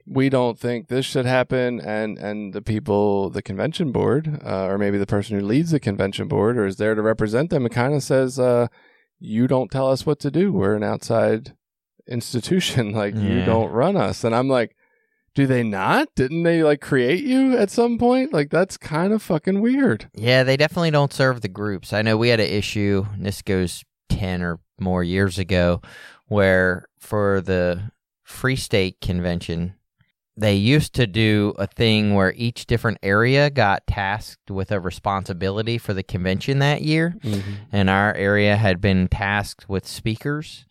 we 0.06 0.28
don't 0.28 0.58
think 0.58 0.88
this 0.88 1.06
should 1.06 1.26
happen 1.26 1.80
and 1.80 2.18
and 2.18 2.52
the 2.52 2.62
people 2.62 3.30
the 3.30 3.42
convention 3.42 3.92
board 3.92 4.40
uh, 4.44 4.64
or 4.64 4.78
maybe 4.78 4.98
the 4.98 5.06
person 5.06 5.38
who 5.38 5.44
leads 5.44 5.70
the 5.70 5.78
convention 5.78 6.26
board 6.26 6.56
or 6.56 6.66
is 6.66 6.76
there 6.76 6.94
to 6.94 7.02
represent 7.02 7.50
them 7.50 7.66
it 7.66 7.72
kind 7.72 7.94
of 7.94 8.02
says 8.02 8.38
uh 8.38 8.66
you 9.20 9.46
don't 9.46 9.70
tell 9.70 9.88
us 9.88 10.06
what 10.06 10.18
to 10.20 10.30
do. 10.30 10.52
We're 10.52 10.74
an 10.74 10.82
outside 10.82 11.54
institution 12.10 12.92
like 13.02 13.14
you 13.14 13.44
don't 13.44 13.70
run 13.70 13.96
us 13.96 14.24
and 14.24 14.34
i'm 14.34 14.48
like 14.48 14.76
do 15.34 15.46
they 15.46 15.62
not 15.62 16.08
didn't 16.16 16.42
they 16.42 16.62
like 16.62 16.80
create 16.80 17.22
you 17.22 17.56
at 17.56 17.70
some 17.70 17.98
point 17.98 18.32
like 18.32 18.50
that's 18.50 18.76
kind 18.76 19.12
of 19.12 19.22
fucking 19.22 19.60
weird 19.60 20.10
Yeah, 20.14 20.42
they 20.42 20.56
definitely 20.56 20.90
don't 20.90 21.12
serve 21.12 21.40
the 21.40 21.48
groups. 21.48 21.92
I 21.92 22.02
know 22.02 22.16
we 22.16 22.28
had 22.30 22.40
an 22.40 22.50
issue, 22.50 23.06
and 23.14 23.24
this 23.24 23.40
goes 23.42 23.84
10 24.08 24.42
or 24.42 24.58
more 24.80 25.04
years 25.04 25.38
ago, 25.38 25.80
where 26.26 26.86
for 26.98 27.40
the 27.40 27.92
Free 28.24 28.56
State 28.56 29.00
Convention, 29.00 29.74
they 30.36 30.56
used 30.56 30.94
to 30.94 31.06
do 31.06 31.54
a 31.58 31.66
thing 31.68 32.14
where 32.14 32.32
each 32.36 32.66
different 32.66 32.98
area 33.02 33.50
got 33.50 33.86
tasked 33.86 34.50
with 34.50 34.72
a 34.72 34.80
responsibility 34.80 35.78
for 35.78 35.94
the 35.94 36.02
convention 36.02 36.58
that 36.58 36.82
year. 36.82 37.14
Mm-hmm. 37.22 37.52
and 37.70 37.88
our 37.88 38.14
area 38.14 38.56
had 38.56 38.80
been 38.80 39.06
tasked 39.06 39.68
with 39.68 39.86
speakers. 39.86 40.64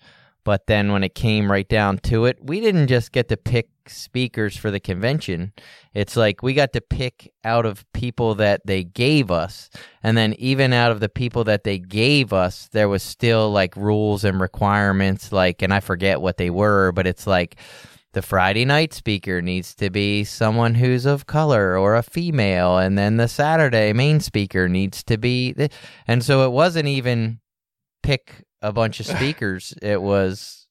But 0.43 0.67
then 0.67 0.91
when 0.91 1.03
it 1.03 1.15
came 1.15 1.51
right 1.51 1.67
down 1.67 1.99
to 1.99 2.25
it, 2.25 2.39
we 2.41 2.59
didn't 2.59 2.87
just 2.87 3.11
get 3.11 3.27
to 3.29 3.37
pick 3.37 3.69
speakers 3.87 4.55
for 4.55 4.71
the 4.71 4.79
convention. 4.79 5.53
It's 5.93 6.15
like 6.15 6.41
we 6.41 6.53
got 6.53 6.73
to 6.73 6.81
pick 6.81 7.31
out 7.43 7.65
of 7.65 7.85
people 7.93 8.35
that 8.35 8.61
they 8.65 8.83
gave 8.83 9.31
us. 9.31 9.69
And 10.01 10.17
then 10.17 10.33
even 10.33 10.73
out 10.73 10.91
of 10.91 10.99
the 10.99 11.09
people 11.09 11.43
that 11.45 11.63
they 11.63 11.77
gave 11.79 12.31
us, 12.33 12.69
there 12.71 12.89
was 12.89 13.03
still 13.03 13.51
like 13.51 13.75
rules 13.75 14.23
and 14.23 14.39
requirements 14.39 15.31
like 15.31 15.61
and 15.61 15.73
I 15.73 15.79
forget 15.79 16.21
what 16.21 16.37
they 16.37 16.49
were, 16.49 16.91
but 16.91 17.07
it's 17.07 17.27
like 17.27 17.57
the 18.13 18.21
Friday 18.21 18.65
night 18.65 18.93
speaker 18.93 19.41
needs 19.41 19.75
to 19.75 19.89
be 19.89 20.23
someone 20.23 20.75
who's 20.75 21.05
of 21.05 21.27
color 21.27 21.77
or 21.77 21.95
a 21.95 22.01
female, 22.01 22.77
and 22.77 22.97
then 22.97 23.17
the 23.17 23.27
Saturday 23.27 23.93
main 23.93 24.19
speaker 24.19 24.67
needs 24.67 25.03
to 25.03 25.17
be. 25.17 25.53
And 26.07 26.23
so 26.23 26.43
it 26.45 26.51
wasn't 26.51 26.87
even 26.87 27.39
pick 28.01 28.45
a 28.61 28.71
bunch 28.71 28.99
of 28.99 29.05
speakers. 29.05 29.73
it 29.81 30.01
was 30.01 30.67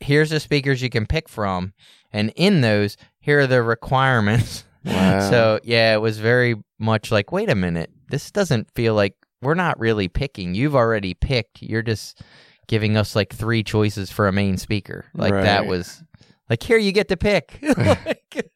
here's 0.00 0.30
the 0.30 0.40
speakers 0.40 0.80
you 0.80 0.90
can 0.90 1.06
pick 1.06 1.28
from, 1.28 1.72
and 2.12 2.32
in 2.36 2.60
those, 2.60 2.96
here 3.20 3.40
are 3.40 3.46
the 3.46 3.62
requirements. 3.62 4.64
Wow. 4.84 5.28
So 5.28 5.60
yeah, 5.64 5.92
it 5.92 5.98
was 5.98 6.18
very 6.18 6.54
much 6.78 7.10
like, 7.10 7.30
wait 7.32 7.50
a 7.50 7.54
minute, 7.54 7.90
this 8.08 8.30
doesn't 8.30 8.70
feel 8.74 8.94
like 8.94 9.14
we're 9.42 9.54
not 9.54 9.78
really 9.78 10.08
picking. 10.08 10.54
You've 10.54 10.76
already 10.76 11.14
picked. 11.14 11.60
You're 11.60 11.82
just 11.82 12.22
giving 12.68 12.96
us 12.96 13.14
like 13.16 13.34
three 13.34 13.62
choices 13.62 14.10
for 14.10 14.28
a 14.28 14.32
main 14.32 14.56
speaker. 14.56 15.04
Like 15.14 15.32
that 15.32 15.66
was 15.66 16.02
like 16.48 16.62
here 16.62 16.78
you 16.78 16.92
get 16.92 17.08
to 17.08 17.16
pick. 17.16 17.58
Like, 17.76 18.50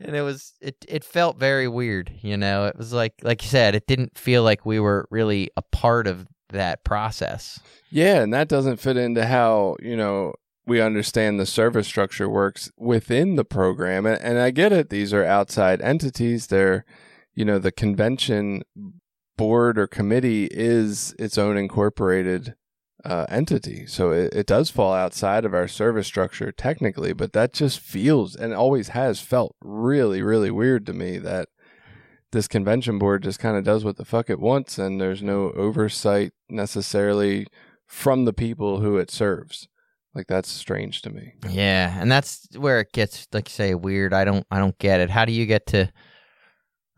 and 0.00 0.16
it 0.16 0.22
was 0.22 0.54
it 0.60 0.76
it 0.88 1.04
felt 1.04 1.38
very 1.38 1.68
weird, 1.68 2.10
you 2.22 2.36
know. 2.38 2.66
It 2.66 2.76
was 2.76 2.92
like 2.92 3.14
like 3.22 3.42
you 3.42 3.48
said, 3.48 3.74
it 3.74 3.86
didn't 3.86 4.16
feel 4.16 4.42
like 4.42 4.64
we 4.64 4.80
were 4.80 5.06
really 5.10 5.50
a 5.56 5.62
part 5.62 6.06
of 6.06 6.26
that 6.50 6.84
process. 6.84 7.60
Yeah, 7.90 8.22
and 8.22 8.32
that 8.32 8.48
doesn't 8.48 8.78
fit 8.78 8.96
into 8.96 9.26
how, 9.26 9.76
you 9.82 9.96
know, 9.96 10.34
we 10.66 10.80
understand 10.80 11.40
the 11.40 11.46
service 11.46 11.86
structure 11.86 12.28
works 12.28 12.70
within 12.76 13.34
the 13.36 13.44
program. 13.44 14.06
And, 14.06 14.20
and 14.22 14.38
I 14.38 14.50
get 14.50 14.72
it. 14.72 14.90
These 14.90 15.12
are 15.12 15.24
outside 15.24 15.80
entities. 15.82 16.46
They're, 16.46 16.84
you 17.34 17.44
know, 17.44 17.58
the 17.58 17.72
convention 17.72 18.62
board 19.36 19.78
or 19.78 19.86
committee 19.86 20.48
is 20.50 21.14
its 21.18 21.38
own 21.38 21.56
incorporated 21.56 22.54
uh, 23.04 23.24
entity. 23.28 23.86
So 23.86 24.12
it, 24.12 24.34
it 24.34 24.46
does 24.46 24.70
fall 24.70 24.92
outside 24.92 25.44
of 25.44 25.54
our 25.54 25.66
service 25.66 26.06
structure 26.06 26.52
technically, 26.52 27.14
but 27.14 27.32
that 27.32 27.52
just 27.52 27.80
feels 27.80 28.36
and 28.36 28.52
always 28.52 28.88
has 28.88 29.20
felt 29.20 29.56
really, 29.62 30.22
really 30.22 30.50
weird 30.50 30.84
to 30.86 30.92
me 30.92 31.18
that 31.18 31.48
this 32.32 32.46
convention 32.48 32.98
board 32.98 33.22
just 33.22 33.38
kind 33.40 33.56
of 33.56 33.64
does 33.64 33.84
what 33.84 33.96
the 33.96 34.04
fuck 34.04 34.30
it 34.30 34.38
wants 34.40 34.78
and 34.78 35.00
there's 35.00 35.22
no 35.22 35.50
oversight 35.52 36.32
necessarily 36.48 37.46
from 37.86 38.24
the 38.24 38.32
people 38.32 38.80
who 38.80 38.96
it 38.98 39.10
serves. 39.10 39.66
Like 40.14 40.26
that's 40.26 40.48
strange 40.48 41.02
to 41.02 41.10
me. 41.10 41.34
Yeah, 41.48 41.96
and 42.00 42.10
that's 42.10 42.46
where 42.56 42.80
it 42.80 42.92
gets 42.92 43.26
like 43.32 43.48
you 43.48 43.52
say 43.52 43.74
weird. 43.74 44.12
I 44.12 44.24
don't 44.24 44.46
I 44.50 44.58
don't 44.58 44.76
get 44.78 45.00
it. 45.00 45.10
How 45.10 45.24
do 45.24 45.32
you 45.32 45.46
get 45.46 45.66
to 45.68 45.90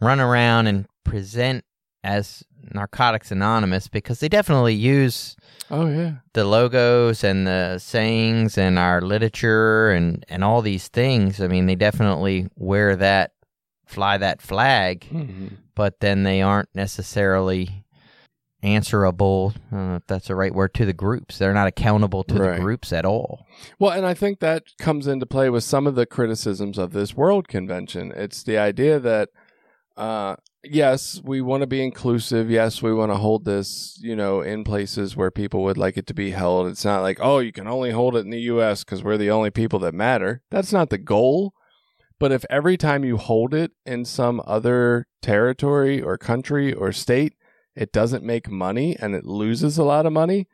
run 0.01 0.19
around 0.21 0.67
and 0.67 0.87
present 1.05 1.65
as 2.05 2.43
Narcotics 2.75 3.31
Anonymous 3.31 3.89
because 3.89 4.21
they 4.21 4.29
definitely 4.29 4.75
use 4.75 5.37
Oh 5.71 5.87
yeah. 5.89 6.15
the 6.33 6.45
logos 6.45 7.23
and 7.25 7.47
the 7.47 7.79
sayings 7.79 8.57
and 8.57 8.79
our 8.79 9.01
literature 9.03 9.91
and 9.91 10.25
and 10.29 10.43
all 10.43 10.63
these 10.63 10.89
things. 10.89 11.41
I 11.41 11.49
mean, 11.49 11.67
they 11.67 11.75
definitely 11.77 12.49
wear 12.57 12.97
that 12.97 13.33
fly 13.93 14.19
that 14.19 14.41
flag, 14.43 15.05
hmm 15.07 15.47
but 15.75 16.01
then 16.01 16.23
they 16.23 16.43
aren't 16.43 16.69
necessarily 16.75 17.85
answerable. 18.63 19.55
Know 19.71 19.97
if 19.97 20.07
that's 20.07 20.29
the 20.29 20.35
right 20.37 20.55
word 20.55 20.75
to 20.75 20.85
the 20.85 20.93
groups. 20.93 21.39
They're 21.39 21.55
not 21.55 21.67
accountable 21.67 22.25
to 22.25 22.35
Right. 22.35 22.57
the 22.57 22.61
groups 22.61 22.93
at 22.93 23.05
all. 23.05 23.47
Well, 23.79 23.91
and 23.93 24.07
I 24.07 24.15
think 24.15 24.41
that 24.41 24.65
comes 24.79 25.07
into 25.07 25.27
play 25.27 25.51
with 25.51 25.65
some 25.65 25.87
of 25.87 25.95
the 25.95 26.07
criticisms 26.07 26.79
of 26.79 26.93
this 26.93 27.17
World 27.17 27.49
Convention. 27.49 28.13
It's 28.15 28.43
the 28.43 28.59
idea 28.59 29.01
that, 29.01 29.31
uh, 29.97 30.37
yes, 30.63 31.21
we 31.25 31.41
want 31.41 31.63
to 31.63 31.67
be 31.67 31.83
inclusive. 31.83 32.51
Yes, 32.51 32.83
we 32.83 32.93
want 32.95 33.11
to 33.11 33.17
hold 33.17 33.45
this, 33.45 33.99
you 34.01 34.15
know, 34.15 34.43
in 34.43 34.63
places 34.65 35.17
where 35.17 35.31
people 35.31 35.63
would 35.65 35.79
like 35.79 35.97
it 35.97 36.07
to 36.09 36.15
be 36.15 36.31
held. 36.31 36.67
It's 36.69 36.85
not 36.85 37.03
like, 37.03 37.19
oh, 37.21 37.39
you 37.41 37.51
can 37.53 37.67
only 37.67 37.91
hold 37.91 38.15
it 38.15 38.21
in 38.27 38.31
the 38.31 38.41
U.S. 38.43 38.85
because 38.85 39.03
we're 39.03 39.17
the 39.19 39.31
only 39.31 39.51
people 39.51 39.79
that 39.81 39.95
matter. 39.95 40.43
That's 40.51 40.73
not 40.73 40.91
the 40.91 40.99
goal. 40.99 41.55
But 42.23 42.31
if 42.31 42.45
every 42.49 42.77
time 42.77 43.05
you 43.05 43.17
hold 43.17 43.53
it 43.53 43.73
in 43.85 44.05
some 44.05 44.41
other 44.47 45.09
territory 45.23 46.01
or 46.01 46.17
country 46.17 46.73
or 46.73 46.93
state, 46.93 47.35
it 47.75 47.91
doesn't 47.93 48.23
make 48.23 48.49
money 48.49 48.97
and 48.97 49.17
it 49.17 49.25
loses 49.27 49.77
a 49.77 49.83
lot 49.83 50.07
of 50.07 50.13
money, 50.13 50.47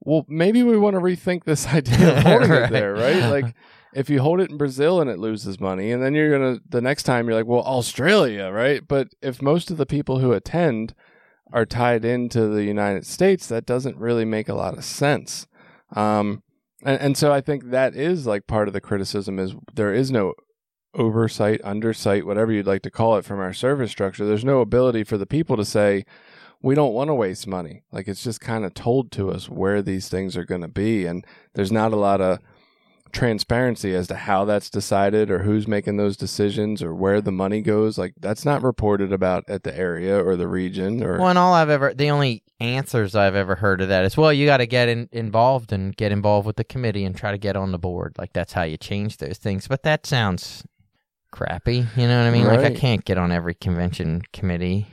well, 0.00 0.24
maybe 0.28 0.62
we 0.62 0.78
want 0.78 0.94
to 0.94 1.00
rethink 1.00 1.44
this 1.44 1.66
idea 1.80 2.16
of 2.16 2.22
holding 2.26 2.48
Right. 2.48 2.62
it 2.62 2.70
there, 2.70 2.94
right? 2.94 3.22
Like, 3.30 3.54
if 3.92 4.08
you 4.08 4.22
hold 4.22 4.40
it 4.40 4.48
in 4.50 4.56
Brazil 4.56 4.98
and 5.02 5.10
it 5.10 5.18
loses 5.18 5.60
money, 5.60 5.92
and 5.92 6.02
then 6.02 6.14
you're 6.14 6.30
gonna 6.30 6.60
the 6.66 6.80
next 6.80 7.02
time 7.02 7.26
you're 7.26 7.36
like, 7.36 7.44
well, 7.46 7.60
Australia, 7.64 8.48
right? 8.50 8.80
But 8.88 9.08
if 9.20 9.42
most 9.42 9.70
of 9.70 9.76
the 9.76 9.84
people 9.84 10.20
who 10.20 10.32
attend 10.32 10.94
are 11.52 11.66
tied 11.66 12.06
into 12.06 12.48
the 12.48 12.64
United 12.64 13.04
States, 13.06 13.46
that 13.48 13.66
doesn't 13.66 13.98
really 13.98 14.24
make 14.24 14.48
a 14.48 14.54
lot 14.54 14.78
of 14.78 14.86
sense. 14.86 15.46
Um, 15.94 16.42
and, 16.82 16.98
and 16.98 17.18
so 17.18 17.30
I 17.30 17.42
think 17.42 17.70
that 17.72 17.94
is 17.94 18.26
like 18.26 18.46
part 18.46 18.68
of 18.68 18.72
the 18.74 18.80
criticism 18.80 19.38
is 19.38 19.54
there 19.74 19.92
is 19.92 20.10
no 20.10 20.32
oversight, 20.94 21.60
undersight, 21.62 22.24
whatever 22.24 22.52
you'd 22.52 22.66
like 22.66 22.82
to 22.82 22.90
call 22.90 23.16
it 23.16 23.24
from 23.24 23.40
our 23.40 23.52
service 23.52 23.90
structure. 23.90 24.24
There's 24.24 24.44
no 24.44 24.60
ability 24.60 25.04
for 25.04 25.18
the 25.18 25.26
people 25.26 25.56
to 25.56 25.64
say, 25.64 26.04
we 26.62 26.74
don't 26.74 26.94
want 26.94 27.08
to 27.08 27.14
waste 27.14 27.46
money. 27.46 27.82
Like 27.92 28.08
it's 28.08 28.24
just 28.24 28.40
kind 28.40 28.64
of 28.64 28.72
told 28.72 29.12
to 29.12 29.30
us 29.30 29.50
where 29.50 29.82
these 29.82 30.08
things 30.08 30.36
are 30.36 30.44
going 30.44 30.62
to 30.62 30.68
be. 30.68 31.04
And 31.04 31.24
there's 31.52 31.72
not 31.72 31.92
a 31.92 31.96
lot 31.96 32.22
of 32.22 32.38
transparency 33.12 33.94
as 33.94 34.08
to 34.08 34.16
how 34.16 34.44
that's 34.44 34.68
decided 34.68 35.30
or 35.30 35.40
who's 35.40 35.68
making 35.68 35.96
those 35.96 36.16
decisions 36.16 36.82
or 36.82 36.94
where 36.94 37.20
the 37.20 37.30
money 37.30 37.60
goes. 37.62 37.96
Like 37.96 38.14
that's 38.18 38.44
not 38.44 38.62
reported 38.62 39.12
about 39.12 39.44
at 39.48 39.62
the 39.62 39.76
area 39.76 40.22
or 40.22 40.36
the 40.36 40.48
region 40.48 41.02
or 41.02 41.18
Well, 41.18 41.28
and 41.28 41.38
all 41.38 41.54
I've 41.54 41.70
ever, 41.70 41.94
the 41.94 42.10
only 42.10 42.42
answers 42.60 43.14
I've 43.14 43.36
ever 43.36 43.54
heard 43.54 43.80
of 43.80 43.88
that 43.88 44.04
is, 44.04 44.16
well, 44.16 44.32
you 44.32 44.46
got 44.46 44.58
to 44.58 44.66
get 44.66 44.88
in, 44.88 45.08
involved 45.12 45.72
and 45.72 45.96
get 45.96 46.12
involved 46.12 46.46
with 46.46 46.56
the 46.56 46.64
committee 46.64 47.04
and 47.04 47.16
try 47.16 47.30
to 47.30 47.38
get 47.38 47.56
on 47.56 47.72
the 47.72 47.78
board. 47.78 48.14
Like 48.18 48.32
that's 48.32 48.52
how 48.52 48.62
you 48.62 48.76
change 48.76 49.18
those 49.18 49.38
things. 49.38 49.68
But 49.68 49.82
that 49.84 50.06
sounds 50.06 50.64
crappy. 51.34 51.84
You 51.96 52.06
know 52.06 52.18
what 52.18 52.28
I 52.28 52.30
mean? 52.30 52.46
Like 52.46 52.60
I 52.60 52.70
can't 52.70 53.04
get 53.04 53.18
on 53.18 53.32
every 53.32 53.54
convention 53.54 54.22
committee. 54.32 54.86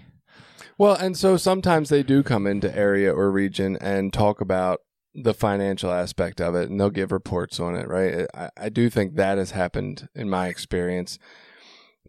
Well, 0.78 0.96
and 0.96 1.16
so 1.16 1.38
sometimes 1.38 1.90
they 1.90 2.02
do 2.02 2.24
come 2.24 2.48
into 2.48 2.76
area 2.76 3.14
or 3.14 3.32
region 3.32 3.78
and 3.80 4.12
talk 4.12 4.42
about 4.42 4.82
the 5.14 5.34
financial 5.34 5.92
aspect 5.92 6.42
of 6.42 6.56
it, 6.56 6.70
and 6.70 6.80
they'll 6.80 6.90
give 6.90 7.12
reports 7.12 7.60
on 7.60 7.76
it, 7.76 7.88
right? 7.88 8.26
I, 8.34 8.50
I 8.58 8.70
do 8.70 8.90
think 8.90 9.16
that 9.16 9.38
has 9.38 9.52
happened 9.52 10.08
in 10.16 10.30
my 10.30 10.48
experience, 10.48 11.20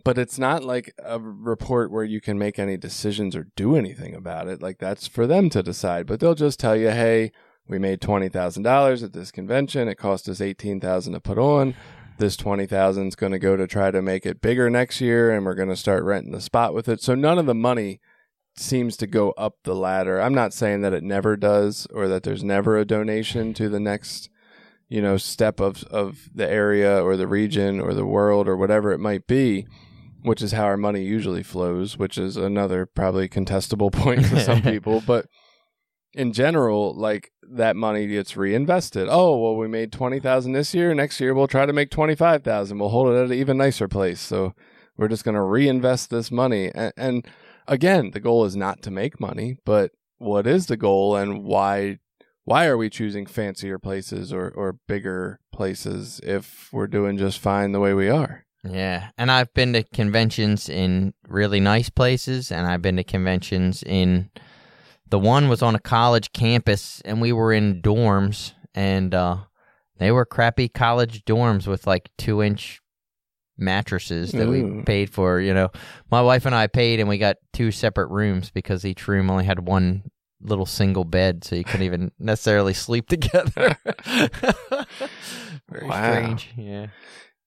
but 0.04 0.16
it's 0.16 0.38
not 0.38 0.64
like 0.64 0.94
a 1.04 1.18
report 1.20 1.90
where 1.90 2.04
you 2.04 2.20
can 2.20 2.38
make 2.38 2.58
any 2.58 2.78
decisions 2.78 3.36
or 3.36 3.48
do 3.56 3.76
anything 3.76 4.14
about 4.14 4.48
it. 4.48 4.62
Like 4.62 4.78
that's 4.78 5.06
for 5.06 5.26
them 5.26 5.50
to 5.50 5.62
decide, 5.62 6.06
but 6.06 6.20
they'll 6.20 6.34
just 6.34 6.58
tell 6.58 6.76
you, 6.76 6.90
hey, 6.90 7.32
we 7.68 7.78
made 7.78 8.00
twenty 8.00 8.28
thousand 8.28 8.62
dollars 8.62 9.02
at 9.02 9.12
this 9.12 9.30
convention. 9.30 9.88
It 9.88 9.96
cost 9.96 10.28
us 10.28 10.40
eighteen 10.40 10.80
thousand 10.80 11.12
to 11.12 11.20
put 11.20 11.38
on. 11.38 11.74
This 12.18 12.36
twenty 12.36 12.66
thousand 12.66 13.08
is 13.08 13.16
going 13.16 13.32
to 13.32 13.38
go 13.38 13.56
to 13.56 13.66
try 13.66 13.90
to 13.90 14.02
make 14.02 14.26
it 14.26 14.40
bigger 14.40 14.70
next 14.70 15.00
year, 15.00 15.30
and 15.30 15.44
we're 15.44 15.54
going 15.54 15.68
to 15.68 15.76
start 15.76 16.04
renting 16.04 16.32
the 16.32 16.40
spot 16.40 16.74
with 16.74 16.88
it. 16.88 17.02
So 17.02 17.14
none 17.14 17.38
of 17.38 17.46
the 17.46 17.54
money 17.54 18.00
seems 18.56 18.96
to 18.98 19.06
go 19.06 19.30
up 19.32 19.56
the 19.64 19.74
ladder. 19.74 20.20
I'm 20.20 20.34
not 20.34 20.52
saying 20.52 20.82
that 20.82 20.92
it 20.92 21.02
never 21.02 21.36
does 21.36 21.86
or 21.92 22.08
that 22.08 22.22
there's 22.22 22.44
never 22.44 22.76
a 22.76 22.84
donation 22.84 23.54
to 23.54 23.68
the 23.68 23.80
next, 23.80 24.28
you 24.88 25.00
know, 25.00 25.16
step 25.16 25.58
of 25.60 25.84
of 25.84 26.28
the 26.34 26.48
area 26.48 27.02
or 27.02 27.16
the 27.16 27.26
region 27.26 27.80
or 27.80 27.94
the 27.94 28.06
world 28.06 28.48
or 28.48 28.56
whatever 28.56 28.92
it 28.92 28.98
might 28.98 29.26
be, 29.26 29.66
which 30.22 30.42
is 30.42 30.52
how 30.52 30.64
our 30.64 30.76
money 30.76 31.02
usually 31.02 31.42
flows, 31.42 31.96
which 31.96 32.18
is 32.18 32.36
another 32.36 32.86
probably 32.86 33.28
contestable 33.28 33.92
point 33.92 34.26
for 34.26 34.38
some 34.38 34.62
people, 34.74 35.02
but 35.06 35.26
in 36.14 36.32
general, 36.32 36.94
like 36.94 37.32
that 37.50 37.76
money 37.76 38.06
gets 38.06 38.36
reinvested. 38.36 39.08
Oh, 39.10 39.38
well, 39.38 39.56
we 39.56 39.68
made 39.68 39.92
20,000 39.92 40.52
this 40.52 40.74
year. 40.74 40.94
Next 40.94 41.20
year, 41.20 41.34
we'll 41.34 41.48
try 41.48 41.66
to 41.66 41.72
make 41.72 41.90
25,000. 41.90 42.78
We'll 42.78 42.88
hold 42.88 43.08
it 43.08 43.18
at 43.18 43.26
an 43.26 43.32
even 43.32 43.58
nicer 43.58 43.88
place. 43.88 44.20
So 44.20 44.54
we're 44.96 45.08
just 45.08 45.24
going 45.24 45.34
to 45.34 45.42
reinvest 45.42 46.10
this 46.10 46.30
money. 46.30 46.70
And, 46.74 46.92
and 46.96 47.26
again, 47.66 48.10
the 48.12 48.20
goal 48.20 48.44
is 48.44 48.56
not 48.56 48.82
to 48.82 48.90
make 48.90 49.20
money, 49.20 49.56
but 49.64 49.92
what 50.18 50.46
is 50.46 50.66
the 50.66 50.76
goal 50.76 51.16
and 51.16 51.44
why? 51.44 51.98
Why 52.44 52.66
are 52.66 52.76
we 52.76 52.90
choosing 52.90 53.26
fancier 53.26 53.78
places 53.78 54.32
or, 54.32 54.50
or 54.50 54.78
bigger 54.88 55.38
places 55.52 56.20
if 56.24 56.68
we're 56.72 56.88
doing 56.88 57.16
just 57.16 57.38
fine 57.38 57.70
the 57.70 57.78
way 57.78 57.94
we 57.94 58.08
are? 58.08 58.44
Yeah. 58.64 59.10
And 59.16 59.30
I've 59.30 59.52
been 59.54 59.72
to 59.74 59.84
conventions 59.84 60.68
in 60.68 61.14
really 61.28 61.60
nice 61.60 61.88
places, 61.88 62.50
and 62.50 62.66
I've 62.66 62.82
been 62.82 62.96
to 62.96 63.04
conventions 63.04 63.82
in. 63.84 64.30
The 65.12 65.18
one 65.18 65.50
was 65.50 65.60
on 65.60 65.74
a 65.74 65.78
college 65.78 66.32
campus, 66.32 67.02
and 67.04 67.20
we 67.20 67.32
were 67.32 67.52
in 67.52 67.82
dorms, 67.82 68.54
and 68.74 69.14
uh, 69.14 69.36
they 69.98 70.10
were 70.10 70.24
crappy 70.24 70.70
college 70.70 71.26
dorms 71.26 71.66
with 71.66 71.86
like 71.86 72.08
two 72.16 72.42
inch 72.42 72.80
mattresses 73.58 74.32
that 74.32 74.48
we 74.48 74.82
paid 74.84 75.10
for. 75.10 75.38
You 75.38 75.52
know, 75.52 75.68
my 76.10 76.22
wife 76.22 76.46
and 76.46 76.54
I 76.54 76.66
paid, 76.66 76.98
and 76.98 77.10
we 77.10 77.18
got 77.18 77.36
two 77.52 77.70
separate 77.72 78.08
rooms 78.08 78.48
because 78.48 78.86
each 78.86 79.06
room 79.06 79.30
only 79.30 79.44
had 79.44 79.66
one 79.68 80.04
little 80.40 80.64
single 80.64 81.04
bed, 81.04 81.44
so 81.44 81.56
you 81.56 81.64
couldn't 81.64 81.82
even 81.82 82.10
necessarily 82.18 82.72
sleep 82.72 83.06
together. 83.10 83.76
Very 85.68 85.88
Wow. 85.88 86.14
strange. 86.14 86.48
Yeah. 86.56 86.86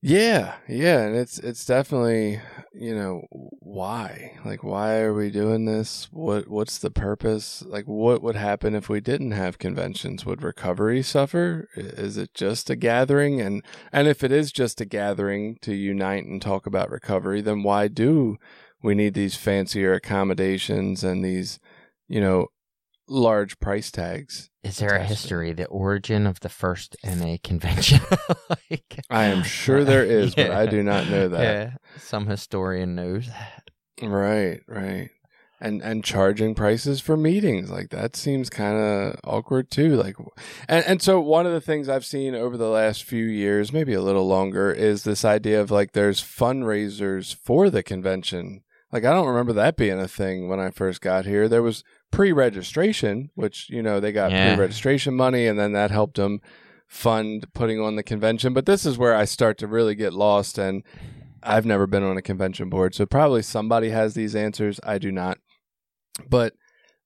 Yeah, 0.08 0.58
yeah, 0.68 1.00
and 1.00 1.16
it's 1.16 1.40
it's 1.40 1.66
definitely 1.66 2.40
you 2.76 2.94
know 2.94 3.24
why 3.32 4.38
like 4.46 4.64
why 4.64 5.00
are 5.00 5.16
we 5.16 5.32
doing 5.32 5.66
this? 5.66 6.10
What 6.12 6.48
what's 6.48 6.78
the 6.78 6.92
purpose? 6.92 7.64
Like 7.66 7.86
what 7.86 8.22
would 8.22 8.36
happen 8.36 8.76
if 8.76 8.88
we 8.88 9.02
didn't 9.02 9.32
have 9.32 9.58
conventions? 9.58 10.24
Would 10.24 10.44
recovery 10.44 11.02
suffer? 11.02 11.70
Is 11.76 12.18
it 12.18 12.36
just 12.36 12.70
a 12.70 12.76
gathering? 12.76 13.42
And 13.42 13.64
and 13.92 14.08
if 14.08 14.24
it 14.24 14.32
is 14.32 14.52
just 14.52 14.80
a 14.80 14.86
gathering 14.86 15.58
to 15.64 15.74
unite 15.74 16.26
and 16.26 16.40
talk 16.40 16.68
about 16.68 16.92
recovery, 16.92 17.42
then 17.42 17.64
why 17.64 17.88
do 17.88 18.38
we 18.84 18.94
need 18.94 19.16
these 19.16 19.36
fancier 19.36 19.94
accommodations 19.94 21.04
and 21.04 21.26
these 21.26 21.60
you 22.08 22.22
know 22.22 22.50
large 23.08 23.60
price 23.60 23.92
tags? 23.92 24.50
Is 24.64 24.78
there 24.78 24.90
a 24.90 24.96
attached 24.96 25.08
to 25.08 25.14
it? 25.14 25.18
history, 25.18 25.54
the 25.54 25.66
origin 25.68 26.26
of 26.26 26.40
the 26.40 26.50
first 26.50 26.96
NA 27.04 27.38
convention? 27.44 28.02
like, 28.50 29.00
I 29.10 29.26
am 29.26 29.44
sure 29.44 29.84
there 29.84 30.04
is, 30.06 30.36
but 30.36 30.52
I 30.52 30.66
do 30.66 30.84
not 30.84 31.10
know 31.10 31.30
that. 31.30 31.42
Yeah, 31.42 31.72
some 31.98 32.28
historian 32.28 32.96
knows. 32.96 33.28
That. 33.28 33.72
Right, 34.02 34.62
right. 34.68 35.10
And 35.62 35.82
and 35.82 36.04
charging 36.04 36.54
prices 36.54 37.00
for 37.00 37.16
meetings 37.16 37.72
like 37.72 37.90
that 37.90 38.18
seems 38.18 38.50
kind 38.50 38.78
of 38.78 39.20
awkward 39.24 39.72
too. 39.72 39.96
Like, 39.96 40.18
and 40.68 40.84
and 40.86 41.02
so 41.02 41.22
one 41.22 41.46
of 41.46 41.54
the 41.54 41.62
things 41.62 41.88
I've 41.88 42.06
seen 42.06 42.36
over 42.36 42.58
the 42.58 42.68
last 42.68 43.04
few 43.04 43.24
years, 43.24 43.72
maybe 43.72 43.94
a 43.94 44.02
little 44.02 44.28
longer, 44.28 44.70
is 44.72 45.04
this 45.04 45.24
idea 45.24 45.62
of 45.62 45.72
like 45.72 45.94
there's 45.94 46.22
fundraisers 46.22 47.34
for 47.34 47.70
the 47.70 47.84
convention. 47.84 48.64
Like 48.92 49.06
I 49.06 49.14
don't 49.14 49.28
remember 49.28 49.54
that 49.54 49.78
being 49.78 50.00
a 50.00 50.10
thing 50.10 50.50
when 50.50 50.60
I 50.60 50.72
first 50.72 51.00
got 51.02 51.26
here. 51.26 51.48
There 51.48 51.64
was 51.64 51.84
pre-registration, 52.16 53.30
which 53.36 53.70
you 53.70 53.82
know 53.82 54.00
they 54.00 54.12
got 54.12 54.32
Yeah. 54.32 54.56
pre-registration 54.56 55.14
money, 55.16 55.48
and 55.48 55.60
then 55.60 55.74
that 55.74 55.92
helped 55.92 56.16
them 56.18 56.40
fund 56.88 57.48
putting 57.54 57.80
on 57.80 57.96
the 57.96 58.04
convention. 58.04 58.54
But 58.54 58.66
this 58.66 58.86
is 58.86 58.98
where 58.98 59.16
I 59.16 59.26
start 59.26 59.58
to 59.60 59.68
really 59.68 59.96
get 59.96 60.14
lost 60.14 60.58
and 60.58 60.84
I've 61.44 61.66
never 61.66 61.86
been 61.88 62.04
on 62.04 62.18
a 62.18 62.22
convention 62.22 62.70
board, 62.70 62.96
so 62.96 63.06
probably 63.06 63.42
somebody 63.42 63.90
has 63.90 64.14
these 64.14 64.36
answers. 64.36 64.80
I 64.84 64.98
do 64.98 65.12
not. 65.12 65.38
But 66.28 66.54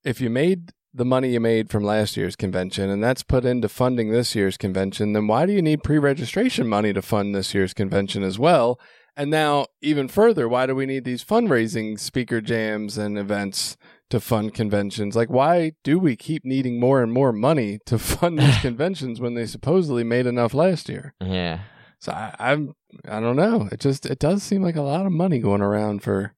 if 0.04 0.22
you 0.22 0.30
made 0.30 0.72
the 0.94 1.06
money 1.06 1.34
you 1.34 1.40
made 1.40 1.70
from 1.70 1.84
last 1.84 2.16
year's 2.16 2.36
convention 2.36 2.90
and 2.90 3.04
that's 3.04 3.24
put 3.24 3.46
into 3.46 3.68
funding 3.70 4.12
this 4.12 4.36
year's 4.36 4.58
convention, 4.58 5.14
then 5.14 5.28
why 5.28 5.46
do 5.46 5.54
you 5.54 5.62
need 5.62 5.84
pre 5.84 5.98
registration 5.98 6.68
money 6.68 6.94
to 6.94 7.02
fund 7.02 7.34
this 7.36 7.54
year's 7.54 7.74
convention 7.74 8.24
as 8.24 8.40
well? 8.40 8.80
And 9.18 9.30
now, 9.30 9.66
even 9.82 10.08
further, 10.08 10.48
why 10.48 10.66
do 10.66 10.74
we 10.76 10.86
need 10.86 11.04
these 11.04 11.26
fundraising 11.26 12.00
speaker 12.00 12.40
jams 12.42 12.98
and 12.98 13.18
events 13.18 13.76
to 14.10 14.20
fund 14.20 14.54
conventions? 14.54 15.16
Like, 15.16 15.30
why 15.30 15.74
do 15.84 16.00
we 16.00 16.16
keep 16.16 16.46
needing 16.46 16.80
more 16.80 17.02
and 17.02 17.12
more 17.12 17.32
money 17.32 17.80
to 17.86 17.98
fund 18.00 18.40
these 18.40 18.58
conventions 18.62 19.20
when 19.20 19.34
they 19.34 19.46
supposedly 19.46 20.04
made 20.04 20.26
enough 20.26 20.54
last 20.54 20.90
year? 20.90 21.14
Yeah. 21.22 21.60
So 22.00 22.12
I, 22.12 22.36
I'm, 22.40 22.76
I 23.06 23.20
don't 23.20 23.36
know. 23.36 23.68
It 23.72 23.80
just, 23.80 24.06
it 24.06 24.20
does 24.20 24.42
seem 24.44 24.62
like 24.62 24.76
a 24.76 24.82
lot 24.82 25.06
of 25.06 25.12
money 25.12 25.40
going 25.40 25.62
around 25.62 26.02
for, 26.02 26.34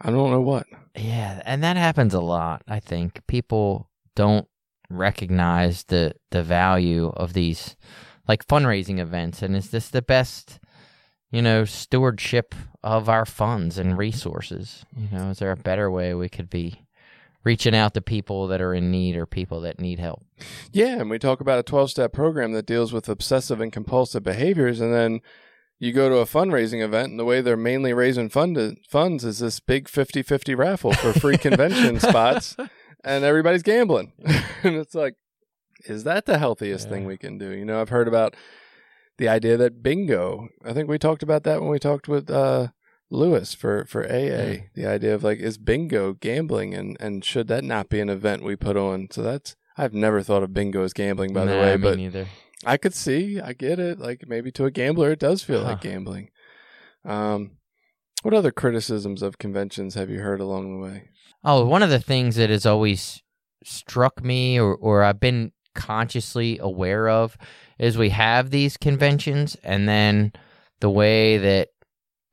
I 0.00 0.10
don't 0.10 0.30
know 0.30 0.40
what. 0.40 0.66
Yeah, 0.96 1.42
and 1.44 1.62
that 1.62 1.76
happens 1.76 2.14
a 2.14 2.20
lot. 2.20 2.62
I 2.66 2.80
think 2.80 3.24
people 3.28 3.88
don't 4.16 4.48
recognize 4.90 5.84
the 5.84 6.12
the 6.32 6.42
value 6.42 7.08
of 7.16 7.32
these 7.32 7.76
like 8.26 8.46
fundraising 8.46 8.98
events 8.98 9.40
and 9.40 9.56
is 9.56 9.70
this 9.70 9.88
the 9.88 10.02
best 10.02 10.58
you 11.30 11.40
know 11.40 11.64
stewardship 11.64 12.54
of 12.82 13.08
our 13.08 13.24
funds 13.24 13.78
and 13.78 13.96
resources 13.96 14.84
you 14.96 15.08
know 15.12 15.30
is 15.30 15.38
there 15.38 15.52
a 15.52 15.56
better 15.56 15.90
way 15.90 16.12
we 16.12 16.28
could 16.28 16.50
be 16.50 16.84
reaching 17.44 17.74
out 17.74 17.94
to 17.94 18.00
people 18.00 18.46
that 18.46 18.60
are 18.60 18.74
in 18.74 18.90
need 18.90 19.16
or 19.16 19.26
people 19.26 19.60
that 19.60 19.80
need 19.80 19.98
help 19.98 20.22
Yeah, 20.72 21.00
and 21.00 21.10
we 21.10 21.18
talk 21.18 21.40
about 21.40 21.58
a 21.58 21.62
12 21.62 21.90
step 21.90 22.12
program 22.12 22.52
that 22.52 22.66
deals 22.66 22.92
with 22.92 23.08
obsessive 23.08 23.60
and 23.60 23.72
compulsive 23.72 24.22
behaviors. 24.22 24.80
And 24.80 24.92
then 24.92 25.20
you 25.78 25.92
go 25.92 26.08
to 26.10 26.16
a 26.16 26.26
fundraising 26.26 26.82
event, 26.84 27.10
and 27.10 27.18
the 27.18 27.24
way 27.24 27.40
they're 27.40 27.56
mainly 27.56 27.94
raising 27.94 28.28
fund- 28.28 28.78
funds 28.88 29.24
is 29.24 29.38
this 29.38 29.60
big 29.60 29.88
50 29.88 30.22
50 30.22 30.54
raffle 30.54 30.92
for 30.92 31.12
free 31.14 31.38
convention 31.46 31.98
spots, 31.98 32.54
and 33.02 33.24
everybody's 33.24 33.62
gambling. 33.62 34.12
and 34.62 34.76
it's 34.76 34.94
like, 34.94 35.14
is 35.86 36.04
that 36.04 36.26
the 36.26 36.38
healthiest 36.38 36.90
thing 36.90 37.06
we 37.06 37.16
can 37.16 37.38
do? 37.38 37.50
You 37.50 37.64
know, 37.64 37.80
I've 37.80 37.88
heard 37.88 38.08
about 38.08 38.36
the 39.16 39.28
idea 39.28 39.56
that 39.56 39.82
bingo, 39.82 40.48
I 40.64 40.74
think 40.74 40.88
we 40.88 40.98
talked 40.98 41.22
about 41.22 41.44
that 41.44 41.60
when 41.60 41.70
we 41.70 41.78
talked 41.78 42.08
with, 42.08 42.30
uh, 42.30 42.68
Lewis 43.10 43.54
for 43.54 43.84
for 43.86 44.04
AA, 44.04 44.66
the 44.74 44.86
idea 44.86 45.14
of 45.14 45.24
like 45.24 45.38
is 45.38 45.58
bingo 45.58 46.12
gambling 46.14 46.74
and 46.74 46.96
and 47.00 47.24
should 47.24 47.48
that 47.48 47.64
not 47.64 47.88
be 47.88 48.00
an 48.00 48.08
event 48.08 48.44
we 48.44 48.56
put 48.56 48.76
on? 48.76 49.08
So 49.10 49.22
that's 49.22 49.56
I've 49.76 49.94
never 49.94 50.22
thought 50.22 50.42
of 50.42 50.54
bingo 50.54 50.82
as 50.84 50.92
gambling 50.92 51.32
by 51.32 51.44
the 51.44 51.54
Nah, 51.54 51.60
way, 51.62 51.76
me 51.76 51.82
but 51.82 51.96
neither 51.98 52.26
I 52.64 52.76
could 52.76 52.94
see, 52.94 53.40
I 53.40 53.52
get 53.52 53.78
it. 53.78 53.98
Like 53.98 54.24
maybe 54.26 54.52
to 54.52 54.66
a 54.66 54.70
gambler, 54.70 55.10
it 55.12 55.18
does 55.18 55.42
feel 55.42 55.62
like 55.62 55.80
gambling. 55.80 56.30
Um, 57.04 57.52
what 58.22 58.34
other 58.34 58.50
criticisms 58.50 59.22
of 59.22 59.38
conventions 59.38 59.94
have 59.94 60.10
you 60.10 60.20
heard 60.20 60.40
along 60.40 60.72
the 60.72 60.86
way? 60.86 61.08
Oh, 61.42 61.64
one 61.64 61.82
of 61.82 61.88
the 61.88 62.00
things 62.00 62.36
that 62.36 62.50
has 62.50 62.66
always 62.66 63.22
struck 63.64 64.22
me 64.22 64.60
or, 64.60 64.74
or 64.74 65.02
I've 65.02 65.20
been 65.20 65.52
consciously 65.74 66.58
aware 66.58 67.08
of 67.08 67.38
is 67.78 67.96
we 67.96 68.10
have 68.10 68.50
these 68.50 68.76
conventions 68.76 69.56
and 69.62 69.88
then 69.88 70.32
the 70.80 70.90
way 70.90 71.38
that 71.38 71.68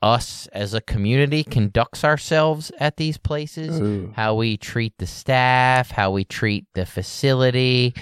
us 0.02 0.48
as 0.54 0.74
a 0.74 0.82
community 0.82 1.44
conducts 1.44 2.04
ourselves 2.04 2.72
at 2.80 2.98
these 2.98 3.18
places, 3.18 3.80
Ooh. 3.80 4.14
how 4.16 4.36
we 4.36 4.58
treat 4.58 4.98
the 4.98 5.08
staff, 5.08 5.90
how 5.92 6.12
we 6.12 6.24
treat 6.24 6.66
the 6.74 6.86
facility, 6.86 7.94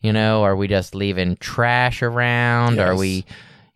you 0.00 0.12
know, 0.12 0.42
are 0.42 0.56
we 0.56 0.68
just 0.68 0.94
leaving 0.94 1.36
trash 1.36 2.02
around? 2.02 2.80
Are 2.80 2.96
we 2.96 3.24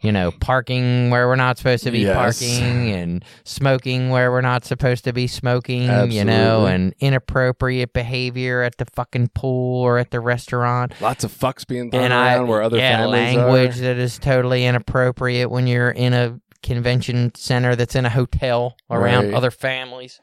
you 0.01 0.13
know, 0.13 0.31
parking 0.31 1.11
where 1.11 1.27
we're 1.27 1.35
not 1.35 1.59
supposed 1.59 1.83
to 1.83 1.91
be 1.91 2.01
Yes. 2.01 2.15
parking 2.15 2.93
and 2.93 3.25
smoking 3.45 4.11
where 4.11 4.31
we're 4.31 4.41
not 4.41 4.65
supposed 4.65 5.03
to 5.05 5.13
be 5.13 5.27
smoking, 5.27 6.13
you 6.13 6.25
know, 6.25 6.67
and 6.67 6.95
inappropriate 7.01 7.93
behavior 7.93 8.63
at 8.63 8.79
the 8.79 8.85
fucking 8.85 9.29
pool 9.35 9.83
or 9.83 9.99
at 9.99 10.13
the 10.13 10.21
restaurant. 10.21 10.93
Lots 11.01 11.25
of 11.25 11.33
fucks 11.33 11.67
being 11.67 11.91
thrown 11.91 12.05
and 12.05 12.13
around 12.13 12.39
I, 12.47 12.49
where 12.49 12.63
other 12.63 12.79
yeah, 12.79 12.99
families 12.99 13.35
language 13.35 13.79
are. 13.79 13.83
that 13.83 13.99
is 13.99 14.21
totally 14.21 14.65
inappropriate 14.65 15.51
when 15.51 15.67
you're 15.67 15.91
in 15.91 16.13
a 16.13 16.41
convention 16.63 17.33
center 17.35 17.77
that's 17.77 17.95
in 17.95 18.05
a 18.07 18.11
hotel 18.11 18.77
around 18.91 19.27
Right. 19.27 19.35
other 19.35 19.51
families. 19.51 20.21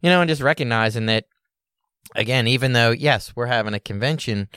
You 0.00 0.10
know, 0.10 0.20
and 0.20 0.28
just 0.28 0.42
recognizing 0.42 1.06
that 1.06 1.24
again, 2.14 2.46
even 2.48 2.72
though 2.72 2.90
yes, 2.90 3.32
we're 3.36 3.46
having 3.46 3.74
a 3.74 3.80
convention, 3.80 4.48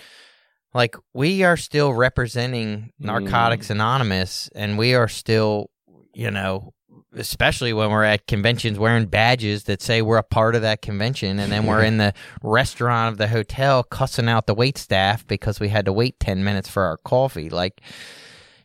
like 0.74 0.96
we 1.14 1.44
are 1.44 1.58
still 1.58 1.94
representing 1.94 2.92
Mm. 3.02 3.06
Narcotics 3.06 3.70
Anonymous 3.70 4.50
and 4.56 4.78
we 4.78 4.96
are 4.96 5.08
still, 5.08 5.70
you 6.14 6.32
know, 6.32 6.74
especially 7.16 7.74
when 7.74 7.92
we're 7.92 8.04
at 8.04 8.26
conventions 8.26 8.80
wearing 8.80 9.06
badges 9.06 9.66
that 9.66 9.84
say 9.84 10.02
we're 10.02 10.18
a 10.18 10.24
part 10.24 10.56
of 10.56 10.64
that 10.64 10.82
convention 10.82 11.38
and 11.38 11.52
then 11.52 11.68
we're 11.68 11.84
in 11.84 11.98
the 11.98 12.12
restaurant 12.42 13.12
of 13.12 13.18
the 13.20 13.28
hotel 13.28 13.84
cussing 13.84 14.28
out 14.28 14.48
the 14.48 14.54
wait 14.56 14.80
staff 14.80 15.28
because 15.28 15.60
we 15.60 15.70
had 15.70 15.86
to 15.86 15.94
wait 15.94 16.20
10 16.20 16.44
minutes 16.44 16.68
for 16.68 16.82
our 16.84 16.98
coffee 16.98 17.52
like 17.52 17.82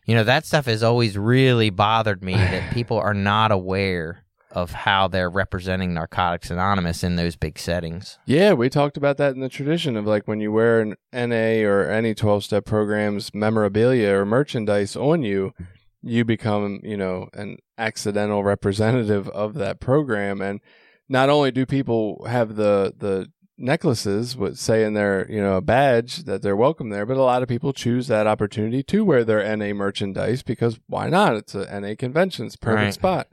you 0.09 0.15
know 0.15 0.23
that 0.23 0.45
stuff 0.45 0.65
has 0.65 0.81
always 0.81 1.17
really 1.17 1.69
bothered 1.69 2.23
me 2.23 2.33
that 2.33 2.73
people 2.73 2.97
are 2.97 3.13
not 3.13 3.51
aware 3.51 4.25
of 4.51 4.71
how 4.71 5.07
they're 5.07 5.29
representing 5.29 5.93
narcotics 5.93 6.49
anonymous 6.49 7.03
in 7.03 7.15
those 7.15 7.35
big 7.35 7.59
settings 7.59 8.17
Yeah, 8.25 8.53
we 8.53 8.69
talked 8.69 8.97
about 8.97 9.17
that 9.17 9.35
in 9.35 9.41
the 9.41 9.49
tradition 9.49 9.95
of 9.95 10.07
like 10.07 10.27
when 10.27 10.39
you 10.39 10.51
wear 10.51 10.81
an 10.81 10.95
NA 11.13 11.67
or 11.67 11.87
any 11.87 12.15
12 12.15 12.43
step 12.43 12.65
programs 12.65 13.33
memorabilia 13.33 14.09
or 14.15 14.25
merchandise 14.25 14.95
on 14.95 15.21
you, 15.21 15.53
you 16.01 16.25
become, 16.25 16.79
you 16.83 16.97
know, 16.97 17.29
an 17.33 17.57
accidental 17.77 18.43
representative 18.43 19.29
of 19.29 19.53
that 19.55 19.79
program. 19.79 20.41
And 20.41 20.61
not 21.07 21.29
only 21.29 21.51
do 21.51 21.65
people 21.65 22.25
have 22.25 22.55
the, 22.55 22.93
the, 22.97 23.31
necklaces 23.59 24.37
would 24.37 24.57
say 24.57 24.83
in 24.83 24.93
their 24.93 25.29
you 25.29 25.41
know 25.41 25.57
a 25.57 25.61
badge 25.61 26.23
that 26.23 26.41
they're 26.41 26.55
welcome 26.55 26.89
there 26.89 27.05
but 27.05 27.17
a 27.17 27.21
lot 27.21 27.43
of 27.43 27.49
people 27.49 27.73
choose 27.73 28.07
that 28.07 28.25
opportunity 28.25 28.81
to 28.81 29.03
wear 29.03 29.23
their 29.25 29.55
NA 29.57 29.73
merchandise 29.73 30.41
because 30.41 30.79
why 30.87 31.09
not 31.09 31.35
it's 31.35 31.53
a 31.53 31.79
NA 31.79 31.93
convention 31.97 32.45
it's 32.45 32.55
a 32.55 32.59
perfect 32.59 32.83
Right. 32.83 32.93
spot 32.93 33.27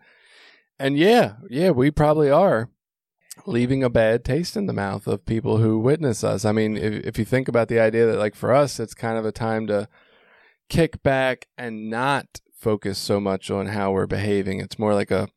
and 0.78 0.98
yeah 0.98 1.34
yeah 1.48 1.70
we 1.70 1.90
probably 1.90 2.28
are 2.30 2.68
leaving 3.46 3.84
a 3.84 3.90
bad 3.90 4.24
taste 4.24 4.56
in 4.56 4.66
the 4.66 4.72
mouth 4.72 5.06
of 5.06 5.26
people 5.26 5.58
who 5.58 5.78
witness 5.78 6.24
us. 6.24 6.44
I 6.46 6.52
mean, 6.52 6.76
if, 6.76 7.04
if 7.06 7.18
you 7.18 7.24
think 7.26 7.48
about 7.48 7.68
the 7.68 7.78
idea 7.78 8.06
that, 8.06 8.18
like, 8.18 8.34
for 8.34 8.52
us, 8.52 8.80
it's 8.80 8.94
kind 8.94 9.18
of 9.18 9.26
a 9.26 9.30
time 9.30 9.66
to 9.66 9.88
kick 10.70 11.02
back 11.02 11.46
and 11.58 11.90
not 11.90 12.40
focus 12.58 12.98
so 12.98 13.20
much 13.20 13.50
on 13.50 13.66
how 13.66 13.92
we're 13.92 14.06
behaving. 14.06 14.58
It's 14.60 14.78
more 14.78 14.94
like 14.94 15.10
a 15.10 15.28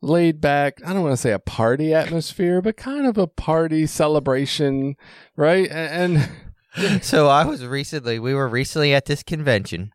laid 0.00 0.40
back, 0.40 0.80
I 0.84 0.92
don't 0.92 1.02
want 1.02 1.12
to 1.14 1.20
say 1.20 1.32
a 1.32 1.38
party 1.38 1.92
atmosphere, 1.92 2.62
but 2.62 2.76
kind 2.76 3.06
of 3.06 3.18
a 3.18 3.26
party 3.26 3.86
celebration, 3.86 4.96
right? 5.36 5.68
And, 5.70 6.28
and 6.76 7.04
so 7.04 7.28
I 7.28 7.44
was 7.44 7.64
recently 7.64 8.18
we 8.18 8.34
were 8.34 8.48
recently 8.48 8.94
at 8.94 9.06
this 9.06 9.22
convention 9.22 9.92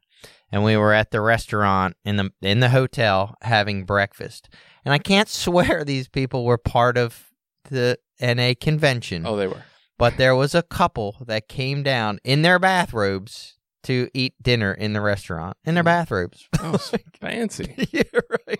and 0.51 0.64
we 0.64 0.78
were 0.78 0.93
at 0.93 1.12
the 1.12 1.22
restaurant 1.22 1.95
in 2.06 2.18
the 2.18 2.32
in 2.41 2.60
the 2.60 2.70
hotel 2.70 3.36
having 3.41 3.86
breakfast. 3.86 4.49
And 4.86 4.93
I 4.93 4.99
can't 4.99 5.30
swear 5.30 5.84
these 5.84 6.08
people 6.08 6.45
were 6.45 6.58
part 6.58 6.97
of 6.97 7.30
the 7.70 7.97
NA 8.22 8.54
convention. 8.60 9.26
oh, 9.26 9.36
they 9.36 9.47
were. 9.47 9.64
But 9.97 10.18
there 10.18 10.36
was 10.36 10.54
a 10.56 10.64
couple 10.64 11.18
that 11.28 11.47
came 11.47 11.84
down 11.84 12.20
in 12.24 12.41
their 12.41 12.60
bathrobes 12.60 13.58
to 13.84 14.10
eat 14.14 14.34
dinner 14.42 14.74
in 14.74 14.94
the 14.94 15.02
restaurant 15.02 15.58
in 15.66 15.76
their 15.76 15.84
mm. 15.84 15.88
bathrobes. 15.88 16.48
Oh, 16.60 16.78
fancy. 17.22 17.88
yeah, 17.92 18.04
right. 18.48 18.60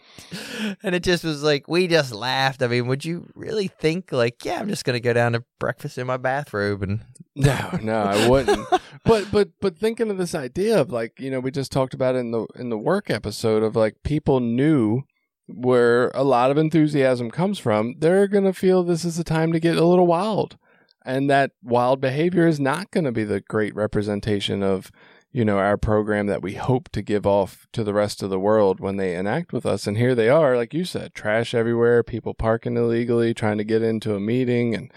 And 0.84 0.96
it 0.96 1.04
just 1.04 1.24
was 1.24 1.44
like 1.44 1.68
we 1.68 1.88
just 1.88 2.14
laughed. 2.14 2.62
I 2.62 2.68
mean, 2.68 2.88
would 2.88 3.06
you 3.06 3.32
really 3.36 3.68
think 3.68 4.12
like, 4.12 4.46
yeah, 4.46 4.60
I'm 4.60 4.70
just 4.70 4.86
gonna 4.86 5.00
go 5.00 5.14
down 5.14 5.34
to 5.34 5.44
breakfast 5.60 5.98
in 5.98 6.08
my 6.08 6.18
bathrobe 6.18 6.84
and 6.84 7.02
No, 7.36 7.80
no, 7.82 8.04
I 8.04 8.28
wouldn't. 8.28 8.68
but 9.06 9.32
but 9.32 9.50
but 9.60 9.78
thinking 9.78 10.10
of 10.10 10.18
this 10.18 10.36
idea 10.36 10.80
of 10.80 10.92
like 10.92 11.20
you 11.20 11.32
know 11.32 11.40
we 11.40 11.52
just 11.52 11.72
talked 11.72 11.94
about 11.94 12.16
in 12.16 12.32
the 12.32 12.46
in 12.56 12.70
the 12.70 12.78
work 12.78 13.10
episode 13.10 13.64
of 13.64 13.76
like 13.76 14.04
people 14.04 14.40
knew 14.40 15.04
where 15.48 16.10
a 16.10 16.24
lot 16.24 16.52
of 16.52 16.58
enthusiasm 16.58 17.30
comes 17.32 17.60
from. 17.60 17.96
They're 18.00 18.28
gonna 18.28 18.54
feel 18.54 18.84
this 18.84 19.06
is 19.06 19.20
a 19.20 19.24
time 19.24 19.52
to 19.54 19.60
get 19.60 19.78
a 19.78 19.86
little 19.86 20.08
wild, 20.08 20.58
and 21.06 21.30
that 21.30 21.52
wild 21.62 22.02
behavior 22.02 22.48
is 22.48 22.60
not 22.60 22.92
gonna 22.92 23.12
be 23.12 23.24
the 23.24 23.42
great 23.42 23.76
representation 23.76 24.64
of 24.64 24.92
you 25.34 25.44
know 25.44 25.58
our 25.58 25.76
program 25.78 26.28
that 26.28 26.42
we 26.42 26.54
hope 26.54 26.88
to 26.94 27.02
give 27.02 27.26
off 27.26 27.68
to 27.74 27.84
the 27.84 27.94
rest 27.94 28.24
of 28.24 28.30
the 28.30 28.40
world 28.40 28.80
when 28.80 28.96
they 28.98 29.16
enact 29.16 29.52
with 29.52 29.66
us. 29.66 29.86
And 29.88 29.98
here 29.98 30.16
they 30.16 30.30
are, 30.30 30.56
like 30.56 30.74
you 30.74 30.86
said, 30.86 31.14
trash 31.14 31.54
everywhere, 31.54 32.04
people 32.04 32.34
parking 32.34 32.78
illegally, 32.78 33.34
trying 33.34 33.58
to 33.58 33.64
get 33.66 33.82
into 33.82 34.16
a 34.16 34.20
meeting 34.20 34.74
and. 34.76 34.92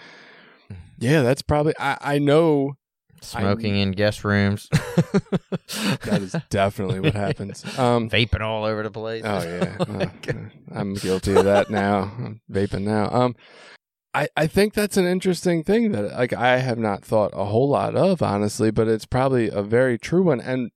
Yeah, 0.99 1.21
that's 1.23 1.43
probably. 1.43 1.75
I, 1.79 1.99
I 2.01 2.19
know 2.19 2.77
smoking 3.21 3.77
in 3.77 3.93
guest 3.93 4.25
rooms. 4.25 4.69
that 4.73 6.21
is 6.23 6.35
definitely 6.49 7.01
what 7.01 7.15
happens. 7.15 7.65
Um, 7.79 8.09
vaping 8.09 8.41
all 8.41 8.65
over 8.65 8.83
the 8.83 8.91
place. 8.91 9.23
oh 9.25 9.43
yeah, 9.43 9.77
Uh, 9.79 10.37
I'm 10.73 10.95
guilty 10.95 11.35
of 11.35 11.45
that 11.45 11.71
now. 11.71 12.13
I'm 12.19 12.41
vaping 12.51 12.83
now. 12.83 13.11
Um, 13.11 13.37
I 14.17 14.29
I 14.37 14.47
think 14.47 14.73
that's 14.73 14.97
an 14.97 15.05
interesting 15.05 15.63
thing 15.63 15.93
that 15.93 16.13
like 16.13 16.33
I 16.33 16.59
have 16.59 16.79
not 16.79 17.05
thought 17.05 17.33
a 17.35 17.45
whole 17.45 17.69
lot 17.69 17.95
of 17.95 18.23
honestly, 18.23 18.71
but 18.71 18.89
it's 18.89 19.05
probably 19.05 19.51
a 19.51 19.63
very 19.63 19.99
true 19.99 20.23
one. 20.23 20.41
And 20.41 20.71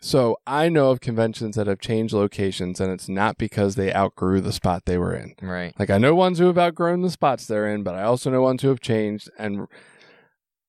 so 0.00 0.36
I 0.46 0.68
know 0.68 0.90
of 0.90 1.00
conventions 1.00 1.56
that 1.56 1.66
have 1.66 1.80
changed 1.80 2.14
locations, 2.14 2.80
and 2.80 2.92
it's 2.92 3.08
not 3.08 3.38
because 3.38 3.74
they 3.74 3.92
outgrew 3.92 4.40
the 4.40 4.52
spot 4.52 4.84
they 4.84 4.98
were 4.98 5.14
in. 5.14 5.34
right. 5.42 5.74
Like 5.78 5.90
I 5.90 5.98
know 5.98 6.14
ones 6.14 6.38
who 6.38 6.46
have 6.46 6.58
outgrown 6.58 7.02
the 7.02 7.10
spots 7.10 7.46
they're 7.46 7.68
in, 7.68 7.82
but 7.82 7.96
I 7.96 8.04
also 8.04 8.30
know 8.30 8.42
ones 8.42 8.62
who 8.62 8.68
have 8.68 8.80
changed 8.80 9.28
and 9.36 9.66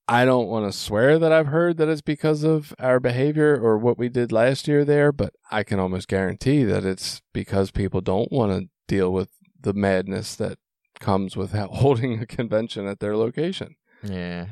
I 0.09 0.24
don't 0.26 0.47
want 0.47 0.72
to 0.72 0.78
swear 0.78 1.20
that 1.20 1.34
I've 1.34 1.47
heard 1.47 1.78
that 1.78 1.89
it's 1.89 2.01
because 2.01 2.43
of 2.43 2.74
our 2.80 2.99
behavior 2.99 3.59
or 3.61 3.78
what 3.78 3.97
we 3.97 4.07
did 4.07 4.32
last 4.32 4.68
year 4.68 4.86
there, 4.86 5.11
but 5.11 5.34
I 5.51 5.63
can 5.63 5.80
almost 5.80 6.07
guarantee 6.07 6.63
that 6.63 6.86
it's 6.86 7.22
because 7.34 7.72
people 7.72 7.99
don't 7.99 8.32
want 8.32 8.53
to 8.53 8.70
deal 8.88 9.11
with 9.11 9.30
the 9.59 9.74
madness 9.74 10.36
that 10.38 10.59
comes 11.00 11.36
with 11.38 11.52
holding 11.54 12.20
a 12.22 12.26
convention 12.26 12.88
at 12.88 13.00
their 13.00 13.16
location. 13.16 13.76
Yeah. 14.04 14.48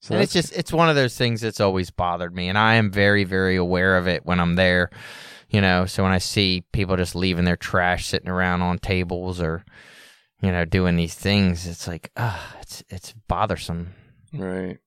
So 0.00 0.14
and 0.14 0.22
it's 0.22 0.32
just 0.32 0.52
it's 0.52 0.72
one 0.72 0.88
of 0.88 0.94
those 0.96 1.16
things 1.16 1.40
that's 1.40 1.60
always 1.60 1.90
bothered 1.90 2.32
me 2.34 2.48
and 2.48 2.56
I 2.56 2.74
am 2.74 2.90
very 2.92 3.24
very 3.24 3.56
aware 3.56 3.96
of 3.96 4.06
it 4.06 4.24
when 4.24 4.38
I'm 4.40 4.54
there. 4.54 4.90
You 5.50 5.60
know, 5.60 5.86
so 5.86 6.02
when 6.02 6.12
I 6.12 6.18
see 6.18 6.64
people 6.72 6.96
just 6.96 7.14
leaving 7.14 7.44
their 7.44 7.56
trash 7.56 8.06
sitting 8.06 8.28
around 8.28 8.62
on 8.62 8.78
tables 8.78 9.40
or 9.40 9.64
you 10.42 10.52
know 10.52 10.64
doing 10.64 10.94
these 10.96 11.14
things, 11.14 11.66
it's 11.66 11.88
like 11.88 12.10
ah, 12.16 12.54
it's 12.60 12.84
it's 12.90 13.12
bothersome. 13.28 13.94
right. 14.32 14.78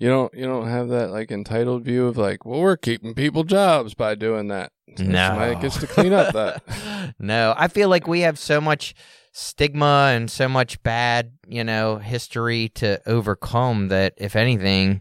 You 0.00 0.08
don't 0.08 0.32
you 0.34 0.44
don't 0.44 0.68
have 0.68 0.88
that 0.90 1.10
like 1.10 1.30
entitled 1.30 1.84
view 1.84 2.06
of 2.06 2.16
like, 2.18 2.44
well, 2.44 2.60
we're 2.60 2.76
keeping 2.76 3.14
people 3.14 3.42
jobs 3.44 3.94
by 3.94 4.14
doing 4.16 4.48
that. 4.48 4.70
So 4.96 5.04
No. 5.04 5.28
somebody 5.28 5.54
gets 5.60 5.78
to 5.80 5.86
clean 5.86 6.12
up 6.12 6.32
that. 6.34 7.14
no, 7.18 7.54
I 7.56 7.68
feel 7.68 7.88
like 7.88 8.06
we 8.06 8.20
have 8.20 8.38
so 8.38 8.60
much 8.60 8.94
stigma 9.38 10.10
and 10.14 10.30
so 10.30 10.48
much 10.48 10.82
bad, 10.82 11.32
you 11.46 11.62
know, 11.64 11.96
history 11.98 12.70
to 12.70 13.00
overcome 13.08 13.88
that 13.88 14.14
if 14.16 14.34
anything, 14.36 15.00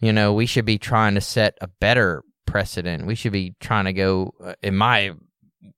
you 0.00 0.12
know, 0.12 0.32
we 0.32 0.46
should 0.46 0.64
be 0.64 0.78
trying 0.78 1.14
to 1.14 1.20
set 1.20 1.58
a 1.60 1.66
better 1.66 2.22
precedent. 2.46 3.06
We 3.06 3.14
should 3.14 3.32
be 3.32 3.54
trying 3.60 3.86
to 3.86 3.92
go 3.92 4.32
uh, 4.42 4.54
in 4.62 4.76
my 4.76 5.12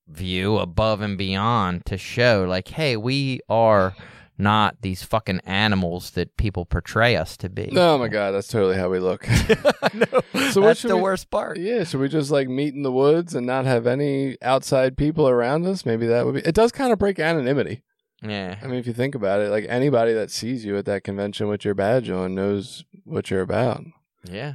view 0.08 0.58
above 0.58 1.00
and 1.00 1.16
beyond 1.16 1.86
to 1.86 1.96
show 1.98 2.44
like, 2.48 2.68
hey, 2.68 2.96
we 2.96 3.40
are 3.48 3.94
not 4.38 4.76
these 4.82 5.02
fucking 5.02 5.40
animals 5.46 6.10
that 6.10 6.36
people 6.36 6.66
portray 6.66 7.16
us 7.16 7.38
to 7.38 7.48
be. 7.48 7.72
Oh 7.74 7.96
my 7.96 8.08
god, 8.08 8.32
that's 8.32 8.48
totally 8.48 8.76
how 8.76 8.90
we 8.90 8.98
look. 8.98 9.26
no, 9.94 10.04
So 10.50 10.60
that's 10.60 10.82
the 10.82 10.94
we- 10.96 11.02
worst 11.02 11.30
part. 11.30 11.56
Yeah, 11.58 11.84
should 11.84 12.00
we 12.00 12.08
just 12.08 12.30
like 12.30 12.46
meet 12.48 12.74
in 12.74 12.82
the 12.82 12.92
woods 12.92 13.34
and 13.34 13.46
not 13.46 13.64
have 13.64 13.86
any 13.86 14.36
outside 14.42 14.98
people 14.98 15.26
around 15.26 15.64
us? 15.66 15.86
Maybe 15.86 16.06
that 16.08 16.26
would 16.26 16.34
be. 16.34 16.40
It 16.40 16.54
does 16.54 16.70
kind 16.72 16.92
of 16.92 16.98
break 16.98 17.18
anonymity. 17.18 17.82
Yeah. 18.22 18.56
I 18.62 18.66
mean, 18.66 18.78
if 18.78 18.86
you 18.86 18.92
think 18.92 19.14
about 19.14 19.40
it, 19.40 19.50
like 19.50 19.66
anybody 19.68 20.12
that 20.14 20.30
sees 20.30 20.64
you 20.64 20.76
at 20.76 20.86
that 20.86 21.04
convention 21.04 21.48
with 21.48 21.64
your 21.64 21.74
badge 21.74 22.10
on 22.10 22.34
knows 22.34 22.84
what 23.04 23.30
you're 23.30 23.42
about. 23.42 23.82
Yeah. 24.24 24.54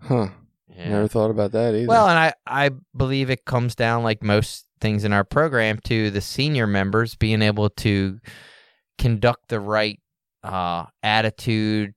Huh. 0.00 0.28
Yeah. 0.68 0.88
Never 0.88 1.08
thought 1.08 1.30
about 1.30 1.52
that 1.52 1.74
either. 1.74 1.86
Well, 1.86 2.08
and 2.08 2.18
I, 2.18 2.32
I 2.46 2.70
believe 2.96 3.28
it 3.28 3.44
comes 3.44 3.74
down, 3.74 4.02
like 4.02 4.22
most 4.22 4.66
things 4.80 5.04
in 5.04 5.12
our 5.12 5.24
program, 5.24 5.78
to 5.84 6.10
the 6.10 6.20
senior 6.20 6.66
members 6.66 7.14
being 7.14 7.42
able 7.42 7.68
to 7.70 8.18
conduct 8.98 9.48
the 9.48 9.60
right 9.60 10.00
uh, 10.44 10.86
attitude, 11.04 11.94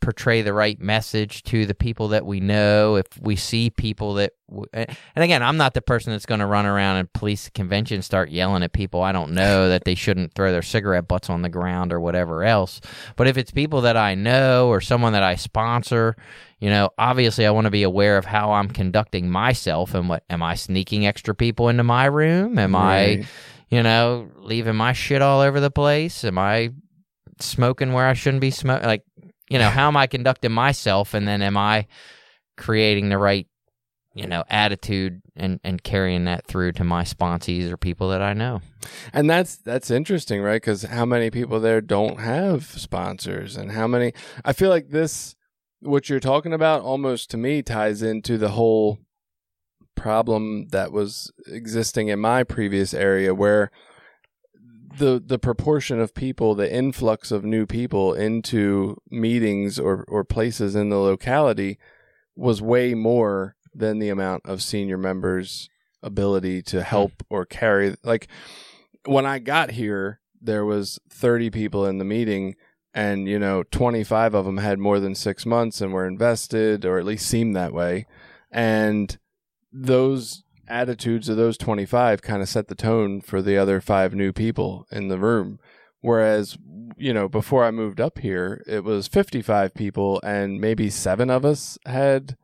portray 0.00 0.42
the 0.42 0.52
right 0.52 0.80
message 0.80 1.42
to 1.42 1.66
the 1.66 1.74
people 1.74 2.08
that 2.08 2.24
we 2.24 2.38
know. 2.38 2.94
If 2.94 3.06
we 3.20 3.34
see 3.34 3.70
people 3.70 4.14
that, 4.14 4.32
w- 4.48 4.66
and 4.72 4.96
again, 5.16 5.42
I'm 5.42 5.56
not 5.56 5.74
the 5.74 5.82
person 5.82 6.12
that's 6.12 6.26
going 6.26 6.38
to 6.40 6.46
run 6.46 6.64
around 6.64 6.98
and 6.98 7.12
police 7.12 7.50
convention 7.50 8.02
start 8.02 8.30
yelling 8.30 8.62
at 8.62 8.72
people 8.72 9.02
I 9.02 9.10
don't 9.10 9.32
know 9.32 9.68
that 9.68 9.84
they 9.84 9.96
shouldn't 9.96 10.34
throw 10.34 10.52
their 10.52 10.62
cigarette 10.62 11.08
butts 11.08 11.28
on 11.28 11.42
the 11.42 11.48
ground 11.48 11.92
or 11.92 12.00
whatever 12.00 12.44
else. 12.44 12.80
But 13.16 13.26
if 13.26 13.36
it's 13.36 13.50
people 13.50 13.80
that 13.80 13.96
I 13.96 14.14
know 14.14 14.68
or 14.68 14.80
someone 14.80 15.12
that 15.14 15.24
I 15.24 15.34
sponsor, 15.34 16.16
you 16.60 16.70
know, 16.70 16.90
obviously 16.98 17.46
I 17.46 17.50
want 17.50 17.64
to 17.64 17.70
be 17.70 17.82
aware 17.82 18.16
of 18.16 18.24
how 18.24 18.52
I'm 18.52 18.68
conducting 18.68 19.28
myself 19.28 19.94
and 19.94 20.08
what 20.08 20.22
am 20.30 20.42
I 20.42 20.54
sneaking 20.54 21.04
extra 21.04 21.34
people 21.34 21.68
into 21.68 21.82
my 21.82 22.04
room? 22.04 22.58
Am 22.60 22.76
I, 22.76 23.26
you 23.70 23.82
know, 23.82 24.30
leaving 24.36 24.76
my 24.76 24.92
shit 24.92 25.20
all 25.20 25.40
over 25.40 25.58
the 25.58 25.70
place? 25.70 26.24
Am 26.24 26.38
I 26.38 26.70
smoking 27.40 27.92
where 27.92 28.06
I 28.06 28.14
shouldn't 28.14 28.40
be 28.40 28.50
smoking? 28.50 28.86
Like, 28.86 29.04
you 29.48 29.58
know, 29.58 29.70
how 29.70 29.88
am 29.88 29.96
I 29.96 30.06
conducting 30.06 30.52
myself 30.52 31.14
and 31.14 31.26
then 31.26 31.42
am 31.42 31.56
I 31.56 31.86
creating 32.56 33.08
the 33.08 33.18
right, 33.18 33.46
you 34.14 34.26
know, 34.26 34.44
attitude 34.48 35.22
and 35.36 35.60
and 35.62 35.82
carrying 35.82 36.24
that 36.24 36.46
through 36.46 36.72
to 36.72 36.84
my 36.84 37.04
sponsees 37.04 37.70
or 37.70 37.76
people 37.76 38.08
that 38.10 38.22
I 38.22 38.32
know? 38.32 38.60
And 39.12 39.28
that's 39.28 39.56
that's 39.56 39.90
interesting, 39.90 40.42
right? 40.42 40.60
Because 40.60 40.82
how 40.82 41.04
many 41.04 41.30
people 41.30 41.60
there 41.60 41.80
don't 41.80 42.20
have 42.20 42.64
sponsors, 42.64 43.56
and 43.56 43.72
how 43.72 43.86
many? 43.86 44.12
I 44.44 44.52
feel 44.52 44.70
like 44.70 44.90
this, 44.90 45.36
what 45.80 46.08
you're 46.08 46.20
talking 46.20 46.52
about, 46.52 46.82
almost 46.82 47.30
to 47.30 47.36
me 47.36 47.62
ties 47.62 48.02
into 48.02 48.38
the 48.38 48.50
whole 48.50 48.98
problem 49.94 50.68
that 50.68 50.92
was 50.92 51.32
existing 51.46 52.08
in 52.08 52.20
my 52.20 52.44
previous 52.44 52.94
area, 52.94 53.34
where 53.34 53.70
the 54.96 55.22
the 55.24 55.38
proportion 55.38 56.00
of 56.00 56.14
people, 56.14 56.54
the 56.54 56.72
influx 56.72 57.30
of 57.30 57.44
new 57.44 57.66
people 57.66 58.14
into 58.14 59.00
meetings 59.10 59.78
or 59.78 60.04
or 60.08 60.24
places 60.24 60.74
in 60.74 60.88
the 60.88 60.96
locality 60.96 61.78
was 62.36 62.62
way 62.62 62.94
more 62.94 63.56
than 63.74 63.98
the 63.98 64.08
amount 64.08 64.46
of 64.46 64.62
senior 64.62 64.98
members' 64.98 65.68
ability 66.02 66.62
to 66.62 66.78
hmm. 66.78 66.84
help 66.84 67.12
or 67.28 67.44
carry 67.44 67.96
like 68.02 68.28
when 69.04 69.26
I 69.26 69.38
got 69.38 69.72
here, 69.72 70.20
there 70.40 70.64
was 70.64 70.98
30 71.10 71.50
people 71.50 71.86
in 71.86 71.98
the 71.98 72.04
meeting, 72.04 72.56
and 72.94 73.28
you 73.28 73.38
know, 73.38 73.62
25 73.64 74.34
of 74.34 74.44
them 74.44 74.58
had 74.58 74.78
more 74.78 75.00
than 75.00 75.14
six 75.14 75.46
months 75.46 75.80
and 75.80 75.92
were 75.92 76.06
invested, 76.06 76.84
or 76.84 76.98
at 76.98 77.04
least 77.04 77.26
seemed 77.26 77.56
that 77.56 77.72
way. 77.72 78.06
And 78.50 79.16
those 79.72 80.44
attitudes 80.68 81.28
of 81.28 81.36
those 81.36 81.58
25 81.58 82.22
kind 82.22 82.42
of 82.42 82.48
set 82.48 82.68
the 82.68 82.74
tone 82.74 83.20
for 83.20 83.42
the 83.42 83.56
other 83.56 83.80
five 83.80 84.14
new 84.14 84.32
people 84.32 84.86
in 84.90 85.08
the 85.08 85.18
room. 85.18 85.58
Whereas, 86.00 86.56
you 86.96 87.12
know, 87.12 87.28
before 87.28 87.64
I 87.64 87.70
moved 87.70 88.00
up 88.00 88.18
here, 88.18 88.62
it 88.66 88.84
was 88.84 89.08
55 89.08 89.74
people, 89.74 90.20
and 90.22 90.60
maybe 90.60 90.90
seven 90.90 91.28
of 91.28 91.44
us 91.44 91.76
had 91.86 92.36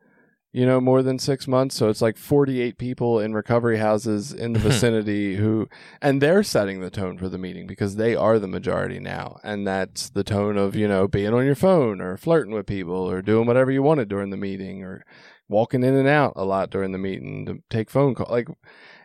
you 0.55 0.65
know, 0.65 0.79
more 0.79 1.03
than 1.03 1.19
six 1.19 1.49
months. 1.49 1.75
So 1.75 1.89
it's 1.89 2.01
like 2.01 2.15
48 2.15 2.77
people 2.77 3.19
in 3.19 3.33
recovery 3.33 3.77
houses 3.77 4.31
in 4.31 4.53
the 4.53 4.59
vicinity 4.69 5.35
who, 5.35 5.67
and 6.01 6.21
they're 6.21 6.43
setting 6.43 6.79
the 6.79 6.89
tone 6.89 7.17
for 7.17 7.27
the 7.27 7.37
meeting 7.37 7.67
because 7.67 7.97
they 7.97 8.15
are 8.15 8.39
the 8.39 8.47
majority 8.47 8.97
now. 8.97 9.37
And 9.43 9.67
that's 9.67 10.09
the 10.09 10.23
tone 10.23 10.57
of, 10.57 10.73
you 10.73 10.87
know, 10.87 11.09
being 11.09 11.33
on 11.33 11.45
your 11.45 11.55
phone 11.55 11.99
or 11.99 12.15
flirting 12.15 12.53
with 12.53 12.67
people 12.67 12.95
or 12.95 13.21
doing 13.21 13.45
whatever 13.45 13.69
you 13.69 13.83
wanted 13.83 14.07
during 14.07 14.29
the 14.29 14.37
meeting 14.37 14.81
or 14.81 15.03
walking 15.47 15.83
in 15.83 15.95
and 15.95 16.07
out 16.07 16.33
a 16.35 16.43
lot 16.45 16.69
during 16.69 16.91
the 16.91 16.97
meeting 16.97 17.45
to 17.45 17.61
take 17.69 17.89
phone 17.89 18.15
call. 18.15 18.27
Like, 18.29 18.47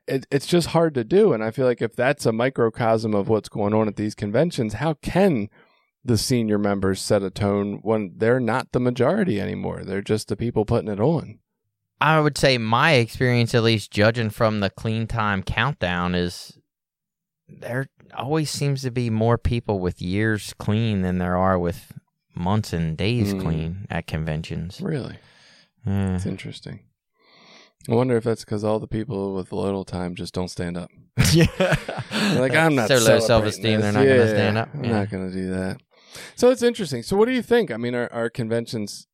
it, 0.07 0.27
it's 0.31 0.47
just 0.47 0.69
hard 0.69 0.95
to 0.95 1.05
do. 1.05 1.33
And 1.33 1.45
I 1.45 1.51
feel 1.51 1.67
like 1.67 1.83
if 1.83 1.95
that's 1.95 2.27
a 2.27 2.33
microcosm 2.33 3.15
of 3.15 3.29
what's 3.29 3.49
going 3.49 3.75
on 3.75 3.89
at 3.89 3.97
these 3.97 4.15
conventions, 4.15 4.75
how 4.75 4.95
can 4.95 5.49
the 6.05 6.17
senior 6.17 6.59
members 6.59 7.01
set 7.01 7.23
a 7.23 7.31
tone 7.31 7.81
when 7.83 8.15
they're 8.17 8.41
not 8.41 8.73
the 8.73 8.81
majority 8.81 9.41
anymore? 9.41 9.85
They're 9.85 10.01
just 10.01 10.29
the 10.29 10.37
people 10.37 10.65
putting 10.65 10.91
it 10.91 11.01
on. 11.01 11.39
I 12.01 12.19
would 12.21 12.39
say 12.39 12.57
my 12.57 12.93
experience, 12.93 13.55
at 13.55 13.63
least 13.63 13.91
judging 13.91 14.31
from 14.31 14.61
the 14.61 14.71
clean 14.71 15.07
time 15.07 15.43
countdown, 15.43 16.15
is 16.15 16.57
there 17.47 17.89
always 18.17 18.51
seems 18.51 18.81
to 18.83 18.91
be 18.91 19.11
more 19.11 19.37
people 19.37 19.79
with 19.81 20.01
years 20.01 20.55
clean 20.59 21.03
than 21.03 21.19
there 21.19 21.37
are 21.37 21.59
with 21.59 21.93
months 22.35 22.73
and 22.73 22.97
days 22.97 23.35
Mm. 23.35 23.43
clean 23.43 23.87
at 23.91 24.07
conventions. 24.07 24.81
Really? 24.81 25.17
Yeah. 25.87 26.15
It's 26.15 26.27
interesting. 26.27 26.81
I 27.89 27.95
wonder 27.95 28.17
if 28.17 28.25
that's 28.25 28.45
because 28.45 28.63
all 28.63 28.79
the 28.79 28.87
people 28.87 29.35
with 29.35 29.53
little 29.53 29.85
time 29.85 30.15
just 30.15 30.35
don't 30.35 30.49
stand 30.49 30.77
up. 30.77 30.91
yeah. 31.33 31.47
Like, 32.39 32.55
I'm 32.55 32.75
not 32.75 32.89
so 32.89 32.99
low 32.99 33.21
self 33.21 33.45
esteem. 33.45 33.81
They're 33.81 33.93
not 33.93 34.05
going 34.05 34.19
to 34.19 34.29
stand 34.29 34.59
up. 34.59 34.69
I'm 34.75 34.83
not 34.83 35.11
going 35.11 35.31
to 35.31 35.35
do 35.35 35.51
that. 35.51 35.79
So 36.35 36.51
it's 36.51 36.63
interesting. 36.63 37.03
So 37.03 37.17
what 37.17 37.27
do 37.27 37.33
you 37.33 37.43
think? 37.43 37.71
I 37.71 37.77
mean, 37.77 37.95
are, 37.95 38.13
are 38.13 38.29
conventions 38.29 39.07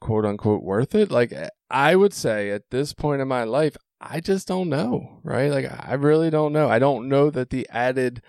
quote 0.00 0.24
unquote 0.24 0.62
worth 0.62 0.94
it? 0.94 1.10
Like, 1.10 1.32
eh, 1.32 1.48
I 1.70 1.96
would 1.96 2.14
say 2.14 2.50
at 2.50 2.70
this 2.70 2.94
point 2.94 3.20
in 3.20 3.28
my 3.28 3.44
life, 3.44 3.76
I 4.00 4.20
just 4.20 4.48
don't 4.48 4.68
know, 4.68 5.20
right? 5.22 5.50
Like, 5.50 5.66
I 5.70 5.94
really 5.94 6.30
don't 6.30 6.52
know. 6.52 6.68
I 6.68 6.78
don't 6.78 7.08
know 7.08 7.30
that 7.30 7.50
the 7.50 7.66
added 7.70 8.22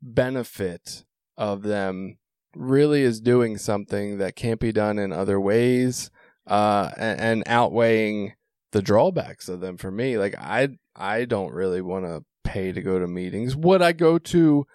benefit 0.00 1.04
of 1.36 1.62
them 1.62 2.18
really 2.54 3.02
is 3.02 3.20
doing 3.20 3.56
something 3.56 4.18
that 4.18 4.36
can't 4.36 4.60
be 4.60 4.72
done 4.72 4.98
in 4.98 5.12
other 5.12 5.40
ways 5.40 6.10
uh, 6.46 6.90
and, 6.96 7.20
and 7.20 7.42
outweighing 7.46 8.34
the 8.72 8.82
drawbacks 8.82 9.48
of 9.48 9.60
them 9.60 9.76
for 9.76 9.90
me. 9.90 10.18
Like 10.18 10.34
I 10.38 10.70
I 10.96 11.24
don't 11.24 11.52
really 11.52 11.80
want 11.80 12.04
to 12.04 12.24
pay 12.44 12.72
to 12.72 12.82
go 12.82 12.98
to 12.98 13.06
meetings. 13.06 13.54
Would 13.56 13.82
I 13.82 13.92
go 13.92 14.18
to 14.18 14.66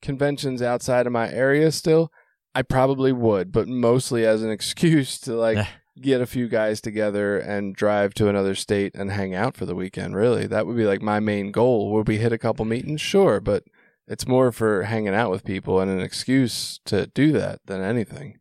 conventions 0.00 0.60
outside 0.60 1.06
of 1.06 1.12
my 1.12 1.30
area 1.30 1.70
still? 1.70 2.10
I 2.54 2.62
probably 2.62 3.12
would, 3.12 3.52
but 3.52 3.68
mostly 3.68 4.26
as 4.26 4.42
an 4.42 4.50
excuse 4.58 5.18
to 5.20 5.34
like 5.34 5.66
get 6.00 6.20
a 6.20 6.26
few 6.26 6.48
guys 6.48 6.80
together 6.80 7.38
and 7.38 7.76
drive 7.76 8.14
to 8.14 8.28
another 8.28 8.54
state 8.54 8.94
and 8.94 9.12
hang 9.12 9.34
out 9.34 9.56
for 9.56 9.66
the 9.66 9.74
weekend. 9.74 10.16
Really, 10.16 10.46
that 10.46 10.66
would 10.66 10.76
be 10.76 10.86
like 10.86 11.02
my 11.02 11.20
main 11.20 11.52
goal. 11.52 11.92
Would 11.92 12.08
we 12.08 12.18
hit 12.18 12.32
a 12.32 12.38
couple 12.38 12.64
meetings? 12.64 13.00
Sure, 13.00 13.40
but 13.40 13.64
it's 14.08 14.26
more 14.26 14.50
for 14.50 14.82
hanging 14.84 15.14
out 15.14 15.30
with 15.30 15.44
people 15.44 15.80
and 15.80 15.90
an 15.90 16.00
excuse 16.00 16.80
to 16.86 17.06
do 17.06 17.32
that 17.32 17.60
than 17.66 17.80
anything. 17.80 18.38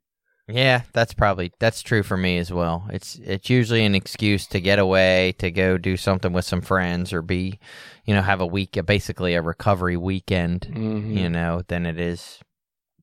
Yeah, 0.47 0.81
that's 0.93 1.13
probably 1.13 1.51
that's 1.59 1.81
true 1.81 2.03
for 2.03 2.17
me 2.17 2.37
as 2.37 2.51
well. 2.51 2.87
It's 2.91 3.15
it's 3.23 3.49
usually 3.49 3.85
an 3.85 3.95
excuse 3.95 4.47
to 4.47 4.59
get 4.59 4.79
away, 4.79 5.33
to 5.39 5.51
go 5.51 5.77
do 5.77 5.95
something 5.97 6.33
with 6.33 6.45
some 6.45 6.61
friends, 6.61 7.13
or 7.13 7.21
be, 7.21 7.59
you 8.05 8.13
know, 8.13 8.21
have 8.21 8.41
a 8.41 8.45
week, 8.45 8.77
basically 8.85 9.33
a 9.35 9.41
recovery 9.41 9.97
weekend. 9.97 10.67
Mhm. 10.71 11.17
You 11.17 11.29
know, 11.29 11.61
than 11.67 11.85
it 11.85 11.99
is 11.99 12.39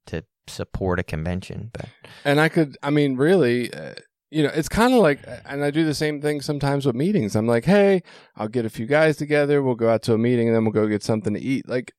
to 0.07 0.25
support 0.47 0.99
a 0.99 1.03
convention. 1.03 1.71
But 1.73 1.87
And 2.25 2.41
I 2.41 2.49
could, 2.49 2.77
I 2.83 2.91
mean, 2.91 3.17
really, 3.17 3.73
uh, 3.73 3.95
you 4.31 4.43
know, 4.43 4.51
it's 4.55 4.69
kind 4.69 4.93
of 4.93 5.01
like, 5.01 5.21
and 5.47 5.65
I 5.65 5.71
do 5.71 5.87
the 5.87 5.95
same 5.95 6.21
thing 6.21 6.43
sometimes 6.43 6.85
with 6.85 6.95
meetings. 6.95 7.35
I'm 7.35 7.47
like, 7.47 7.65
hey, 7.65 8.03
I'll 8.37 8.49
get 8.49 8.67
a 8.67 8.71
few 8.71 8.85
guys 8.85 9.17
together. 9.17 9.63
We'll 9.63 9.75
go 9.75 9.89
out 9.89 10.03
to 10.03 10.13
a 10.13 10.19
meeting 10.19 10.49
and 10.49 10.55
then 10.57 10.65
we'll 10.65 10.73
go 10.73 10.87
get 10.87 11.03
something 11.03 11.33
to 11.33 11.41
eat. 11.41 11.67
Like, 11.67 11.93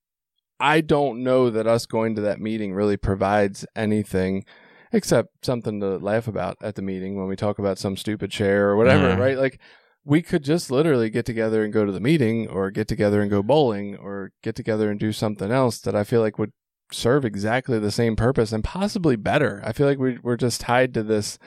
I 0.59 0.81
don't 0.81 1.23
know 1.23 1.49
that 1.49 1.65
us 1.65 1.85
going 1.87 2.13
to 2.15 2.21
that 2.21 2.39
meeting 2.39 2.73
really 2.73 2.97
provides 2.97 3.65
anything 3.75 4.43
except 4.91 5.45
something 5.45 5.79
to 5.79 5.97
laugh 5.97 6.27
about 6.27 6.57
at 6.61 6.75
the 6.75 6.81
meeting 6.81 7.15
when 7.17 7.27
we 7.27 7.35
talk 7.35 7.59
about 7.59 7.77
some 7.77 7.95
stupid 7.97 8.31
chair 8.31 8.69
or 8.69 8.75
whatever, 8.75 9.09
Yeah. 9.09 9.17
right? 9.17 9.37
Like, 9.37 9.59
we 10.05 10.21
could 10.21 10.43
just 10.43 10.71
literally 10.71 11.09
get 11.09 11.25
together 11.25 11.63
and 11.63 11.71
go 11.73 11.85
to 11.85 11.91
the 11.91 11.99
meeting 11.99 12.47
or 12.47 12.71
get 12.71 12.87
together 12.87 13.21
and 13.21 13.29
go 13.29 13.43
bowling 13.43 13.95
or 13.97 14.31
get 14.41 14.55
together 14.55 14.89
and 14.89 14.99
do 14.99 15.11
something 15.11 15.51
else 15.51 15.79
that 15.81 15.95
I 15.95 16.03
feel 16.03 16.21
like 16.21 16.39
would 16.39 16.51
serve 16.91 17.23
exactly 17.25 17.77
the 17.77 17.91
same 17.91 18.15
purpose 18.15 18.51
and 18.51 18.63
possibly 18.63 19.15
better. 19.15 19.61
I 19.63 19.73
feel 19.73 19.85
like 19.85 19.99
we, 19.99 20.17
we're 20.23 20.37
just 20.37 20.61
tied 20.61 20.93
to 20.95 21.03
this 21.03 21.37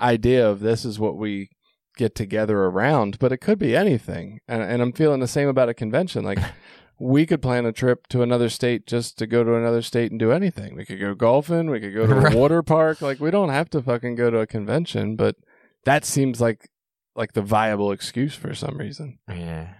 idea 0.00 0.48
of 0.48 0.60
this 0.60 0.84
is 0.84 0.98
what 0.98 1.16
we 1.18 1.50
get 1.96 2.14
together 2.14 2.58
around, 2.60 3.18
but 3.18 3.32
it 3.32 3.38
could 3.38 3.58
be 3.58 3.76
anything. 3.76 4.38
And, 4.48 4.62
and 4.62 4.80
I'm 4.80 4.92
feeling 4.92 5.20
the 5.20 5.26
same 5.28 5.48
about 5.48 5.68
a 5.68 5.74
convention. 5.74 6.24
Like, 6.24 6.38
we 6.98 7.26
could 7.26 7.40
plan 7.42 7.64
a 7.66 7.72
trip 7.72 8.06
to 8.08 8.22
another 8.22 8.48
state 8.48 8.86
just 8.86 9.18
to 9.18 9.26
go 9.26 9.44
to 9.44 9.54
another 9.54 9.82
state 9.82 10.10
and 10.10 10.18
do 10.18 10.32
anything. 10.32 10.74
We 10.76 10.84
could 10.84 11.00
go 11.00 11.14
golfing. 11.14 11.70
We 11.70 11.80
could 11.80 11.94
go 11.94 12.06
to 12.06 12.26
a 12.32 12.36
water 12.36 12.62
park. 12.62 13.00
Like, 13.00 13.20
we 13.20 13.30
don't 13.30 13.50
have 13.50 13.70
to 13.70 13.82
fucking 13.82 14.16
go 14.16 14.30
to 14.30 14.38
a 14.38 14.46
convention, 14.46 15.16
but 15.16 15.36
that 15.84 16.04
seems 16.04 16.40
like 16.40 16.68
like 17.14 17.32
the 17.32 17.42
viable 17.42 17.90
excuse 17.90 18.34
for 18.34 18.54
some 18.54 18.78
reason. 18.78 19.18
Yeah. 19.28 19.74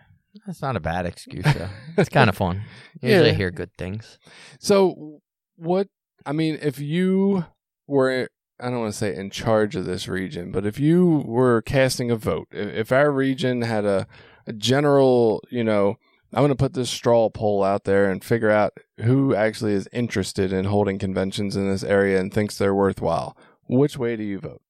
That's 0.46 0.62
not 0.62 0.76
a 0.76 0.80
bad 0.80 1.06
excuse, 1.06 1.44
though. 1.44 1.68
it's 1.96 2.08
kind 2.08 2.28
of 2.28 2.36
fun. 2.36 2.62
Usually 3.02 3.26
Yeah. 3.28 3.32
I 3.32 3.36
hear 3.36 3.50
good 3.50 3.74
things. 3.76 4.18
So, 4.60 5.20
what 5.56 5.88
I 6.26 6.32
mean, 6.32 6.58
if 6.60 6.78
you 6.78 7.44
were, 7.86 8.28
I 8.60 8.70
don't 8.70 8.80
want 8.80 8.92
to 8.92 8.98
say 8.98 9.14
in 9.14 9.30
charge 9.30 9.76
of 9.76 9.84
this 9.84 10.08
region, 10.08 10.52
but 10.52 10.66
if 10.66 10.78
you 10.78 11.22
were 11.26 11.62
casting 11.62 12.10
a 12.10 12.16
vote, 12.16 12.48
if, 12.50 12.68
if 12.74 12.92
our 12.92 13.10
region 13.10 13.62
had 13.62 13.84
a, 13.84 14.06
a 14.46 14.52
general, 14.52 15.42
you 15.50 15.64
know, 15.64 15.96
I'm 16.32 16.40
going 16.40 16.50
to 16.50 16.56
put 16.56 16.74
this 16.74 16.90
straw 16.90 17.30
poll 17.30 17.64
out 17.64 17.84
there 17.84 18.10
and 18.10 18.22
figure 18.22 18.50
out 18.50 18.74
who 18.98 19.34
actually 19.34 19.72
is 19.72 19.88
interested 19.92 20.52
in 20.52 20.66
holding 20.66 20.98
conventions 20.98 21.56
in 21.56 21.70
this 21.70 21.82
area 21.82 22.20
and 22.20 22.32
thinks 22.32 22.58
they're 22.58 22.74
worthwhile. 22.74 23.36
Which 23.66 23.96
way 23.96 24.16
do 24.16 24.22
you 24.22 24.38
vote? 24.38 24.62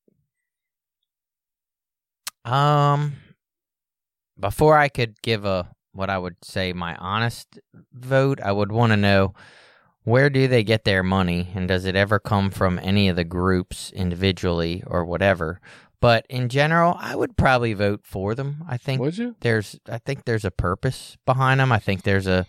Um, 2.45 3.15
before 4.39 4.79
I 4.79 4.89
could 4.89 5.21
give 5.23 5.45
a 5.45 5.75
what 5.93 6.11
I 6.11 6.19
would 6.19 6.37
say 6.45 6.73
my 6.73 6.95
honest 6.97 7.59
vote, 7.93 8.41
I 8.41 8.53
would 8.53 8.71
want 8.71 8.93
to 8.93 8.97
know 8.97 9.35
where 10.05 10.31
do 10.31 10.49
they 10.49 10.63
get 10.63 10.85
their 10.85 11.03
money, 11.03 11.49
and 11.55 11.69
does 11.69 11.85
it 11.85 11.97
ever 11.97 12.19
come 12.19 12.51
from 12.51 12.79
any 12.83 13.09
of 13.09 13.17
the 13.17 13.25
groups 13.25 13.93
individually 13.93 14.83
or 14.87 15.05
whatever. 15.05 15.61
But 16.01 16.26
in 16.28 16.49
general, 16.49 16.96
I 16.99 17.16
would 17.16 17.36
probably 17.36 17.72
vote 17.72 18.03
for 18.05 18.34
them. 18.34 18.64
I 18.68 18.76
think 18.76 19.01
Would 19.01 19.18
you? 19.18 19.34
there's 19.40 19.78
I 19.88 19.99
think 19.99 20.24
there's 20.24 20.44
a 20.44 20.51
purpose 20.51 21.16
behind 21.26 21.59
them. 21.61 21.72
I 21.72 21.78
think 21.78 22.03
there's 22.03 22.26
a 22.26 22.46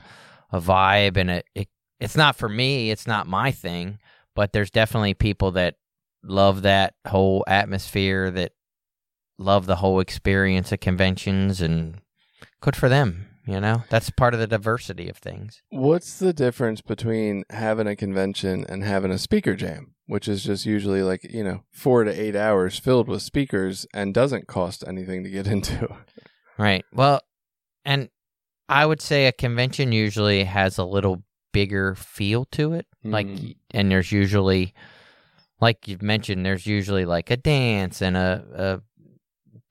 a 0.51 0.59
vibe 0.59 1.17
and 1.17 1.29
it, 1.29 1.45
it 1.55 1.67
it's 1.99 2.15
not 2.15 2.35
for 2.35 2.47
me, 2.49 2.91
it's 2.91 3.07
not 3.07 3.27
my 3.27 3.51
thing, 3.51 3.99
but 4.35 4.53
there's 4.53 4.71
definitely 4.71 5.13
people 5.13 5.51
that 5.51 5.75
love 6.23 6.61
that 6.63 6.93
whole 7.07 7.43
atmosphere 7.47 8.29
that 8.31 8.51
love 9.37 9.65
the 9.65 9.77
whole 9.77 9.99
experience 9.99 10.71
of 10.71 10.79
conventions 10.79 11.61
and 11.61 12.01
good 12.61 12.75
for 12.75 12.89
them, 12.89 13.27
you 13.51 13.59
know? 13.59 13.83
That's 13.89 14.09
part 14.09 14.33
of 14.33 14.39
the 14.39 14.47
diversity 14.47 15.09
of 15.09 15.17
things. 15.17 15.61
What's 15.69 16.19
the 16.19 16.33
difference 16.33 16.81
between 16.81 17.43
having 17.49 17.87
a 17.87 17.95
convention 17.95 18.65
and 18.69 18.83
having 18.83 19.11
a 19.11 19.17
speaker 19.17 19.55
jam, 19.55 19.95
which 20.07 20.27
is 20.27 20.43
just 20.43 20.65
usually 20.65 21.01
like, 21.03 21.23
you 21.23 21.43
know, 21.43 21.63
four 21.71 22.03
to 22.03 22.11
eight 22.11 22.35
hours 22.35 22.77
filled 22.79 23.07
with 23.07 23.21
speakers 23.21 23.85
and 23.93 24.13
doesn't 24.13 24.47
cost 24.47 24.83
anything 24.87 25.23
to 25.23 25.29
get 25.29 25.47
into? 25.55 25.87
Right. 26.57 26.85
Well, 26.93 27.21
and 27.85 28.09
I 28.67 28.85
would 28.85 29.01
say 29.01 29.25
a 29.27 29.31
convention 29.31 29.91
usually 29.91 30.43
has 30.43 30.77
a 30.77 30.83
little 30.85 31.23
bigger 31.51 31.95
feel 31.95 32.45
to 32.45 32.73
it. 32.73 32.85
Like, 33.03 33.25
Mhm. 33.27 33.55
and 33.71 33.89
there's 33.91 34.11
usually, 34.11 34.73
like 35.59 35.87
you've 35.87 36.01
mentioned, 36.03 36.45
there's 36.45 36.67
usually 36.67 37.05
like 37.05 37.31
a 37.31 37.37
dance 37.37 38.01
and 38.01 38.15
a, 38.15 38.43
a 38.53 38.81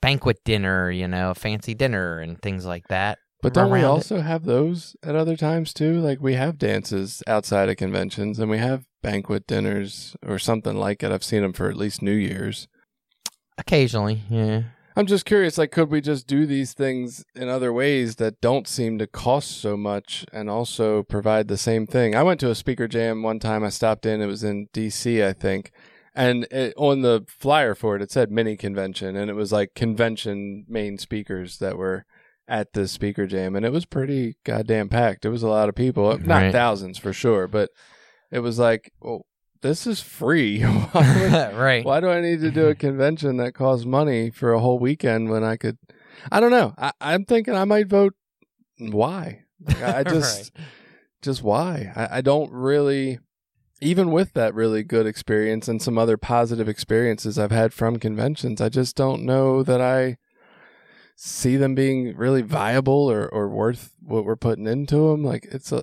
banquet 0.01 0.39
dinner, 0.45 0.91
you 0.91 1.07
know, 1.09 1.31
a 1.31 1.35
fancy 1.35 1.75
dinner 1.75 2.19
and 2.21 2.41
things 2.41 2.65
like 2.67 2.89
that. 2.89 3.19
But 3.41 3.55
don't 3.55 3.71
we 3.71 3.81
around 3.81 3.85
it. 3.85 3.89
also 3.89 4.21
have 4.21 4.45
those 4.45 4.97
at 5.03 5.15
other 5.15 5.37
times 5.37 5.73
too? 5.73 6.01
Like 6.01 6.21
we 6.21 6.35
have 6.35 6.59
dances 6.59 7.23
outside 7.27 7.69
of 7.69 7.77
conventions 7.77 8.39
and 8.39 8.51
we 8.51 8.59
have 8.59 8.85
banquet 9.03 9.47
dinners 9.47 10.17
or 10.27 10.39
something 10.39 10.77
like 10.77 11.03
it. 11.03 11.13
I've 11.13 11.25
seen 11.25 11.43
them 11.43 11.53
for 11.53 11.69
at 11.69 11.77
least 11.77 12.03
New 12.03 12.13
Year's. 12.13 12.67
Occasionally, 13.57 14.23
yeah. 14.29 14.63
I'm 14.97 15.07
just 15.07 15.27
curious, 15.27 15.57
like, 15.59 15.71
could 15.71 15.91
we 15.91 16.01
just 16.01 16.27
do 16.27 16.45
these 16.45 16.73
things 16.73 17.25
in 17.37 17.49
other 17.49 17.73
ways 17.73 18.17
that 18.17 18.41
don't 18.41 18.67
seem 18.67 18.99
to 18.99 19.07
cost 19.07 19.61
so 19.61 19.77
much 19.77 20.27
and 20.33 20.51
also 20.51 21.05
provide 21.05 21.47
the 21.47 21.57
same 21.57 21.87
thing? 21.87 22.17
I 22.17 22.25
went 22.25 22.41
to 22.41 22.51
a 22.51 22.57
speaker 22.57 22.89
jam 22.89 23.23
one 23.23 23.39
time. 23.39 23.63
I 23.63 23.69
stopped 23.69 24.07
in. 24.07 24.21
It 24.21 24.27
was 24.27 24.43
in 24.43 24.67
D.C., 24.73 25.23
I 25.23 25.33
think, 25.33 25.71
and 26.17 26.49
it, 26.51 26.75
on 26.77 27.03
the 27.03 27.25
flyer 27.29 27.77
for 27.77 27.95
it, 27.95 28.03
it 28.03 28.11
said 28.11 28.33
mini 28.33 28.57
convention, 28.57 29.15
and 29.15 29.31
it 29.31 29.35
was 29.35 29.53
like 29.53 29.77
convention 29.77 30.65
main 30.69 30.99
speakers 30.99 31.59
that 31.59 31.79
were 31.79 32.05
at 32.49 32.73
the 32.73 32.89
speaker 32.89 33.27
jam, 33.27 33.55
and 33.55 33.65
it 33.65 33.73
was 33.73 33.85
pretty 33.85 34.37
goddamn 34.45 34.89
packed. 34.89 35.25
It 35.25 35.29
was 35.31 35.43
a 35.43 35.49
lot 35.49 35.69
of 35.69 35.75
people, 35.75 36.09
uh, 36.09 36.17
not 36.17 36.43
Right. 36.43 36.53
thousands 36.53 36.97
for 36.99 37.13
sure, 37.13 37.47
but 37.47 37.71
it 38.33 38.39
was 38.41 38.59
like, 38.59 38.91
well, 39.01 39.27
this 39.61 39.87
is 39.87 40.01
free. 40.01 40.61
Why 40.93 41.53
right. 41.53 41.85
why 41.85 42.01
do 42.01 42.09
I 42.09 42.21
need 42.21 42.41
to 42.41 42.51
do 42.51 42.69
a 42.69 42.75
convention 42.75 43.37
that 43.39 43.53
costs 43.55 43.85
money 43.85 44.31
for 44.31 44.53
a 44.53 44.61
whole 44.61 44.79
weekend 44.79 45.31
when 45.31 45.45
I 45.45 45.57
could? 45.57 45.77
I 46.33 46.41
don't 46.41 46.51
know. 46.51 46.75
I, 46.79 46.93
I'm 47.01 47.25
thinking 47.25 47.55
I 47.55 47.65
might 47.65 47.89
vote. 47.89 48.15
Why? 48.79 49.43
Like, 49.67 49.83
I 49.83 49.99
I 50.01 50.05
just, 50.05 50.53
just 51.23 51.43
why? 51.43 51.93
I, 51.95 52.19
I 52.19 52.21
don't 52.21 52.51
really. 52.53 53.19
Even 53.81 54.11
with 54.11 54.33
that 54.33 54.55
really 54.55 54.83
good 54.83 55.07
experience 55.07 55.69
and 55.69 55.81
some 55.81 55.99
other 55.99 56.17
positive 56.17 56.69
experiences 56.69 57.39
I've 57.39 57.53
had 57.53 57.73
from 57.73 57.99
conventions, 58.01 58.61
I 58.61 58.69
just 58.69 58.97
don't 58.97 59.23
know 59.25 59.63
that 59.63 59.81
I 59.81 60.17
see 61.21 61.57
them 61.57 61.75
being 61.75 62.17
really 62.17 62.43
viable 62.43 63.11
or, 63.11 63.29
or 63.29 63.49
worth 63.49 63.93
what 64.01 64.25
we're 64.25 64.37
putting 64.37 64.69
into 64.69 65.11
them. 65.11 65.25
Like 65.25 65.49
it's 65.51 65.73
a, 65.73 65.83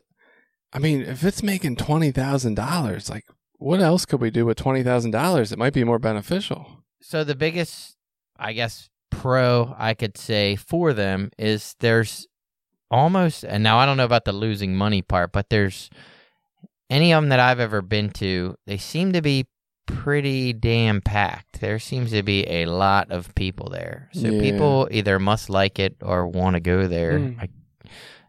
I 0.72 0.80
mean, 0.80 1.02
if 1.02 1.26
it's 1.26 1.44
making 1.44 1.76
twenty 1.76 2.12
thousand 2.12 2.56
dollars, 2.56 3.10
like 3.10 3.26
what 3.58 3.82
else 3.82 4.06
could 4.06 4.22
we 4.22 4.32
do 4.32 4.46
with 4.46 4.58
twenty 4.58 4.82
thousand 4.82 5.12
dollars? 5.12 5.52
It 5.52 5.60
might 5.60 5.74
be 5.74 5.84
more 5.84 6.00
beneficial. 6.00 6.86
So 7.02 7.26
the 7.26 7.36
biggest, 7.36 7.98
I 8.38 8.54
guess, 8.54 8.90
pro 9.12 9.76
I 9.78 9.94
could 9.94 10.18
say 10.18 10.56
for 10.56 10.94
them 10.94 11.32
is 11.38 11.76
there's 11.82 12.28
almost, 12.90 13.44
and 13.44 13.62
now 13.62 13.78
I 13.78 13.86
don't 13.86 13.98
know 13.98 14.06
about 14.06 14.24
the 14.24 14.32
losing 14.32 14.74
money 14.74 15.02
part, 15.02 15.34
but 15.34 15.50
there's 15.50 15.90
any 16.90 17.12
of 17.12 17.22
them 17.22 17.30
that 17.30 17.42
I've 17.42 17.60
ever 17.60 17.82
been 17.82 18.10
to, 18.12 18.56
they 18.66 18.78
seem 18.78 19.12
to 19.12 19.22
be 19.22 19.48
pretty 19.86 20.54
damn 20.54 21.02
packed. 21.02 21.60
There 21.60 21.80
seems 21.80 22.12
to 22.12 22.24
be 22.24 22.48
a 22.48 22.66
lot 22.66 23.12
of 23.12 23.34
people 23.36 23.70
there. 23.70 24.10
So 24.14 24.28
Yeah. 24.30 24.42
people 24.42 24.88
either 24.92 25.20
must 25.20 25.50
like 25.50 25.80
it 25.80 25.98
or 26.02 26.28
want 26.28 26.56
to 26.56 26.60
go 26.60 26.88
there. 26.88 27.20
Mm. 27.20 27.40
I, 27.40 27.50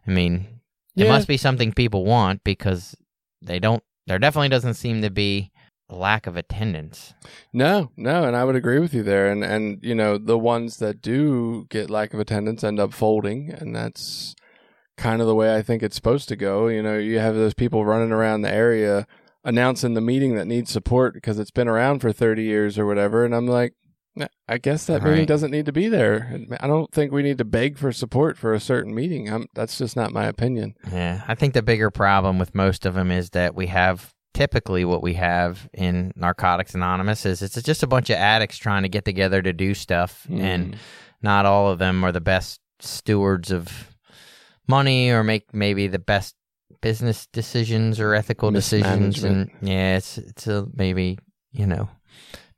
I 0.07 0.11
mean, 0.11 0.47
it 0.95 1.07
must 1.07 1.27
be 1.27 1.37
something 1.37 1.71
people 1.73 2.05
want 2.05 2.43
because 2.43 2.95
they 3.41 3.59
don't, 3.59 3.83
there 4.07 4.19
definitely 4.19 4.49
doesn't 4.49 4.75
seem 4.75 5.01
to 5.01 5.09
be 5.09 5.51
a 5.89 5.95
lack 5.95 6.27
of 6.27 6.35
attendance. 6.35 7.13
No, 7.53 7.91
no, 7.95 8.23
and 8.25 8.35
I 8.35 8.43
would 8.43 8.55
agree 8.55 8.79
with 8.79 8.93
you 8.93 9.03
there. 9.03 9.31
And 9.31 9.43
and 9.43 9.79
you 9.81 9.95
know 9.95 10.17
the 10.17 10.37
ones 10.37 10.77
that 10.77 11.01
do 11.01 11.65
get 11.69 11.89
lack 11.89 12.13
of 12.13 12.19
attendance 12.19 12.63
end 12.63 12.79
up 12.79 12.93
folding, 12.93 13.51
and 13.51 13.75
that's 13.75 14.35
kind 14.97 15.21
of 15.21 15.27
the 15.27 15.35
way 15.35 15.55
I 15.55 15.61
think 15.61 15.83
it's 15.83 15.95
supposed 15.95 16.27
to 16.29 16.35
go. 16.35 16.67
You 16.67 16.81
know, 16.81 16.97
you 16.97 17.19
have 17.19 17.35
those 17.35 17.53
people 17.53 17.85
running 17.85 18.11
around 18.11 18.41
the 18.41 18.51
area 18.53 19.07
announcing 19.47 19.95
the 19.95 20.01
meeting 20.01 20.35
that 20.35 20.45
needs 20.45 20.69
support 20.71 21.15
because 21.15 21.39
it's 21.39 21.49
been 21.51 21.67
around 21.67 21.99
for 21.99 22.11
thirty 22.13 22.43
years 22.43 22.77
or 22.77 22.85
whatever, 22.85 23.25
and 23.25 23.33
I'm 23.33 23.47
like. 23.47 23.73
I 24.49 24.57
guess 24.57 24.85
that 24.87 25.03
meeting 25.03 25.19
Right. 25.19 25.27
doesn't 25.27 25.51
need 25.51 25.67
to 25.67 25.71
be 25.71 25.89
there. 25.89 26.39
I 26.59 26.65
don't 26.65 26.91
think 26.91 27.11
we 27.11 27.21
need 27.21 27.37
to 27.37 27.45
beg 27.45 27.77
for 27.77 27.91
support 27.91 28.35
for 28.35 28.51
a 28.51 28.59
certain 28.59 28.95
meeting. 28.95 29.31
i 29.31 29.45
that's 29.53 29.77
just 29.77 29.95
not 29.95 30.11
my 30.11 30.25
opinion. 30.25 30.73
Yeah, 30.91 31.21
I 31.27 31.35
think 31.35 31.53
the 31.53 31.61
bigger 31.61 31.91
problem 31.91 32.39
with 32.39 32.55
most 32.55 32.87
of 32.87 32.95
them 32.95 33.11
is 33.11 33.29
that 33.31 33.53
we 33.53 33.67
have 33.67 34.11
typically 34.33 34.85
what 34.85 35.03
we 35.03 35.13
have 35.13 35.69
in 35.71 36.13
Narcotics 36.15 36.73
Anonymous 36.73 37.27
is 37.27 37.43
it's 37.43 37.61
just 37.61 37.83
a 37.83 37.87
bunch 37.87 38.09
of 38.09 38.15
addicts 38.15 38.57
trying 38.57 38.81
to 38.81 38.89
get 38.89 39.05
together 39.05 39.39
to 39.43 39.53
do 39.53 39.75
stuff, 39.75 40.25
and 40.31 40.73
Mm. 40.73 40.77
not 41.21 41.45
all 41.45 41.69
of 41.69 41.77
them 41.77 42.03
are 42.03 42.11
the 42.11 42.19
best 42.21 42.59
stewards 42.79 43.51
of 43.51 43.95
money 44.67 45.11
or 45.11 45.23
make 45.23 45.53
maybe 45.53 45.85
the 45.85 45.99
best 45.99 46.33
business 46.87 47.27
decisions 47.33 47.99
or 47.99 48.13
ethical 48.13 48.49
decisions. 48.51 49.23
And 49.23 49.49
yeah, 49.61 49.97
it's 49.97 50.17
it's 50.17 50.47
a 50.47 50.65
maybe 50.73 51.17
you 51.51 51.65
know 51.67 51.89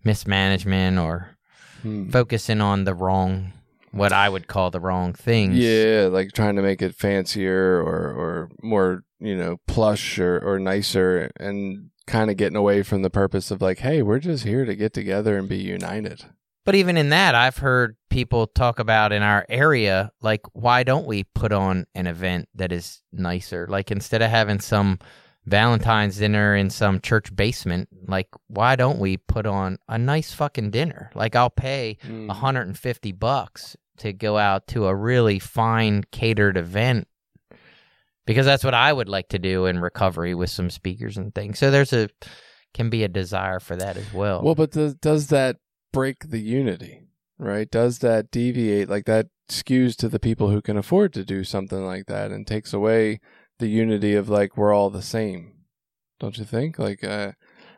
mismanagement 0.04 0.98
or 1.00 1.36
Hmm. 1.82 2.10
focusing 2.10 2.60
on 2.62 2.84
the 2.84 2.94
wrong 2.94 3.54
what 3.92 4.12
I 4.12 4.28
would 4.30 4.48
call 4.48 4.70
the 4.70 4.82
wrong 4.82 5.14
things. 5.14 5.58
Yeah, 5.58 6.10
like 6.12 6.34
trying 6.34 6.58
to 6.58 6.62
make 6.62 6.82
it 6.82 6.94
fancier 6.94 7.82
or 7.82 8.00
or 8.22 8.50
more, 8.62 9.04
you 9.20 9.36
know, 9.38 9.58
plush 9.66 10.20
or 10.20 10.38
or 10.40 10.60
nicer 10.60 11.32
and 11.40 11.90
kind 12.06 12.30
of 12.30 12.36
getting 12.38 12.58
away 12.58 12.84
from 12.84 13.02
the 13.02 13.10
purpose 13.10 13.50
of 13.52 13.62
like, 13.62 13.80
hey, 13.80 14.02
we're 14.02 14.20
just 14.20 14.44
here 14.44 14.66
to 14.66 14.76
get 14.76 14.94
together 14.94 15.38
and 15.38 15.48
be 15.48 15.58
united. 15.58 16.26
But 16.70 16.76
even 16.76 16.98
in 16.98 17.10
that, 17.10 17.34
I've 17.34 17.58
heard 17.58 17.98
people 18.12 18.46
talk 18.46 18.78
about 18.78 19.12
in 19.12 19.24
our 19.24 19.44
area, 19.50 20.12
like, 20.22 20.42
why 20.54 20.84
don't 20.84 21.08
we 21.08 21.24
put 21.24 21.52
on 21.52 21.88
an 21.96 22.06
event 22.06 22.48
that 22.54 22.72
is 22.72 23.02
nicer? 23.12 23.66
Like, 23.68 23.90
instead 23.90 24.22
of 24.22 24.30
having 24.30 24.60
some 24.60 25.00
Valentine's 25.48 26.20
dinner 26.20 26.56
in 26.56 26.70
some 26.70 27.02
church 27.02 27.36
basement, 27.36 27.90
like, 28.08 28.28
why 28.50 28.76
don't 28.76 29.00
we 29.00 29.18
put 29.18 29.48
on 29.48 29.80
a 29.88 29.98
nice 29.98 30.32
fucking 30.32 30.70
dinner? 30.70 31.10
Like, 31.16 31.36
I'll 31.36 31.50
pay 31.50 31.98
Mm. 32.04 32.28
150 32.28 33.14
bucks 33.14 33.76
to 33.98 34.14
go 34.14 34.38
out 34.38 34.68
to 34.68 34.86
a 34.86 34.94
really 34.94 35.40
fine 35.40 36.04
catered 36.12 36.56
event 36.56 37.08
because 38.28 38.46
that's 38.46 38.64
what 38.64 38.76
I 38.76 38.94
would 38.94 39.10
like 39.10 39.30
to 39.30 39.40
do 39.40 39.66
in 39.66 39.80
recovery 39.80 40.36
with 40.36 40.52
some 40.52 40.70
speakers 40.70 41.18
and 41.18 41.34
things. 41.34 41.58
So 41.58 41.72
there's 41.72 41.94
a 41.94 42.10
can 42.76 42.92
be 42.92 43.04
a 43.04 43.08
desire 43.08 43.60
for 43.60 43.76
that 43.76 43.98
as 43.98 44.14
well. 44.14 44.44
Well, 44.44 44.54
but 44.54 44.70
does, 44.70 44.94
does 44.94 45.30
that 45.30 45.58
break 45.92 46.30
the 46.30 46.40
unity, 46.40 47.08
right? 47.38 47.70
Does 47.70 48.00
that 48.00 48.32
deviate? 48.32 48.90
Like 48.90 49.06
that 49.06 49.28
skews 49.50 49.96
to 49.98 50.10
the 50.10 50.20
people 50.20 50.50
who 50.50 50.62
can 50.62 50.78
afford 50.78 51.14
to 51.14 51.26
do 51.26 51.44
something 51.44 51.86
like 51.86 52.06
that 52.08 52.32
and 52.32 52.46
takes 52.46 52.74
away 52.74 53.20
the 53.60 53.68
unity 53.68 54.16
of 54.16 54.30
like, 54.30 54.58
we're 54.58 54.74
all 54.74 54.90
the 54.90 55.02
same. 55.02 55.54
Don't 56.20 56.38
you 56.38 56.46
think? 56.46 56.78
Like, 56.80 57.04
uh, 57.04 57.34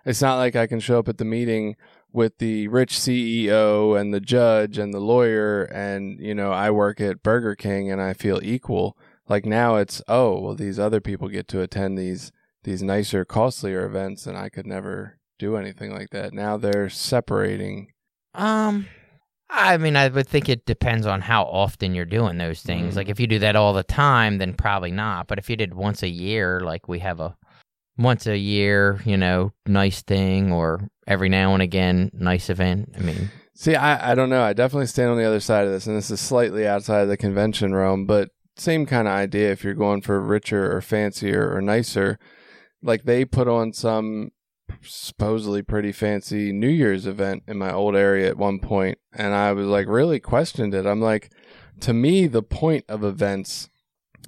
it's 0.06 0.22
not 0.22 0.38
like 0.38 0.56
I 0.56 0.68
can 0.68 0.80
show 0.80 1.00
up 1.00 1.08
at 1.08 1.18
the 1.18 1.26
meeting 1.26 1.76
with 2.12 2.38
the 2.40 2.68
rich 2.68 2.94
CEO 2.94 4.00
and 4.00 4.14
the 4.14 4.20
judge 4.20 4.78
and 4.78 4.94
the 4.94 5.00
lawyer 5.00 5.64
and, 5.64 6.20
you 6.20 6.36
know, 6.36 6.52
I 6.52 6.72
work 6.72 7.00
at 7.00 7.24
Burger 7.24 7.56
King 7.56 7.92
and 7.92 8.02
I 8.02 8.14
feel 8.14 8.40
equal. 8.44 8.98
Like 9.30 9.46
now 9.46 9.78
it's, 9.78 10.02
oh, 10.08 10.40
well, 10.40 10.56
these 10.56 10.80
other 10.80 11.00
people 11.00 11.30
get 11.30 11.48
to 11.50 11.62
attend 11.62 11.98
these 11.98 12.32
these 12.64 12.84
nicer, 12.84 13.26
costlier 13.26 13.86
events, 13.86 14.28
and 14.28 14.38
I 14.38 14.50
could 14.50 14.68
never 14.68 15.20
do 15.40 15.56
anything 15.56 15.92
like 15.92 16.12
that. 16.12 16.34
Now 16.34 16.58
they're 16.58 16.90
separating. 16.90 17.88
Um, 18.34 18.88
I 19.50 19.78
mean, 19.78 19.96
I 19.96 20.08
would 20.08 20.28
think 20.28 20.48
it 20.48 20.66
depends 20.66 21.06
on 21.06 21.22
how 21.22 21.44
often 21.44 21.94
you're 21.94 22.06
doing 22.06 22.38
those 22.38 22.62
things. 22.62 22.94
Mm. 22.94 22.98
Like 22.98 23.10
if 23.10 23.20
you 23.20 23.28
do 23.28 23.40
that 23.40 23.56
all 23.56 23.74
the 23.74 23.84
time, 23.84 24.38
then 24.38 24.54
probably 24.54 24.92
not. 24.92 25.28
But 25.28 25.40
if 25.40 25.50
you 25.50 25.56
did 25.56 25.74
once 25.74 26.04
a 26.04 26.10
year, 26.10 26.62
like 26.62 26.88
we 26.88 27.00
have 27.00 27.20
a 27.20 27.36
once 27.98 28.28
a 28.28 28.38
year, 28.38 29.02
you 29.06 29.18
know, 29.18 29.52
nice 29.66 30.02
thing, 30.02 30.52
or 30.52 30.88
every 31.06 31.30
now 31.30 31.54
and 31.54 31.62
again, 31.62 32.10
nice 32.14 32.50
event. 32.50 32.94
I 32.98 33.02
mean, 33.02 33.30
See, 33.62 33.76
I, 33.76 34.14
I 34.14 34.16
don't 34.16 34.30
know. 34.30 34.42
I 34.42 34.54
definitely 34.54 34.88
stand 34.88 35.12
on 35.12 35.18
the 35.18 35.28
other 35.28 35.40
side 35.40 35.68
of 35.68 35.72
this, 35.72 35.86
and 35.86 35.96
this 35.96 36.10
is 36.10 36.20
slightly 36.20 36.66
outside 36.66 37.02
of 37.02 37.10
the 37.10 37.16
convention 37.18 37.76
realm, 37.76 38.06
but 38.08 38.30
same 38.56 38.88
kind 38.88 39.08
of 39.08 39.14
idea. 39.14 39.52
If 39.52 39.64
you're 39.64 39.76
going 39.76 40.02
for 40.02 40.20
richer 40.20 40.76
or 40.76 40.82
fancier 40.82 41.54
or 41.54 41.62
nicer, 41.62 42.18
like 42.82 43.04
they 43.04 43.24
put 43.24 43.48
on 43.48 43.72
some 43.74 44.32
supposedly 44.84 45.62
pretty 45.62 45.92
fancy 45.92 46.52
New 46.52 46.70
Year's 46.70 47.06
event 47.06 47.44
in 47.48 47.58
my 47.58 47.72
old 47.72 47.96
area 47.96 48.28
at 48.30 48.38
one 48.38 48.60
point, 48.60 48.98
and 49.14 49.34
I 49.34 49.52
was 49.54 49.68
like 49.68 49.88
really 49.88 50.20
questioned 50.20 50.74
it. 50.74 50.86
I'm 50.86 51.02
like, 51.02 51.32
to 51.82 51.94
me, 51.94 52.28
the 52.28 52.44
point 52.44 52.86
of 52.88 53.04
events 53.04 53.70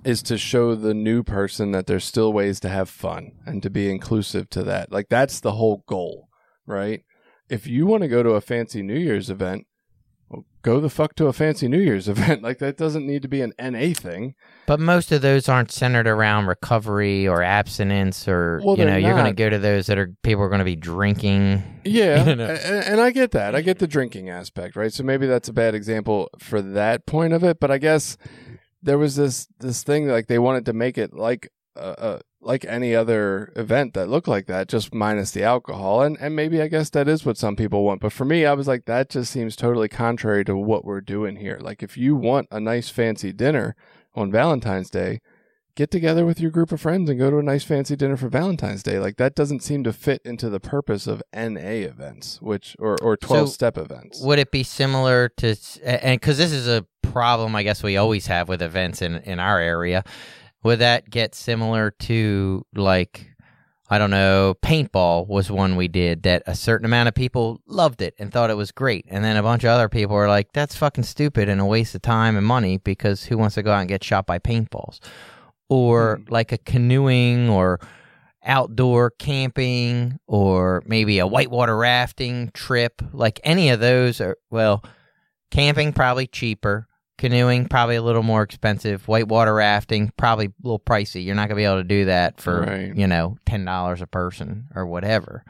is 0.04 0.22
to 0.24 0.38
show 0.38 0.76
the 0.76 0.94
new 0.94 1.24
person 1.24 1.72
that 1.72 1.88
there's 1.88 2.04
still 2.04 2.34
ways 2.34 2.60
to 2.60 2.70
have 2.70 2.90
fun 2.90 3.32
and 3.46 3.64
to 3.64 3.70
be 3.70 3.90
inclusive 3.90 4.50
to 4.50 4.64
that. 4.64 4.92
Like 4.92 5.08
that's 5.10 5.40
the 5.40 5.54
whole 5.54 5.84
goal, 5.88 6.30
right? 6.66 7.04
If 7.50 7.68
you 7.68 7.86
want 7.86 8.04
to 8.04 8.10
go 8.10 8.24
to 8.24 8.32
a 8.32 8.42
fancy 8.42 8.82
New 8.82 8.98
Year's 8.98 9.30
event, 9.30 9.66
go 10.64 10.80
the 10.80 10.90
fuck 10.90 11.14
to 11.16 11.28
a 11.28 11.34
fancy 11.34 11.68
New 11.68 11.80
Year's 11.80 12.08
event. 12.16 12.42
Like 12.42 12.58
that 12.60 12.78
doesn't 12.78 13.06
need 13.06 13.22
to 13.22 13.28
be 13.28 13.42
an 13.42 13.54
NA 13.60 13.94
thing. 13.94 14.34
but 14.66 14.80
most 14.80 15.12
of 15.12 15.22
those 15.22 15.48
aren't 15.48 15.72
centered 15.72 16.08
around 16.08 16.48
recovery 16.48 17.28
or 17.28 17.44
abstinence, 17.44 18.28
or 18.28 18.62
Well, 18.64 18.78
you 18.78 18.86
know, 18.86 18.98
you're 18.98 19.14
going 19.14 19.26
to 19.26 19.34
go 19.34 19.50
to 19.50 19.60
those 19.60 19.86
that 19.88 19.98
are 20.00 20.12
people 20.24 20.44
are 20.44 20.50
going 20.50 20.60
to 20.60 20.66
be 20.66 20.76
drinking. 20.76 21.62
Yeah, 21.86 22.24
You 22.28 22.36
know? 22.36 22.46
and, 22.46 22.86
and 22.86 23.02
I 23.02 23.12
get 23.12 23.32
that. 23.32 23.54
I 23.56 23.62
get 23.62 23.78
the 23.80 23.88
drinking 23.88 24.30
aspect, 24.30 24.76
right? 24.76 24.92
So 24.92 25.04
maybe 25.04 25.28
that's 25.28 25.50
a 25.50 25.54
bad 25.54 25.76
example 25.76 26.30
for 26.40 26.62
that 26.62 27.06
point 27.06 27.34
of 27.34 27.44
it. 27.44 27.60
But 27.60 27.70
I 27.70 27.78
guess 27.78 28.18
there 28.82 28.98
was 28.98 29.16
this 29.16 29.48
this 29.60 29.84
thing 29.84 30.08
like 30.08 30.28
they 30.28 30.40
wanted 30.40 30.66
to 30.66 30.74
make 30.74 30.98
it 30.98 31.14
like 31.14 31.50
uh, 31.76 32.20
like 32.46 32.66
any 32.66 32.96
other 32.96 33.52
event 33.56 33.94
that 33.94 34.10
looked 34.10 34.28
like 34.28 34.48
that, 34.48 34.68
just 34.68 34.94
minus 34.94 35.32
the 35.32 35.44
alcohol. 35.44 36.02
And 36.02 36.18
and 36.20 36.36
maybe 36.36 36.62
I 36.62 36.68
guess 36.68 36.90
that 36.92 37.08
is 37.08 37.26
what 37.26 37.38
some 37.38 37.56
people 37.56 37.84
want. 37.84 38.02
But 38.02 38.14
for 38.14 38.26
me, 38.26 38.46
I 38.46 38.54
was 38.54 38.68
like, 38.68 38.86
that 38.86 39.10
just 39.10 39.32
seems 39.32 39.56
totally 39.56 39.90
contrary 39.90 40.44
to 40.46 40.56
what 40.56 40.86
we're 40.86 41.02
doing 41.02 41.38
here. 41.38 41.60
Like 41.62 41.84
if 41.84 41.98
you 41.98 42.16
want 42.16 42.48
a 42.52 42.60
nice 42.60 42.90
fancy 42.90 43.32
dinner 43.32 43.76
on 44.16 44.32
Valentine's 44.32 44.90
Day. 44.90 45.22
Get 45.76 45.90
together 45.90 46.24
with 46.24 46.40
your 46.40 46.52
group 46.52 46.72
of 46.72 46.80
friends 46.80 47.10
and 47.10 47.18
go 47.18 47.32
to 47.32 47.40
a 47.40 47.44
nice 47.44 47.64
fancy 47.64 47.96
dinner 47.96 48.16
for 48.16 48.30
Valentine's 48.30 48.84
Day. 48.84 49.00
Like 49.00 49.18
that 49.18 49.34
doesn't 49.34 49.62
seem 49.62 49.84
to 49.86 49.92
fit 49.92 50.22
into 50.24 50.48
the 50.48 50.60
purpose 50.60 51.08
of 51.08 51.24
NA 51.34 51.82
events, 51.82 52.40
which 52.44 52.76
or 52.78 52.96
or 53.02 53.18
twelve 53.18 53.50
step 53.50 53.76
events. 53.76 54.22
Would 54.22 54.38
it 54.38 54.52
be 54.52 54.62
similar 54.62 55.30
to 55.38 55.56
and 55.84 56.22
because 56.22 56.38
this 56.38 56.52
is 56.52 56.68
a 56.68 56.86
problem, 57.02 57.56
I 57.56 57.64
guess 57.64 57.82
we 57.82 57.98
always 57.98 58.28
have 58.28 58.50
with 58.50 58.62
events 58.62 59.02
in 59.02 59.16
in 59.16 59.40
our 59.40 59.60
area. 59.60 60.04
Would 60.64 60.80
that 60.80 61.10
get 61.10 61.36
similar 61.36 61.92
to 61.92 62.66
like 62.74 63.34
I 63.90 63.98
don't 63.98 64.10
know, 64.10 64.56
paintball 64.64 65.28
was 65.28 65.52
one 65.52 65.76
we 65.76 65.88
did 65.88 66.24
that 66.24 66.42
a 66.48 66.56
certain 66.56 66.86
amount 66.86 67.10
of 67.10 67.16
people 67.16 67.62
loved 67.68 68.02
it 68.02 68.16
and 68.18 68.32
thought 68.32 68.50
it 68.50 68.58
was 68.58 68.72
great, 68.72 69.06
and 69.10 69.24
then 69.24 69.38
a 69.38 69.44
bunch 69.44 69.64
of 69.64 69.70
other 69.70 69.90
people 69.90 70.16
were 70.16 70.30
like, 70.30 70.54
"That's 70.54 70.76
fucking 70.76 71.04
stupid 71.04 71.50
and 71.50 71.62
a 71.62 71.66
waste 71.66 71.94
of 71.94 72.02
time 72.02 72.38
and 72.38 72.46
money 72.46 72.78
because 72.78 73.26
who 73.26 73.38
wants 73.38 73.56
to 73.56 73.62
go 73.62 73.72
out 73.72 73.82
and 73.82 73.90
get 73.90 74.04
shot 74.04 74.26
by 74.26 74.40
paintballs?" 74.40 75.00
Or 75.70 76.18
hmm. 76.18 76.34
like 76.34 76.52
a 76.52 76.58
canoeing 76.58 77.50
or 77.50 77.80
outdoor 78.46 79.12
camping 79.12 80.20
or 80.28 80.84
maybe 80.86 81.20
a 81.20 81.28
whitewater 81.28 81.78
rafting 81.78 82.52
trip. 82.54 83.02
Like 83.12 83.40
any 83.44 83.70
of 83.70 83.80
those 83.80 84.22
are 84.22 84.38
well 84.50 84.84
camping 85.52 85.94
probably 85.94 86.28
cheaper 86.28 86.88
canoeing 87.18 87.68
probably 87.68 87.96
a 87.96 88.02
little 88.02 88.24
more 88.24 88.42
expensive. 88.44 89.08
Whitewater 89.08 89.54
rafting 89.54 90.12
probably 90.18 90.48
a 90.48 90.52
little 90.64 90.80
pricey. 90.80 91.24
You're 91.24 91.36
not 91.36 91.48
going 91.48 91.56
to 91.58 91.62
be 91.62 91.66
able 91.66 91.78
to 91.78 91.84
do 91.84 92.06
that 92.06 92.40
for 92.42 92.62
Right. 92.62 92.96
you 92.96 93.08
know 93.08 93.38
$10 93.46 94.02
a 94.02 94.08
person 94.08 94.68
or 94.76 94.86
whatever. 94.86 95.44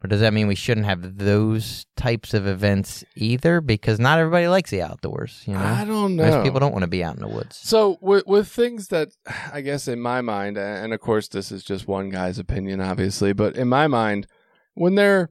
But 0.00 0.10
does 0.10 0.20
that 0.20 0.32
mean 0.32 0.46
we 0.46 0.54
shouldn't 0.54 0.86
have 0.86 1.18
those 1.18 1.84
types 1.96 2.32
of 2.32 2.46
events 2.46 3.02
either? 3.16 3.60
Because 3.60 3.98
not 3.98 4.20
everybody 4.20 4.46
likes 4.46 4.70
the 4.70 4.80
outdoors 4.80 5.42
you 5.44 5.54
know? 5.54 5.58
I 5.58 5.84
don't 5.84 6.14
know. 6.14 6.22
most 6.30 6.44
people 6.44 6.60
don't 6.60 6.70
want 6.70 6.84
to 6.84 6.88
be 6.88 7.02
out 7.02 7.16
in 7.16 7.20
the 7.20 7.26
woods. 7.28 7.56
So 7.56 7.98
with 8.00 8.24
with 8.26 8.46
things 8.48 8.88
that 8.88 9.08
I 9.52 9.60
guess 9.60 9.88
in 9.88 10.00
my 10.00 10.20
mind, 10.20 10.56
and 10.56 10.94
of 10.94 11.00
course 11.00 11.26
this 11.26 11.50
is 11.50 11.64
just 11.64 11.88
one 11.88 12.10
guy's 12.10 12.38
opinion, 12.38 12.80
obviously, 12.80 13.32
but 13.32 13.56
in 13.56 13.66
my 13.66 13.88
mind, 13.88 14.28
when 14.74 14.94
they're 14.94 15.30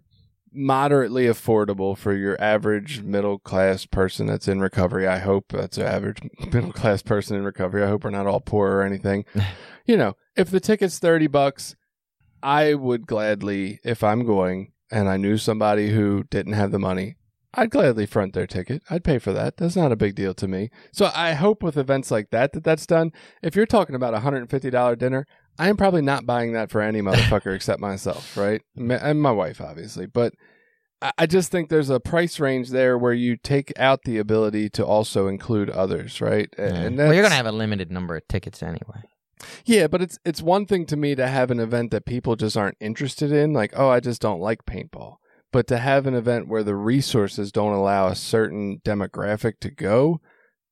moderately 0.58 1.26
affordable 1.26 1.98
for 1.98 2.14
your 2.14 2.42
average 2.42 3.02
middle 3.02 3.40
class 3.40 3.86
person 3.86 4.26
that's 4.26 4.48
in 4.48 4.60
recovery, 4.60 5.08
I 5.08 5.20
hope 5.20 5.46
that's 5.50 5.78
an 5.78 5.86
average 5.86 6.20
middle 6.52 6.74
class 6.74 7.02
person 7.02 7.38
in 7.38 7.44
recovery. 7.44 7.84
I 7.84 7.88
hope 7.88 8.04
we're 8.04 8.10
not 8.10 8.28
all 8.28 8.42
poor 8.42 8.72
or 8.72 8.84
anything. 8.84 9.26
you 9.86 9.98
know, 9.98 10.16
if 10.36 10.50
the 10.50 10.60
ticket's 10.60 11.00
thirty 11.00 11.28
bucks, 11.28 11.76
I 12.42 12.74
would 12.74 13.08
gladly, 13.08 13.80
if 13.84 14.04
I'm 14.04 14.26
going 14.26 14.74
and 14.92 15.08
I 15.08 15.18
knew 15.18 15.38
somebody 15.38 15.90
who 15.90 16.24
didn't 16.30 16.54
have 16.54 16.72
the 16.72 16.80
money, 16.80 17.18
I'd 17.54 17.72
gladly 17.72 18.06
front 18.06 18.34
their 18.34 18.46
ticket. 18.46 18.84
I'd 18.90 19.04
pay 19.04 19.18
for 19.20 19.34
that. 19.34 19.58
That's 19.58 19.76
not 19.76 19.92
a 19.92 19.96
big 19.96 20.16
deal 20.16 20.34
to 20.36 20.48
me. 20.48 20.70
So 20.92 21.10
I 21.16 21.34
hope 21.34 21.64
with 21.64 21.78
events 21.78 22.12
like 22.12 22.30
that 22.30 22.54
that 22.54 22.64
that's 22.64 22.86
done. 22.86 23.12
If 23.42 23.56
you're 23.56 23.66
talking 23.66 23.96
about 23.96 24.14
a 24.14 24.20
hundred 24.20 24.40
and 24.40 24.50
fifty 24.50 24.70
dollar 24.70 24.96
dinner, 24.96 25.26
I 25.60 25.70
am 25.70 25.78
probably 25.78 26.02
not 26.02 26.26
buying 26.26 26.54
that 26.54 26.70
for 26.72 26.82
any 26.82 27.02
motherfucker 27.02 27.56
except 27.56 27.80
myself, 27.80 28.36
right? 28.38 28.62
And 28.76 29.22
my 29.22 29.32
wife, 29.32 29.60
obviously. 29.62 30.06
But 30.06 30.34
I- 31.02 31.12
I 31.20 31.26
just 31.26 31.52
think 31.52 31.70
there's 31.70 31.90
a 31.90 32.00
price 32.00 32.40
range 32.40 32.70
there 32.70 32.98
where 32.98 33.14
you 33.14 33.38
take 33.38 33.72
out 33.78 34.02
the 34.04 34.18
ability 34.18 34.70
to 34.72 34.86
also 34.86 35.28
include 35.28 35.70
others, 35.70 36.22
right? 36.22 36.50
And 36.58 36.98
well 36.98 37.14
you're 37.14 37.24
gonna 37.24 37.36
have 37.36 37.46
a 37.46 37.52
limited 37.52 37.92
number 37.92 38.16
of 38.16 38.28
tickets 38.28 38.62
anyway 38.64 39.04
yeah, 39.66 39.86
but 39.88 40.02
it's 40.02 40.18
it's 40.26 40.42
one 40.42 40.66
thing 40.66 40.86
to 40.88 40.98
me 40.98 41.14
to 41.16 41.28
have 41.28 41.52
an 41.52 41.60
event 41.60 41.92
that 41.92 42.06
people 42.06 42.36
just 42.36 42.58
aren't 42.58 42.78
interested 42.80 43.32
in, 43.32 43.54
like, 43.54 43.72
oh, 43.76 43.90
I 43.90 44.00
just 44.00 44.22
don't 44.22 44.40
like 44.42 44.66
paintball. 44.66 45.18
But 45.52 45.68
to 45.68 45.78
have 45.78 46.08
an 46.08 46.14
event 46.16 46.48
where 46.48 46.64
the 46.64 46.76
resources 46.76 47.52
don't 47.52 47.74
allow 47.74 48.08
a 48.08 48.16
certain 48.16 48.80
demographic 48.84 49.60
to 49.62 49.70
go, 49.70 50.22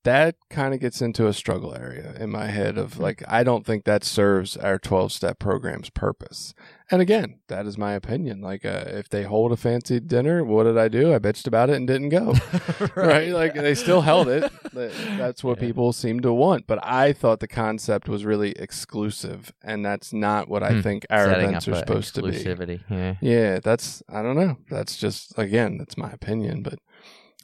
that 0.06 0.36
kind 0.50 0.72
of 0.72 0.80
gets 0.80 1.02
into 1.02 1.26
a 1.26 1.32
struggle 1.32 1.74
area 1.74 2.14
in 2.18 2.30
my 2.30 2.46
head 2.46 2.78
of 2.78 2.98
like 2.98 3.22
I 3.28 3.42
don't 3.44 3.66
think 3.66 3.84
that 3.84 4.04
serves 4.04 4.56
our 4.56 4.78
12 4.78 5.12
step 5.12 5.38
program's 5.38 5.90
purpose. 5.90 6.54
And 6.90 7.02
again, 7.02 7.40
that 7.48 7.66
is 7.66 7.76
my 7.76 7.92
opinion. 7.94 8.40
Like 8.40 8.64
uh, 8.64 8.84
if 8.86 9.08
they 9.08 9.24
hold 9.24 9.50
a 9.52 9.56
fancy 9.56 9.98
dinner, 9.98 10.44
what 10.44 10.64
did 10.64 10.78
I 10.78 10.86
do? 10.88 11.12
I 11.12 11.18
bitched 11.18 11.48
about 11.48 11.68
it 11.68 11.76
and 11.76 11.86
didn't 11.86 12.10
go. 12.10 12.34
right. 12.96 13.30
Like 13.32 13.54
they 13.54 13.74
still 13.74 14.00
held 14.02 14.28
it. 14.28 14.50
That's 15.18 15.42
what 15.42 15.58
Yeah. 15.58 15.66
people 15.66 15.92
seem 15.92 16.20
to 16.20 16.32
want. 16.32 16.66
But 16.68 16.78
I 16.84 17.12
thought 17.12 17.40
the 17.40 17.48
concept 17.48 18.08
was 18.08 18.24
really 18.24 18.52
exclusive, 18.52 19.52
and 19.64 19.84
that's 19.84 20.12
not 20.12 20.48
what 20.48 20.62
I 20.62 20.74
Hmm. 20.74 20.80
think 20.82 21.06
our 21.10 21.24
Setting 21.24 21.48
events 21.48 21.66
are 21.68 21.74
supposed 21.74 22.14
to 22.14 22.22
be. 22.22 22.82
yeah 22.90 23.14
Yeah, 23.20 23.58
that's 23.60 24.02
I 24.08 24.22
don't 24.22 24.36
know. 24.36 24.58
That's 24.70 24.96
just 24.96 25.36
again, 25.38 25.78
that's 25.78 25.96
my 25.96 26.10
opinion, 26.12 26.62
but 26.62 26.78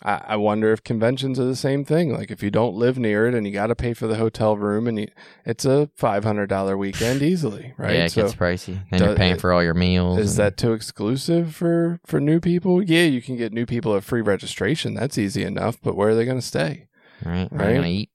I, 0.05 0.23
I 0.29 0.37
wonder 0.37 0.73
if 0.73 0.83
conventions 0.83 1.39
are 1.39 1.45
the 1.45 1.55
same 1.57 1.85
thing. 1.85 2.13
Like 2.13 2.31
if 2.31 2.43
you 2.43 2.51
don't 2.51 2.75
live 2.75 2.99
near 2.99 3.27
it 3.27 3.35
and 3.35 3.47
you 3.47 3.53
got 3.53 3.69
to 3.69 3.75
pay 3.77 3.95
for 3.95 4.07
the 4.07 4.17
hotel 4.17 4.57
room, 4.57 4.87
and 4.89 4.99
you, 4.99 5.09
it's 5.45 5.65
a 5.65 5.89
five 5.97 6.25
hundred 6.25 6.49
dollar 6.49 6.77
weekend 6.77 7.23
easily, 7.23 7.73
right? 7.79 7.95
Yeah, 7.95 8.05
it 8.07 8.11
So 8.13 8.23
gets 8.23 8.35
pricey. 8.35 8.83
And 8.91 8.99
do- 9.01 9.07
you're 9.07 9.17
paying 9.17 9.39
for 9.39 9.53
all 9.53 9.63
your 9.63 9.75
meals. 9.75 10.19
is 10.19 10.39
and- 10.39 10.47
that 10.47 10.57
too 10.57 10.73
exclusive 10.73 11.55
for 11.55 12.01
for 12.07 12.21
new 12.21 12.41
people? 12.41 12.83
Yeah, 12.83 13.05
you 13.05 13.23
can 13.23 13.37
get 13.37 13.53
new 13.53 13.67
people 13.67 13.95
at 13.97 14.05
free 14.05 14.23
registration. 14.23 14.95
That's 14.95 15.19
easy 15.19 15.43
enough. 15.45 15.79
But 15.83 15.97
where 15.97 16.11
are 16.11 16.15
they 16.15 16.25
going 16.25 16.39
to 16.41 16.47
stay? 16.47 16.89
right? 17.25 17.49
Right? 17.53 17.75
gonna 17.77 17.87
eat? 17.87 18.11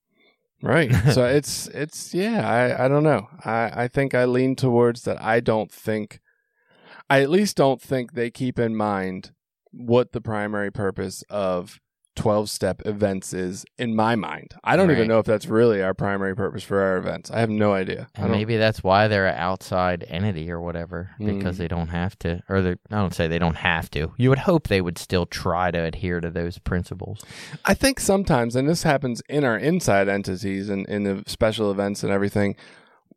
Right. 0.61 0.91
so 1.13 1.23
it's 1.25 1.67
it's 1.67 2.13
yeah, 2.13 2.47
I 2.49 2.85
I 2.85 2.88
don't 2.88 3.03
know. 3.03 3.27
I 3.45 3.83
I 3.83 3.88
think 3.88 4.13
I 4.13 4.25
lean 4.25 4.55
towards 4.55 5.03
that 5.03 5.21
I 5.21 5.39
don't 5.39 5.71
think 5.71 6.19
I 7.09 7.21
at 7.21 7.29
least 7.29 7.55
don't 7.55 7.81
think 7.81 8.13
they 8.13 8.29
keep 8.29 8.59
in 8.59 8.75
mind 8.75 9.31
what 9.78 10.11
the 10.11 10.21
primary 10.21 10.71
purpose 10.71 11.23
of 11.30 11.80
12 12.15 12.49
step 12.49 12.82
events 12.84 13.32
is 13.32 13.63
in 13.78 13.95
my 13.95 14.15
mind. 14.15 14.55
I 14.63 14.75
don't 14.75 14.89
even 14.89 15.07
know 15.07 15.19
if 15.19 15.28
that's 15.28 15.45
really 15.45 15.84
our 15.84 15.93
primary 15.93 16.36
purpose 16.36 16.63
for 16.63 16.82
our 16.82 16.97
events. 16.97 17.30
I 17.30 17.39
have 17.41 17.49
no 17.51 17.73
idea. 17.73 18.07
And 18.15 18.32
maybe 18.32 18.57
that's 18.57 18.84
why 18.84 19.07
they're 19.07 19.28
an 19.28 19.36
outside 19.38 20.03
entity 20.07 20.49
or 20.49 20.59
whatever, 20.59 21.11
because 21.23 21.55
Mm. 21.55 21.59
they 21.59 21.67
don't 21.67 21.89
have 21.89 22.17
to, 22.19 22.41
or 22.49 22.63
they 22.63 22.71
I 22.71 22.95
don't 22.95 23.13
say 23.13 23.28
they 23.28 23.38
don't 23.38 23.57
have 23.57 23.91
to. 23.91 24.13
You 24.17 24.30
would 24.30 24.39
hope 24.39 24.67
they 24.67 24.82
would 24.82 24.97
still 24.97 25.28
try 25.28 25.69
to 25.69 25.78
adhere 25.78 26.19
to 26.19 26.32
those 26.32 26.57
principles. 26.57 27.23
I 27.65 27.75
think 27.75 27.99
sometimes, 27.99 28.55
and 28.55 28.67
this 28.67 28.82
happens 28.82 29.21
in 29.30 29.43
our 29.43 29.57
inside 29.57 30.09
entities 30.09 30.69
and 30.69 30.88
in 30.88 31.03
the 31.03 31.23
special 31.28 31.69
events 31.69 32.01
and 32.03 32.11
everything, 32.11 32.55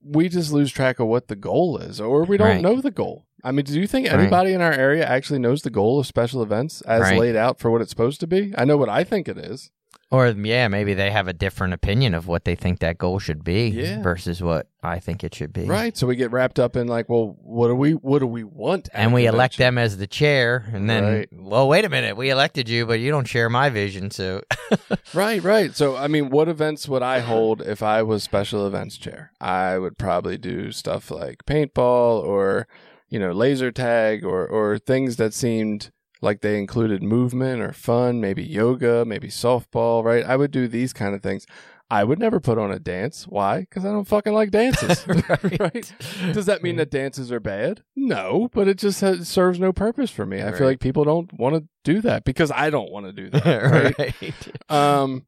we 0.03 0.29
just 0.29 0.53
lose 0.53 0.71
track 0.73 1.01
of 1.01 1.07
what 1.07 1.29
the 1.29 1.37
goal 1.37 1.79
is, 1.79 2.03
or 2.03 2.25
we 2.25 2.37
don't 2.37 2.49
Right. 2.49 2.61
know 2.63 2.83
the 2.83 2.91
goal. 2.91 3.25
I 3.45 3.53
mean, 3.53 3.65
do 3.65 3.79
you 3.81 3.87
think 3.87 4.07
Right. 4.09 4.19
anybody 4.19 4.53
in 4.53 4.61
our 4.61 4.73
area 4.73 5.05
actually 5.07 5.39
knows 5.39 5.63
the 5.63 5.71
goal 5.71 5.99
of 6.01 6.07
special 6.07 6.43
events 6.43 6.81
as 6.83 7.01
Right. 7.03 7.19
laid 7.19 7.37
out 7.37 7.59
for 7.59 7.71
what 7.71 7.81
it's 7.81 7.91
supposed 7.91 8.21
to 8.21 8.27
be? 8.27 8.53
I 8.57 8.65
know 8.65 8.77
what 8.77 8.89
I 8.89 9.05
think 9.05 9.29
it 9.29 9.39
is. 9.39 9.71
Or 10.13 10.27
yeah, 10.27 10.67
maybe 10.67 10.93
they 10.93 11.13
have 11.13 11.29
a 11.29 11.33
different 11.33 11.73
opinion 11.73 12.15
of 12.15 12.27
what 12.27 12.45
they 12.45 12.57
think 12.57 12.81
that 12.81 12.99
goal 12.99 13.21
should 13.21 13.45
be 13.45 13.69
Yeah. 13.69 14.03
versus 14.03 14.43
what 14.43 14.67
I 14.83 14.99
think 14.99 15.23
it 15.23 15.33
should 15.37 15.53
be. 15.53 15.67
Right. 15.67 15.97
So 15.97 16.05
we 16.09 16.17
get 16.17 16.33
wrapped 16.33 16.59
up 16.59 16.75
in 16.75 16.89
like, 16.89 17.09
well, 17.09 17.37
what 17.41 17.69
do 17.69 17.77
we 17.77 17.93
what 17.93 18.19
do 18.19 18.27
we 18.27 18.43
want? 18.43 18.89
And 18.93 19.13
we 19.15 19.27
elect 19.27 19.57
them 19.57 19.79
as 19.79 19.99
the 19.99 20.09
chair, 20.09 20.65
and 20.73 20.91
then, 20.91 21.05
Right. 21.05 21.29
well, 21.33 21.69
wait 21.69 21.85
a 21.85 21.89
minute, 21.89 22.17
we 22.17 22.29
elected 22.29 22.69
you, 22.69 22.87
but 22.87 22.99
you 22.99 23.13
don't 23.13 23.29
share 23.29 23.49
my 23.49 23.69
vision, 23.71 24.11
so 24.11 24.43
Right, 25.15 25.43
right. 25.45 25.77
So, 25.77 25.97
I 25.97 26.09
mean, 26.09 26.29
what 26.31 26.49
events 26.49 26.89
would 26.89 27.03
I 27.03 27.21
hold 27.21 27.63
if 27.63 27.81
I 27.81 28.03
was 28.03 28.25
special 28.25 28.67
events 28.67 28.97
chair? 28.97 29.31
I 29.41 29.79
would 29.79 29.97
probably 29.97 30.39
do 30.39 30.73
stuff 30.73 31.13
like 31.13 31.45
paintball 31.47 32.25
or, 32.25 32.67
you 33.11 33.19
know, 33.19 33.33
laser 33.33 33.71
tag 33.71 34.25
or, 34.25 34.47
or 34.47 34.79
things 34.79 35.17
that 35.17 35.35
seemed 35.35 35.91
like 36.23 36.41
they 36.41 36.59
included 36.59 37.03
movement 37.03 37.61
or 37.61 37.73
fun, 37.73 38.21
maybe 38.21 38.43
yoga, 38.43 39.05
maybe 39.05 39.29
softball, 39.29 40.03
right? 40.05 40.25
I 40.25 40.37
would 40.37 40.51
do 40.51 40.69
these 40.69 40.93
kind 40.93 41.15
of 41.15 41.23
things. 41.23 41.45
I 41.93 42.05
would 42.05 42.21
never 42.21 42.39
put 42.39 42.57
on 42.57 42.71
a 42.71 42.79
dance. 42.79 43.25
Why? 43.27 43.61
Because 43.61 43.85
I 43.85 43.89
don't 43.91 44.07
fucking 44.07 44.33
like 44.33 44.53
dances. 44.53 45.05
right. 45.59 45.93
Does 46.33 46.47
that 46.47 46.63
mean 46.63 46.77
that 46.77 46.91
dances 46.91 47.33
are 47.33 47.41
bad? 47.41 47.83
No, 47.97 48.49
but 48.53 48.69
it 48.69 48.79
just 48.79 49.01
has, 49.01 49.27
serves 49.29 49.59
no 49.59 49.73
purpose 49.73 50.11
for 50.11 50.25
me. 50.25 50.41
I 50.41 50.51
Right. 50.51 50.57
feel 50.59 50.67
like 50.69 50.79
people 50.79 51.03
don't 51.05 51.33
want 51.33 51.57
to 51.57 51.65
do 51.83 52.01
that 52.03 52.23
because 52.25 52.53
I 52.53 52.71
don't 52.71 52.93
want 52.93 53.07
to 53.07 53.13
do 53.13 53.29
that. 53.31 53.97
right? 53.99 54.49
Um, 54.69 55.27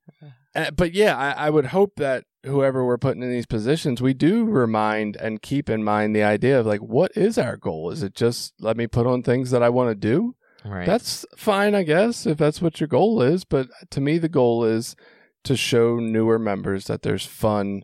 uh, 0.55 0.71
but 0.71 0.93
yeah, 0.95 1.17
I, 1.17 1.47
I 1.47 1.51
would 1.51 1.67
hope 1.67 1.95
that 1.97 2.25
whoever 2.45 2.85
we're 2.85 2.99
putting 2.99 3.23
in 3.23 3.31
these 3.31 3.47
positions, 3.47 4.03
we 4.03 4.15
do 4.15 4.45
remind 4.45 5.17
and 5.17 5.43
keep 5.43 5.71
in 5.71 5.85
mind 5.85 6.15
the 6.15 6.23
idea 6.23 6.59
of 6.59 6.67
like, 6.67 6.81
what 6.81 7.13
is 7.17 7.39
our 7.39 7.57
goal? 7.57 7.91
Is 7.91 8.03
it 8.03 8.15
just 8.15 8.55
let 8.59 8.77
me 8.77 8.87
put 8.87 9.07
on 9.07 9.23
things 9.23 9.51
that 9.51 9.63
I 9.63 9.69
want 9.69 9.91
to 9.91 9.95
do? 9.95 10.35
right. 10.65 10.87
That's 10.87 11.25
fine, 11.37 11.75
I 11.75 11.83
guess, 11.83 12.27
if 12.27 12.39
that's 12.39 12.63
what 12.63 12.81
your 12.81 12.89
goal 12.89 13.23
is. 13.23 13.45
But 13.45 13.69
to 13.91 14.01
me, 14.01 14.19
the 14.19 14.29
goal 14.29 14.65
is 14.65 14.97
to 15.45 15.57
show 15.57 15.97
newer 15.97 16.39
members 16.39 16.87
that 16.87 17.03
there's 17.03 17.27
fun, 17.27 17.83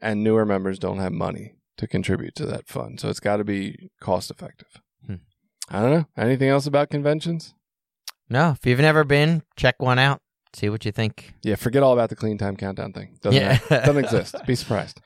and 0.00 0.22
newer 0.22 0.46
members 0.46 0.78
don't 0.78 0.98
have 0.98 1.12
money 1.12 1.54
to 1.76 1.86
contribute 1.86 2.34
to 2.36 2.46
that 2.46 2.68
fun. 2.68 2.98
So 2.98 3.08
it's 3.08 3.20
got 3.20 3.38
to 3.38 3.44
be 3.44 3.90
cost 4.00 4.30
effective. 4.30 4.80
Hmm. 5.06 5.16
I 5.68 5.80
don't 5.80 5.90
know. 5.90 6.06
Anything 6.16 6.48
else 6.48 6.66
about 6.66 6.90
conventions? 6.90 7.54
no. 8.28 8.50
If 8.50 8.64
you've 8.64 8.80
never 8.80 9.02
been, 9.02 9.42
check 9.56 9.80
one 9.80 9.98
out. 9.98 10.20
See 10.52 10.68
what 10.68 10.84
you 10.84 10.92
think. 10.92 11.34
Yeah, 11.42 11.54
forget 11.56 11.82
all 11.82 11.92
about 11.92 12.08
the 12.10 12.16
clean 12.16 12.38
time 12.38 12.56
countdown 12.56 12.92
thing. 12.92 13.16
Doesn't 13.22 13.40
Yeah. 13.40 13.58
doesn't 13.68 13.98
exist. 14.04 14.34
Be 14.46 14.54
surprised. 14.54 15.00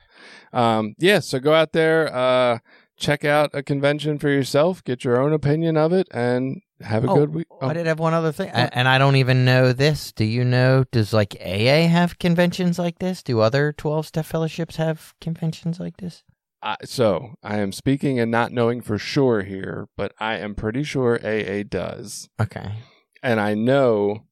Um, 0.53 0.95
yeah, 0.97 1.19
so 1.19 1.39
go 1.39 1.53
out 1.53 1.71
there, 1.73 2.13
uh, 2.15 2.59
check 2.97 3.25
out 3.25 3.51
a 3.53 3.61
convention 3.61 4.17
for 4.17 4.29
yourself, 4.29 4.83
get 4.83 5.03
your 5.03 5.21
own 5.21 5.33
opinion 5.33 5.77
of 5.77 5.91
it, 5.93 6.07
and 6.11 6.61
have 6.81 7.03
a 7.03 7.09
Oh, 7.09 7.15
good 7.15 7.33
week. 7.33 7.47
I 7.61 7.73
did 7.73 7.85
have 7.87 7.99
one 7.99 8.13
other 8.13 8.31
thing, 8.31 8.49
A- 8.49 8.75
and 8.75 8.87
I 8.87 8.97
don't 8.97 9.17
even 9.17 9.45
know 9.45 9.71
this. 9.73 10.11
Do 10.13 10.25
you 10.25 10.43
know? 10.43 10.83
Does 10.91 11.13
like 11.13 11.35
AA 11.41 11.87
have 11.87 12.17
conventions 12.19 12.79
like 12.79 12.99
this? 12.99 13.21
Do 13.21 13.39
other 13.41 13.71
twelve 13.73 14.07
step 14.07 14.25
fellowships 14.25 14.77
have 14.77 15.13
conventions 15.21 15.79
like 15.79 15.97
this? 15.97 16.23
I, 16.63 16.77
so 16.83 17.35
I 17.43 17.57
am 17.59 17.71
speaking 17.71 18.19
and 18.19 18.31
not 18.31 18.51
knowing 18.51 18.81
for 18.81 18.97
sure 18.97 19.43
here, 19.43 19.87
but 19.95 20.13
I 20.19 20.37
am 20.37 20.55
pretty 20.55 20.83
sure 20.83 21.19
AA 21.23 21.61
does, 21.63 22.29
Okay. 22.41 22.71
and 23.21 23.39
I 23.39 23.53
know 23.53 24.23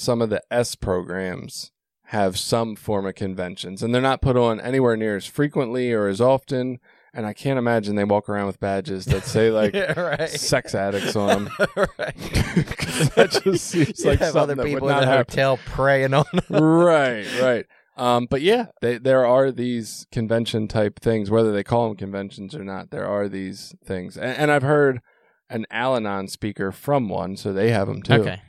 some 0.00 0.22
of 0.22 0.30
the 0.30 0.42
S 0.50 0.74
programs 0.74 1.70
have 2.08 2.38
some 2.38 2.76
form 2.76 3.06
of 3.06 3.14
conventions, 3.14 3.82
and 3.82 3.94
they're 3.94 4.02
not 4.02 4.20
put 4.22 4.36
on 4.36 4.60
anywhere 4.60 4.96
near 4.96 5.16
as 5.16 5.26
frequently 5.26 5.92
or 5.92 6.06
as 6.06 6.20
often. 6.20 6.78
And 7.16 7.26
I 7.26 7.32
can't 7.32 7.58
imagine 7.60 7.94
they 7.94 8.02
walk 8.04 8.28
around 8.28 8.46
with 8.48 8.58
badges 8.58 9.04
that 9.06 9.24
say 9.24 9.50
like 9.50 9.72
right. 9.96 10.28
sex 10.28 10.74
addicts 10.74 11.14
on 11.16 11.44
them. 11.44 11.50
right. 11.98 12.14
Because 12.54 13.10
that 13.10 13.42
just 13.42 13.66
seems 13.66 14.04
You 14.04 14.10
like 14.10 14.20
have 14.20 14.32
something 14.32 14.58
other 14.58 14.68
people 14.68 14.88
in 14.88 14.96
the 14.96 15.06
happen. 15.06 15.16
hotel 15.34 15.58
preying 15.64 16.14
on. 16.14 16.24
them. 16.32 16.62
right, 16.62 17.26
right. 17.40 17.66
Um, 17.96 18.26
but 18.30 18.40
yeah, 18.42 18.66
they, 18.80 18.98
there 18.98 19.24
are 19.26 19.50
these 19.50 20.06
convention 20.12 20.68
type 20.68 21.00
things, 21.00 21.30
whether 21.30 21.52
they 21.52 21.64
call 21.64 21.88
them 21.88 21.96
conventions 21.96 22.54
or 22.54 22.62
not. 22.64 22.90
There 22.90 23.06
are 23.06 23.28
these 23.28 23.74
things, 23.84 24.16
and, 24.16 24.36
and 24.36 24.50
I've 24.52 24.62
heard 24.62 25.00
an 25.50 25.66
Al-Anon 25.70 26.28
speaker 26.28 26.72
from 26.72 27.08
one, 27.08 27.36
so 27.36 27.52
they 27.52 27.70
have 27.70 27.86
them 27.88 28.02
too. 28.02 28.14
Okay. 28.14 28.42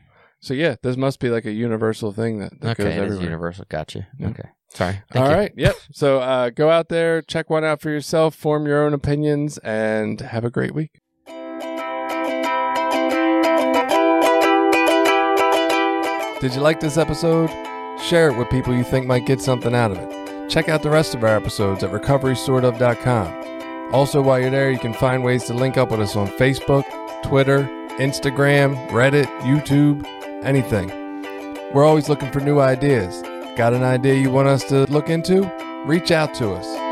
So 0.46 0.54
yeah, 0.54 0.76
this 0.84 0.96
must 0.96 1.20
be 1.20 1.30
like 1.32 1.46
a 1.46 1.52
universal 1.52 2.12
thing 2.12 2.38
that, 2.38 2.62
that 2.62 2.80
Okay. 2.80 2.84
goes 2.84 2.94
It 2.94 2.98
is 2.98 3.02
everywhere. 3.04 3.24
universal. 3.24 3.66
Gotcha. 3.68 4.06
Yeah. 4.20 4.28
Okay. 4.28 4.48
Sorry. 4.70 4.94
All 5.16 5.26
Thank 5.26 5.30
you. 5.30 5.36
right. 5.36 5.52
Yep. 5.58 5.76
So 5.92 6.20
uh, 6.20 6.50
go 6.52 6.70
out 6.70 6.90
there, 6.90 7.24
check 7.24 7.50
one 7.50 7.64
out 7.64 7.82
for 7.82 7.90
yourself, 7.90 8.36
form 8.36 8.68
your 8.68 8.86
own 8.86 8.94
opinions, 8.94 9.58
and 9.60 10.22
have 10.22 10.46
a 10.46 10.52
great 10.52 10.76
week. 10.76 11.02
Did 16.42 16.54
you 16.54 16.62
like 16.62 16.80
this 16.80 16.98
episode? 16.98 17.50
Share 18.00 18.30
it 18.30 18.38
with 18.38 18.50
people 18.52 18.76
you 18.76 18.84
think 18.84 19.08
might 19.08 19.26
get 19.26 19.42
something 19.42 19.74
out 19.74 19.90
of 19.92 19.98
it. 19.98 20.50
Check 20.50 20.70
out 20.70 20.84
the 20.84 20.92
rest 20.92 21.16
of 21.16 21.24
our 21.24 21.36
episodes 21.36 21.84
at 21.84 21.90
recoverysortof.com. 21.92 23.94
Also, 23.94 24.22
while 24.22 24.40
you're 24.40 24.52
there, 24.52 24.70
you 24.70 24.78
can 24.78 24.94
find 24.94 25.24
ways 25.24 25.46
to 25.46 25.54
link 25.56 25.76
up 25.78 25.90
with 25.90 26.02
us 26.02 26.16
on 26.16 26.28
Facebook, 26.28 26.84
Twitter, 27.24 27.64
Instagram, 27.98 28.76
Reddit, 28.90 29.26
YouTube, 29.40 30.06
anything. 30.46 30.88
We're 31.74 31.86
always 31.86 32.08
looking 32.08 32.32
for 32.32 32.40
new 32.40 32.60
ideas. 32.60 33.22
Got 33.58 33.74
an 33.74 33.84
idea 33.84 34.14
you 34.16 34.32
want 34.32 34.48
us 34.48 34.64
to 34.66 34.86
look 34.86 35.10
into? 35.10 35.52
Reach 35.86 36.12
out 36.12 36.34
to 36.36 36.54
us. 36.54 36.85